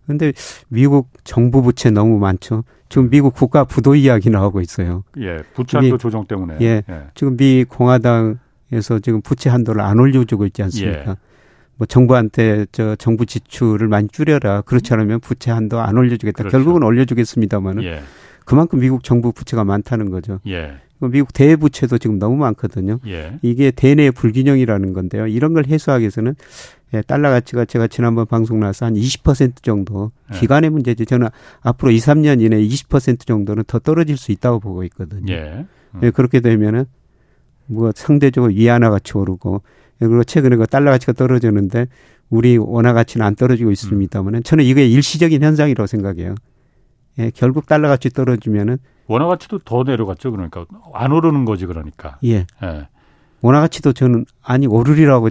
근데 0.05 0.31
미국 0.67 1.09
정부 1.23 1.63
부채 1.63 1.89
너무 1.89 2.19
많죠. 2.19 2.63
지금 2.87 3.09
미국 3.09 3.33
국가 3.33 3.63
부도 3.63 3.95
이야기 3.95 4.29
나오고 4.29 4.61
있어요. 4.61 5.03
예, 5.17 5.39
부채 5.55 5.79
한도 5.79 5.97
조정 5.97 6.23
때문에. 6.27 6.57
예, 6.61 6.83
예, 6.87 7.03
지금 7.15 7.35
미 7.35 7.65
공화당에서 7.67 8.99
지금 9.01 9.21
부채 9.21 9.49
한도를 9.49 9.81
안 9.81 9.97
올려주고 9.97 10.45
있지 10.45 10.61
않습니까? 10.61 11.11
예. 11.11 11.15
뭐 11.77 11.85
정부한테 11.85 12.65
저 12.71 12.95
정부 12.95 13.25
지출을 13.25 13.87
많이 13.87 14.07
줄여라. 14.07 14.61
그렇지 14.61 14.93
않으면 14.93 15.19
부채 15.19 15.51
한도 15.51 15.79
안 15.79 15.97
올려주겠다. 15.97 16.37
그렇죠. 16.39 16.51
결국은 16.51 16.83
올려주겠습니다만은 16.83 17.83
예. 17.83 18.01
그만큼 18.45 18.79
미국 18.79 19.03
정부 19.03 19.31
부채가 19.31 19.63
많다는 19.63 20.09
거죠. 20.09 20.39
예. 20.47 20.77
미국 20.99 21.31
대부채도 21.33 21.99
지금 21.99 22.17
너무 22.17 22.37
많거든요. 22.37 22.99
예. 23.05 23.37
이게 23.43 23.69
대내 23.69 24.09
불균형이라는 24.09 24.93
건데요. 24.93 25.27
이런 25.27 25.53
걸 25.53 25.65
해소하기 25.67 26.01
위해서는 26.01 26.35
예, 26.93 27.01
달러 27.01 27.29
가치가 27.29 27.65
제가 27.65 27.87
지난번 27.87 28.25
방송 28.25 28.59
나서 28.59 28.85
한 28.85 28.95
20% 28.95 29.61
정도 29.61 30.11
예. 30.33 30.39
기간의 30.39 30.69
문제지 30.69 31.05
저는 31.05 31.27
앞으로 31.61 31.91
2, 31.91 31.97
3년 31.97 32.41
이내에 32.41 32.61
20% 32.65 33.27
정도는 33.27 33.65
더 33.67 33.77
떨어질 33.77 34.17
수 34.17 34.31
있다고 34.31 34.59
보고 34.59 34.83
있거든요. 34.85 35.31
예. 35.31 35.65
음. 35.95 35.99
예, 36.03 36.09
그렇게 36.09 36.39
되면은 36.39 36.85
뭐 37.67 37.91
상대적으로 37.93 38.53
위안화 38.53 38.89
가치 38.89 39.17
오르고 39.17 39.61
그리고 39.99 40.23
최근에 40.23 40.55
그 40.55 40.67
달러 40.67 40.91
가치가 40.91 41.13
떨어지는데 41.13 41.87
우리 42.29 42.57
원화 42.57 42.93
가치는 42.93 43.25
안 43.25 43.35
떨어지고 43.35 43.71
있습니다만은 43.71 44.43
저는 44.43 44.63
이게 44.65 44.85
일시적인 44.85 45.41
현상이라고 45.41 45.87
생각해요. 45.87 46.35
예, 47.19 47.31
결국 47.33 47.65
달러 47.65 47.87
가치 47.87 48.09
떨어지면은 48.09 48.77
원화 49.07 49.27
가치도 49.27 49.59
더 49.59 49.83
내려갔죠. 49.83 50.31
그러니까 50.31 50.65
안 50.93 51.11
오르는 51.11 51.45
거지 51.45 51.65
그러니까. 51.65 52.17
예. 52.25 52.45
예. 52.63 52.87
원화 53.41 53.61
가치도 53.61 53.93
저는 53.93 54.25
아니 54.43 54.67
오르리라고 54.67 55.29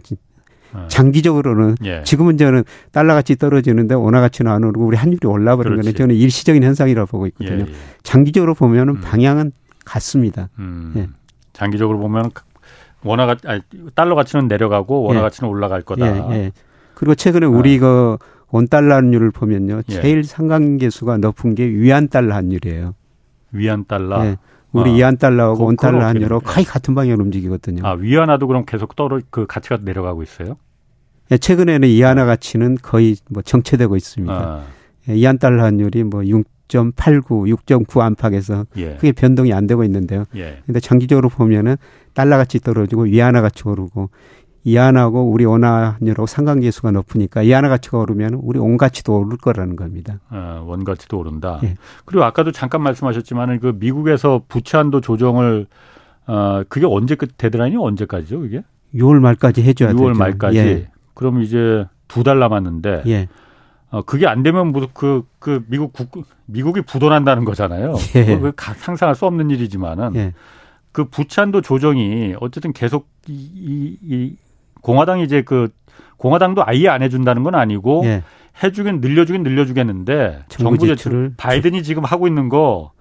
예. 0.76 0.88
장기적으로는 0.88 1.76
예. 1.84 2.02
지금은 2.04 2.38
저는 2.38 2.64
달러 2.90 3.14
가치 3.14 3.36
떨어지는데 3.36 3.94
원화 3.94 4.20
가치는 4.20 4.50
안 4.50 4.64
오르고 4.64 4.86
우리 4.86 4.96
환율이 4.96 5.26
올라버리는 5.26 5.76
거는 5.76 5.94
저는 5.94 6.14
일시적인 6.14 6.62
현상이라고 6.62 7.06
보고 7.06 7.26
있거든요. 7.28 7.64
예, 7.66 7.70
예. 7.70 7.74
장기적으로 8.02 8.54
보면은 8.54 8.96
음. 8.96 9.00
방향은 9.00 9.52
같습니다. 9.84 10.48
음. 10.58 10.92
예. 10.96 11.08
장기적으로 11.52 11.98
보면 11.98 12.30
원화 13.06 13.26
가 13.26 13.36
아니, 13.44 13.60
달러 13.94 14.14
가치는 14.14 14.48
내려가고 14.48 15.02
원화 15.02 15.20
예. 15.20 15.22
가치는 15.22 15.48
올라갈 15.48 15.82
거다. 15.82 16.06
예, 16.06 16.36
예. 16.36 16.52
그리고 16.94 17.14
최근에 17.14 17.46
우리 17.46 17.76
아. 17.76 17.80
그 17.80 18.16
원달러 18.50 18.96
환율을 18.96 19.30
보면요. 19.30 19.82
예. 19.88 19.92
제일 19.92 20.24
상관계수가 20.24 21.18
높은 21.18 21.54
게 21.54 21.66
위안 21.66 22.08
달러 22.08 22.34
환율이에요. 22.34 22.94
위안 23.52 23.84
달러. 23.86 24.24
예. 24.24 24.36
우리 24.72 24.90
아. 24.90 24.94
위안 24.94 25.16
달러하고 25.16 25.64
원 25.64 25.76
달러 25.76 26.04
환율로 26.04 26.40
거의 26.40 26.64
같은 26.64 26.94
방향으로 26.94 27.24
움직이거든요. 27.24 27.86
아, 27.86 27.92
위안화도 27.92 28.46
그럼 28.46 28.64
계속 28.66 28.94
떨어 28.96 29.20
그 29.30 29.46
가치가 29.46 29.78
내려가고 29.82 30.22
있어요? 30.22 30.56
예, 31.30 31.38
최근에는 31.38 31.88
이안화 31.88 32.24
가치는 32.24 32.78
거의 32.82 33.16
뭐 33.30 33.42
정체되고 33.42 33.96
있습니다. 33.96 34.34
아. 34.34 34.64
예, 35.08 35.16
이안 35.16 35.38
달러 35.38 35.64
환율이 35.64 36.04
뭐 36.04 36.20
6.89, 36.20 37.56
6.9 37.56 38.00
안팎에서 38.00 38.66
예. 38.76 38.94
크게 38.94 39.12
변동이 39.12 39.52
안 39.52 39.66
되고 39.66 39.82
있는데요. 39.84 40.24
예. 40.36 40.62
근데 40.66 40.80
장기적으로 40.80 41.28
보면은 41.28 41.76
달러 42.16 42.38
가치 42.38 42.58
떨어지고 42.58 43.02
위안화 43.02 43.42
가치 43.42 43.68
오르고 43.68 44.08
이안하고 44.64 45.30
우리 45.30 45.44
원화율하고 45.44 46.26
상관계수가 46.26 46.90
높으니까 46.90 47.42
이안화 47.42 47.68
가치가 47.68 47.98
오르면 47.98 48.34
우리 48.42 48.58
원 48.58 48.78
가치도 48.78 49.16
오를 49.20 49.36
거라는 49.38 49.76
겁니다. 49.76 50.18
아, 50.30 50.62
원 50.66 50.82
가치도 50.82 51.18
오른다. 51.18 51.60
예. 51.62 51.76
그리고 52.06 52.24
아까도 52.24 52.50
잠깐 52.50 52.82
말씀하셨지만 52.82 53.60
그 53.60 53.76
미국에서 53.78 54.42
부채 54.48 54.78
한도 54.78 55.00
조정을 55.00 55.66
어 56.26 56.62
그게 56.68 56.86
언제 56.86 57.14
끝 57.14 57.36
데드라인이 57.38 57.76
언제까지죠, 57.76 58.40
그게? 58.40 58.64
6월 58.94 59.20
말까지 59.20 59.62
해줘야 59.62 59.92
6월 59.92 60.08
되죠. 60.08 60.18
말까지. 60.18 60.58
예. 60.58 60.88
그럼 61.14 61.42
이제 61.42 61.84
두 62.08 62.24
달 62.24 62.38
남았는데. 62.40 63.02
예. 63.06 63.28
어, 63.90 64.02
그게 64.02 64.26
안 64.26 64.42
되면 64.42 64.72
무슨 64.72 64.88
그, 64.94 65.22
그 65.38 65.62
미국 65.68 65.92
국, 65.92 66.24
미국이 66.46 66.80
부도난다는 66.80 67.44
거잖아요. 67.44 67.94
예. 68.16 68.36
그 68.38 68.52
상상할 68.56 69.14
수 69.14 69.26
없는 69.26 69.50
일이지만은. 69.50 70.16
예. 70.96 71.02
그 71.02 71.04
부채한도 71.10 71.60
조정이 71.60 72.34
어쨌든 72.40 72.72
계속 72.72 73.08
이, 73.28 73.32
이, 73.34 73.98
이 74.02 74.36
공화당이 74.80 75.24
이제 75.24 75.42
그 75.42 75.68
공화당도 76.16 76.62
아예 76.64 76.88
안 76.88 77.02
해준다는 77.02 77.42
건 77.42 77.54
아니고 77.54 78.02
예. 78.06 78.22
해주긴 78.62 79.02
늘려주긴 79.02 79.42
늘려주겠는데 79.42 80.44
정부 80.48 80.86
제출을 80.86 81.34
바이든이 81.36 81.82
지금 81.82 82.04
하고 82.04 82.26
있는 82.26 82.48
거 82.48 82.92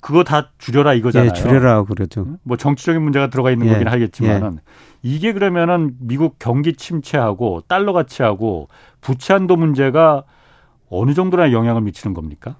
그거 0.00 0.22
다 0.22 0.50
줄여라 0.58 0.92
이거잖아요. 0.94 1.30
예, 1.30 1.32
줄여라 1.32 1.84
그러죠. 1.84 2.26
뭐 2.42 2.56
정치적인 2.56 3.02
문제가 3.02 3.30
들어가 3.30 3.50
있는 3.50 3.66
예, 3.68 3.72
거긴 3.72 3.88
하겠지만은 3.88 4.52
예. 4.54 4.58
이게 5.02 5.32
그러면은 5.32 5.94
미국 5.98 6.36
경기 6.38 6.74
침체하고 6.74 7.62
달러 7.66 7.92
가치하고 7.94 8.68
부채 9.00 9.32
한도 9.32 9.56
문제가 9.56 10.24
어느 10.90 11.14
정도나 11.14 11.52
영향을 11.52 11.80
미치는 11.82 12.12
겁니까? 12.12 12.56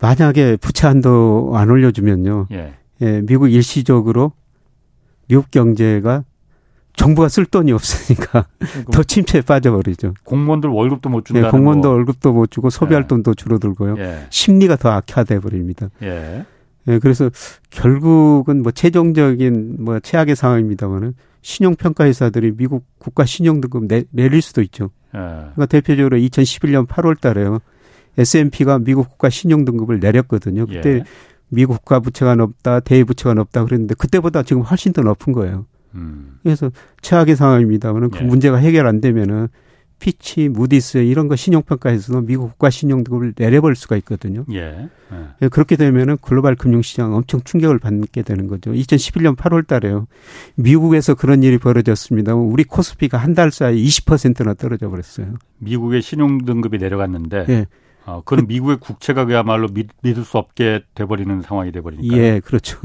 만약에 0.00 0.56
부채 0.56 0.86
한도 0.86 1.52
안 1.54 1.70
올려주면요. 1.70 2.46
예. 2.52 2.74
예, 3.00 3.20
미국 3.22 3.48
일시적으로 3.48 4.32
미국 5.28 5.50
경제가 5.50 6.24
정부가 6.96 7.28
쓸 7.28 7.46
돈이 7.46 7.70
없으니까 7.72 8.46
더 8.92 9.02
침체에 9.04 9.42
빠져버리죠. 9.42 10.14
공무원들 10.24 10.68
월급도 10.68 11.08
못 11.08 11.24
준다. 11.24 11.46
예, 11.46 11.50
공무원도 11.50 11.88
거. 11.88 11.94
월급도 11.94 12.32
못 12.32 12.50
주고 12.50 12.70
소비할 12.70 13.04
예. 13.04 13.06
돈도 13.06 13.34
줄어들고요. 13.34 13.96
예. 13.98 14.26
심리가 14.30 14.74
더 14.76 14.90
악화돼 14.90 15.38
버립니다. 15.38 15.90
예. 16.02 16.44
예, 16.88 16.98
그래서 16.98 17.30
결국은 17.70 18.62
뭐 18.62 18.72
최종적인 18.72 19.76
뭐 19.78 20.00
최악의 20.00 20.34
상황입니다만은 20.34 21.14
신용평가 21.42 22.04
회사들이 22.04 22.56
미국 22.56 22.84
국가 22.98 23.24
신용등급 23.24 23.84
내, 23.86 24.04
내릴 24.10 24.42
수도 24.42 24.60
있죠. 24.62 24.90
예. 25.14 25.18
그러니까 25.18 25.66
대표적으로 25.66 26.16
2011년 26.16 26.88
8월 26.88 27.20
달에요. 27.20 27.60
S&P가 28.16 28.78
미국 28.80 29.08
국가 29.08 29.28
신용 29.30 29.64
등급을 29.64 30.00
내렸거든요. 30.00 30.66
그때 30.66 30.90
예. 30.90 31.04
미국 31.48 31.78
국가 31.78 32.00
부채가 32.00 32.34
높다, 32.34 32.80
대외 32.80 33.04
부채가 33.04 33.34
높다 33.34 33.64
그랬는데 33.64 33.94
그때보다 33.94 34.42
지금 34.42 34.62
훨씬 34.62 34.92
더 34.92 35.02
높은 35.02 35.32
거예요. 35.32 35.66
음. 35.94 36.38
그래서 36.42 36.70
최악의 37.00 37.36
상황입니다만은 37.36 38.10
그 38.10 38.18
예. 38.20 38.22
문제가 38.22 38.56
해결 38.58 38.86
안 38.86 39.00
되면은 39.00 39.48
피치, 40.00 40.48
무디스 40.48 40.98
이런 40.98 41.26
거 41.26 41.34
신용평가에서도 41.34 42.20
미국 42.20 42.50
국가 42.50 42.70
신용등급을 42.70 43.34
내려볼 43.36 43.74
수가 43.74 43.96
있거든요. 43.96 44.44
예. 44.52 44.88
예. 45.42 45.48
그렇게 45.48 45.74
되면은 45.74 46.18
글로벌 46.20 46.54
금융시장 46.54 47.14
엄청 47.14 47.40
충격을 47.42 47.80
받게 47.80 48.22
되는 48.22 48.46
거죠. 48.46 48.70
2011년 48.70 49.34
8월 49.34 49.66
달에요. 49.66 50.06
미국에서 50.54 51.14
그런 51.14 51.42
일이 51.42 51.58
벌어졌습니다. 51.58 52.36
우리 52.36 52.62
코스피가 52.62 53.18
한 53.18 53.34
달 53.34 53.50
사이에 53.50 53.82
20%나 53.82 54.54
떨어져 54.54 54.88
버렸어요. 54.88 55.34
미국의 55.58 56.02
신용등급이 56.02 56.78
내려갔는데 56.78 57.46
예. 57.48 57.66
어, 58.08 58.22
그건 58.24 58.46
미국의 58.46 58.78
국채가 58.78 59.26
그야말로 59.26 59.68
믿, 59.68 59.88
믿을 60.02 60.24
수 60.24 60.38
없게 60.38 60.80
돼버리는 60.94 61.42
상황이 61.42 61.70
돼버리니까. 61.72 62.16
예, 62.16 62.40
그렇죠. 62.40 62.78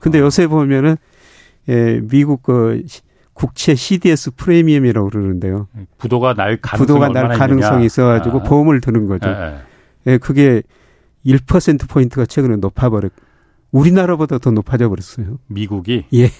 근데 0.00 0.18
어. 0.18 0.22
요새 0.22 0.46
보면은 0.46 0.96
예, 1.68 2.00
미국 2.02 2.42
그 2.42 2.82
국채 3.34 3.74
CDS 3.74 4.30
프리미엄이라고 4.30 5.10
그러는데요. 5.10 5.68
부도가 5.98 6.32
날 6.32 6.56
가능성이 6.56 6.86
부도가 6.86 7.08
날 7.10 7.36
가능성이 7.36 7.84
있어가지고 7.84 8.40
아. 8.40 8.42
보험을 8.44 8.80
드는 8.80 9.06
거죠. 9.06 9.28
예, 9.28 9.32
예. 10.06 10.12
예, 10.12 10.18
그게 10.18 10.62
1% 11.26 11.90
포인트가 11.90 12.24
최근에 12.24 12.56
높아버렸. 12.56 13.12
우리나라보다 13.72 14.38
더 14.38 14.52
높아져 14.52 14.88
버렸어요. 14.88 15.38
미국이? 15.48 16.06
예. 16.14 16.30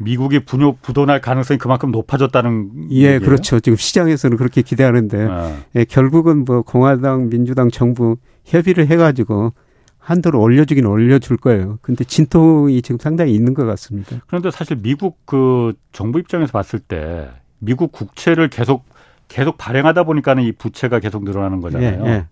미국이 0.00 0.40
분요 0.44 0.76
부도날 0.76 1.20
가능성이 1.20 1.58
그만큼 1.58 1.90
높아졌다는 1.90 2.88
예, 2.90 2.94
얘기예요? 2.94 3.20
그렇죠. 3.20 3.60
지금 3.60 3.76
시장에서는 3.76 4.36
그렇게 4.36 4.62
기대하는데 4.62 5.28
아. 5.30 5.56
예, 5.76 5.84
결국은 5.84 6.44
뭐 6.44 6.62
공화당, 6.62 7.28
민주당, 7.28 7.70
정부 7.70 8.16
협의를 8.44 8.86
해가지고 8.86 9.52
한도를 9.98 10.40
올려주긴 10.40 10.86
올려줄 10.86 11.36
거예요. 11.36 11.78
근데 11.82 12.04
진통이 12.04 12.80
지금 12.80 12.98
상당히 12.98 13.34
있는 13.34 13.52
것 13.52 13.66
같습니다. 13.66 14.16
그런데 14.26 14.50
사실 14.50 14.78
미국 14.80 15.18
그 15.26 15.74
정부 15.92 16.18
입장에서 16.18 16.50
봤을 16.52 16.78
때 16.78 17.28
미국 17.58 17.92
국채를 17.92 18.48
계속 18.48 18.84
계속 19.28 19.58
발행하다 19.58 20.04
보니까는 20.04 20.42
이 20.42 20.52
부채가 20.52 20.98
계속 20.98 21.24
늘어나는 21.24 21.60
거잖아요. 21.60 22.04
예, 22.06 22.10
예. 22.10 22.26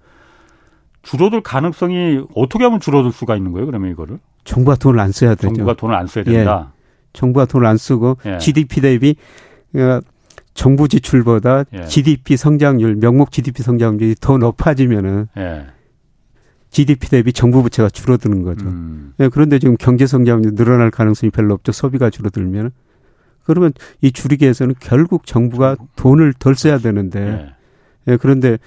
줄어들 1.03 1.43
가능성이 1.43 2.25
어떻게 2.35 2.65
하면 2.65 2.81
줄어들 2.81 3.13
수가 3.13 3.37
있는 3.37 3.53
거예요? 3.53 3.67
그러면 3.67 3.91
이거를 3.91 4.19
정부가 4.45 4.77
돈을 4.77 4.99
안 4.99 5.13
써야 5.13 5.35
되죠. 5.35 5.49
정부가 5.49 5.75
돈을 5.75 5.95
안 5.95 6.07
써야 6.07 6.25
된다. 6.25 6.73
예. 7.09 7.13
정부가 7.13 7.47
돈을 7.47 7.67
안 7.67 7.77
쓰고 7.77 8.19
예. 8.27 8.39
GDP 8.39 8.81
대비 8.81 9.17
어, 9.75 10.01
정부 10.55 10.89
지출보다 10.89 11.65
예. 11.73 11.87
GDP 11.87 12.37
성장률, 12.37 12.97
명목 12.97 13.31
GDP 13.31 13.63
성장률이 13.63 14.17
더 14.21 14.39
높아지면은 14.39 15.29
예. 15.37 15.67
GDP 16.71 17.09
대비 17.09 17.33
정부 17.33 17.63
부채가 17.63 17.89
줄어드는 17.89 18.43
거죠. 18.43 18.67
음. 18.67 19.15
예, 19.21 19.29
그런데 19.29 19.59
지금 19.59 19.77
경제 19.79 20.07
성장률이 20.07 20.55
늘어날 20.55 20.91
가능성이 20.91 21.31
별로 21.31 21.55
없죠. 21.55 21.73
소비가 21.73 22.11
줄어들면 22.11 22.73
그러면 23.45 23.73
이 24.03 24.13
줄이기 24.13 24.45
위해서는 24.45 24.75
결국 24.79 25.25
정부가 25.27 25.77
돈을 25.97 26.35
덜 26.35 26.55
써야 26.55 26.79
되는데 26.79 27.55
예. 28.07 28.13
예, 28.13 28.17
그런데 28.17 28.59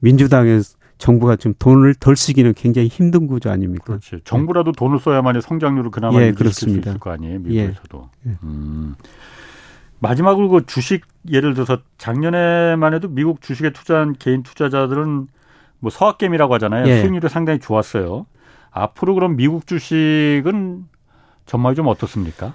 민주당의 0.00 0.62
정부가 1.00 1.36
좀 1.36 1.54
돈을 1.58 1.94
덜 1.94 2.14
쓰기는 2.14 2.52
굉장히 2.54 2.88
힘든 2.88 3.26
구조 3.26 3.50
아닙니까? 3.50 3.84
그렇지. 3.84 4.20
정부라도 4.24 4.72
돈을 4.72 4.98
써야만이 4.98 5.40
성장률을 5.40 5.90
그나마 5.90 6.20
예, 6.20 6.30
그렇습니다. 6.32 6.82
수 6.82 6.88
있을 6.90 7.00
거 7.00 7.10
아니에요, 7.10 7.34
예. 7.34 7.38
미국에서도. 7.38 8.10
예. 8.26 8.36
음. 8.44 8.94
마지막으로 9.98 10.50
그 10.50 10.66
주식 10.66 11.06
예를 11.30 11.54
들어서 11.54 11.78
작년에만 11.96 12.92
해도 12.92 13.08
미국 13.08 13.40
주식에 13.40 13.70
투자한 13.70 14.16
개인 14.18 14.42
투자자들은 14.42 15.26
뭐 15.78 15.90
서학겜이라고 15.90 16.52
하잖아요. 16.54 16.86
예. 16.86 17.00
수익률이 17.00 17.30
상당히 17.30 17.58
좋았어요. 17.60 18.26
앞으로 18.70 19.14
그럼 19.14 19.36
미국 19.36 19.66
주식은 19.66 20.84
전망이 21.46 21.76
좀 21.76 21.86
어떻습니까? 21.86 22.52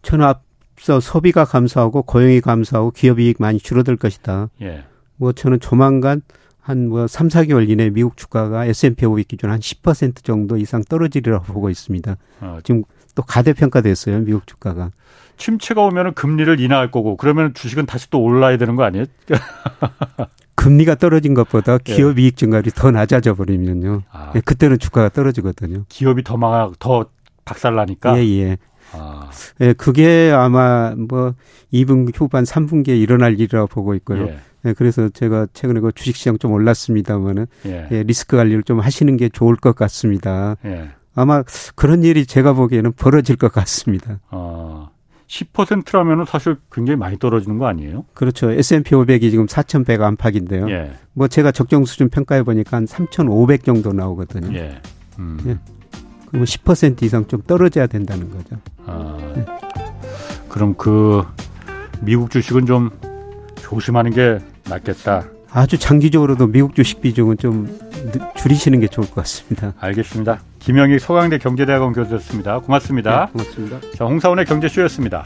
저는 0.00 0.24
앞서 0.24 0.98
소비가 1.00 1.44
감소하고 1.44 2.02
고용이 2.02 2.40
감소하고 2.40 2.92
기업 2.92 3.20
이익 3.20 3.36
많이 3.38 3.58
줄어들 3.58 3.96
것이다. 3.96 4.48
예. 4.62 4.84
뭐 5.16 5.32
저는 5.32 5.60
조만간 5.60 6.22
한뭐 6.66 7.06
3, 7.06 7.28
4개월 7.28 7.68
이내 7.70 7.90
미국 7.90 8.16
주가가 8.16 8.64
S&P 8.64 9.06
500 9.06 9.28
기준 9.28 9.50
한 9.50 9.60
10% 9.60 10.24
정도 10.24 10.56
이상 10.56 10.82
떨어지리라고 10.82 11.44
보고 11.52 11.70
있습니다. 11.70 12.16
아, 12.40 12.60
지금 12.64 12.82
또 13.14 13.22
가대평가됐어요, 13.22 14.18
미국 14.20 14.46
주가가. 14.48 14.90
침체가 15.36 15.82
오면 15.82 16.14
금리를 16.14 16.58
인하할 16.58 16.90
거고 16.90 17.16
그러면 17.16 17.54
주식은 17.54 17.86
다시 17.86 18.10
또 18.10 18.20
올라야 18.20 18.56
되는 18.56 18.74
거 18.74 18.82
아니에요? 18.82 19.04
금리가 20.56 20.96
떨어진 20.96 21.34
것보다 21.34 21.78
예. 21.88 21.94
기업 21.94 22.18
예. 22.18 22.22
이익 22.22 22.36
증가율이 22.36 22.70
더 22.74 22.90
낮아져 22.90 23.34
버리면요. 23.34 24.02
아. 24.10 24.32
예, 24.34 24.40
그때는 24.40 24.78
주가가 24.80 25.10
떨어지거든요. 25.10 25.84
기업이 25.88 26.24
더 26.24 26.36
망하, 26.36 26.72
더 26.80 27.06
박살나니까? 27.44 28.18
예, 28.18 28.26
예. 28.40 28.56
아. 28.92 29.30
예, 29.60 29.72
그게 29.74 30.32
아마 30.34 30.94
뭐 30.96 31.34
2분 31.72 32.10
후반 32.16 32.42
3분기에 32.42 32.98
일어날 33.00 33.38
일이라고 33.38 33.68
보고 33.68 33.94
있고요. 33.94 34.28
예. 34.28 34.38
예, 34.66 34.72
그래서 34.72 35.08
제가 35.08 35.46
최근에 35.52 35.80
그 35.80 35.92
주식시장 35.92 36.38
좀 36.38 36.52
올랐습니다만은 36.52 37.46
예. 37.66 37.88
예. 37.90 38.02
리스크 38.02 38.36
관리를 38.36 38.62
좀 38.62 38.80
하시는 38.80 39.16
게 39.16 39.28
좋을 39.28 39.56
것 39.56 39.74
같습니다. 39.74 40.56
예. 40.64 40.90
아마 41.14 41.42
그런 41.74 42.02
일이 42.02 42.26
제가 42.26 42.52
보기에는 42.52 42.92
벌어질 42.92 43.36
것 43.36 43.52
같습니다. 43.52 44.20
아. 44.30 44.90
10%라면은 45.28 46.24
사실 46.24 46.56
굉장히 46.70 46.98
많이 46.98 47.18
떨어지는 47.18 47.58
거 47.58 47.66
아니에요? 47.66 48.04
그렇죠. 48.14 48.50
S&P 48.50 48.94
500이 48.94 49.30
지금 49.30 49.48
4,100 49.48 50.00
안팎인데요. 50.02 50.70
예. 50.70 50.92
뭐 51.14 51.26
제가 51.26 51.50
적정 51.50 51.84
수준 51.84 52.08
평가해 52.10 52.42
보니까 52.44 52.76
한 52.76 52.86
3,500 52.86 53.64
정도 53.64 53.92
나오거든요. 53.92 54.56
예. 54.56 54.80
음. 55.18 55.38
예. 55.46 55.58
그럼 56.26 56.44
10% 56.44 57.02
이상 57.02 57.26
좀 57.26 57.42
떨어져야 57.42 57.86
된다는 57.86 58.30
거죠. 58.30 58.56
아. 58.84 59.18
예. 59.36 59.46
그럼 60.48 60.74
그 60.74 61.24
미국 62.00 62.30
주식은 62.30 62.66
좀 62.66 62.90
조심하는 63.56 64.12
게 64.12 64.38
낫겠다. 64.68 65.24
아주 65.50 65.78
장기적으로도 65.78 66.48
미국 66.48 66.74
주식 66.74 67.00
비중은 67.00 67.38
좀 67.38 67.78
줄이시는 68.36 68.80
게 68.80 68.88
좋을 68.88 69.06
것 69.06 69.14
같습니다. 69.16 69.72
알겠습니다. 69.80 70.40
김영희 70.58 70.98
서강대 70.98 71.38
경제대학원 71.38 71.92
교수였습니다. 71.92 72.58
고맙습니다. 72.58 73.26
네, 73.26 73.32
고맙습니다. 73.32 73.80
자, 73.96 74.04
홍사원의 74.04 74.44
경제쇼였습니다. 74.44 75.24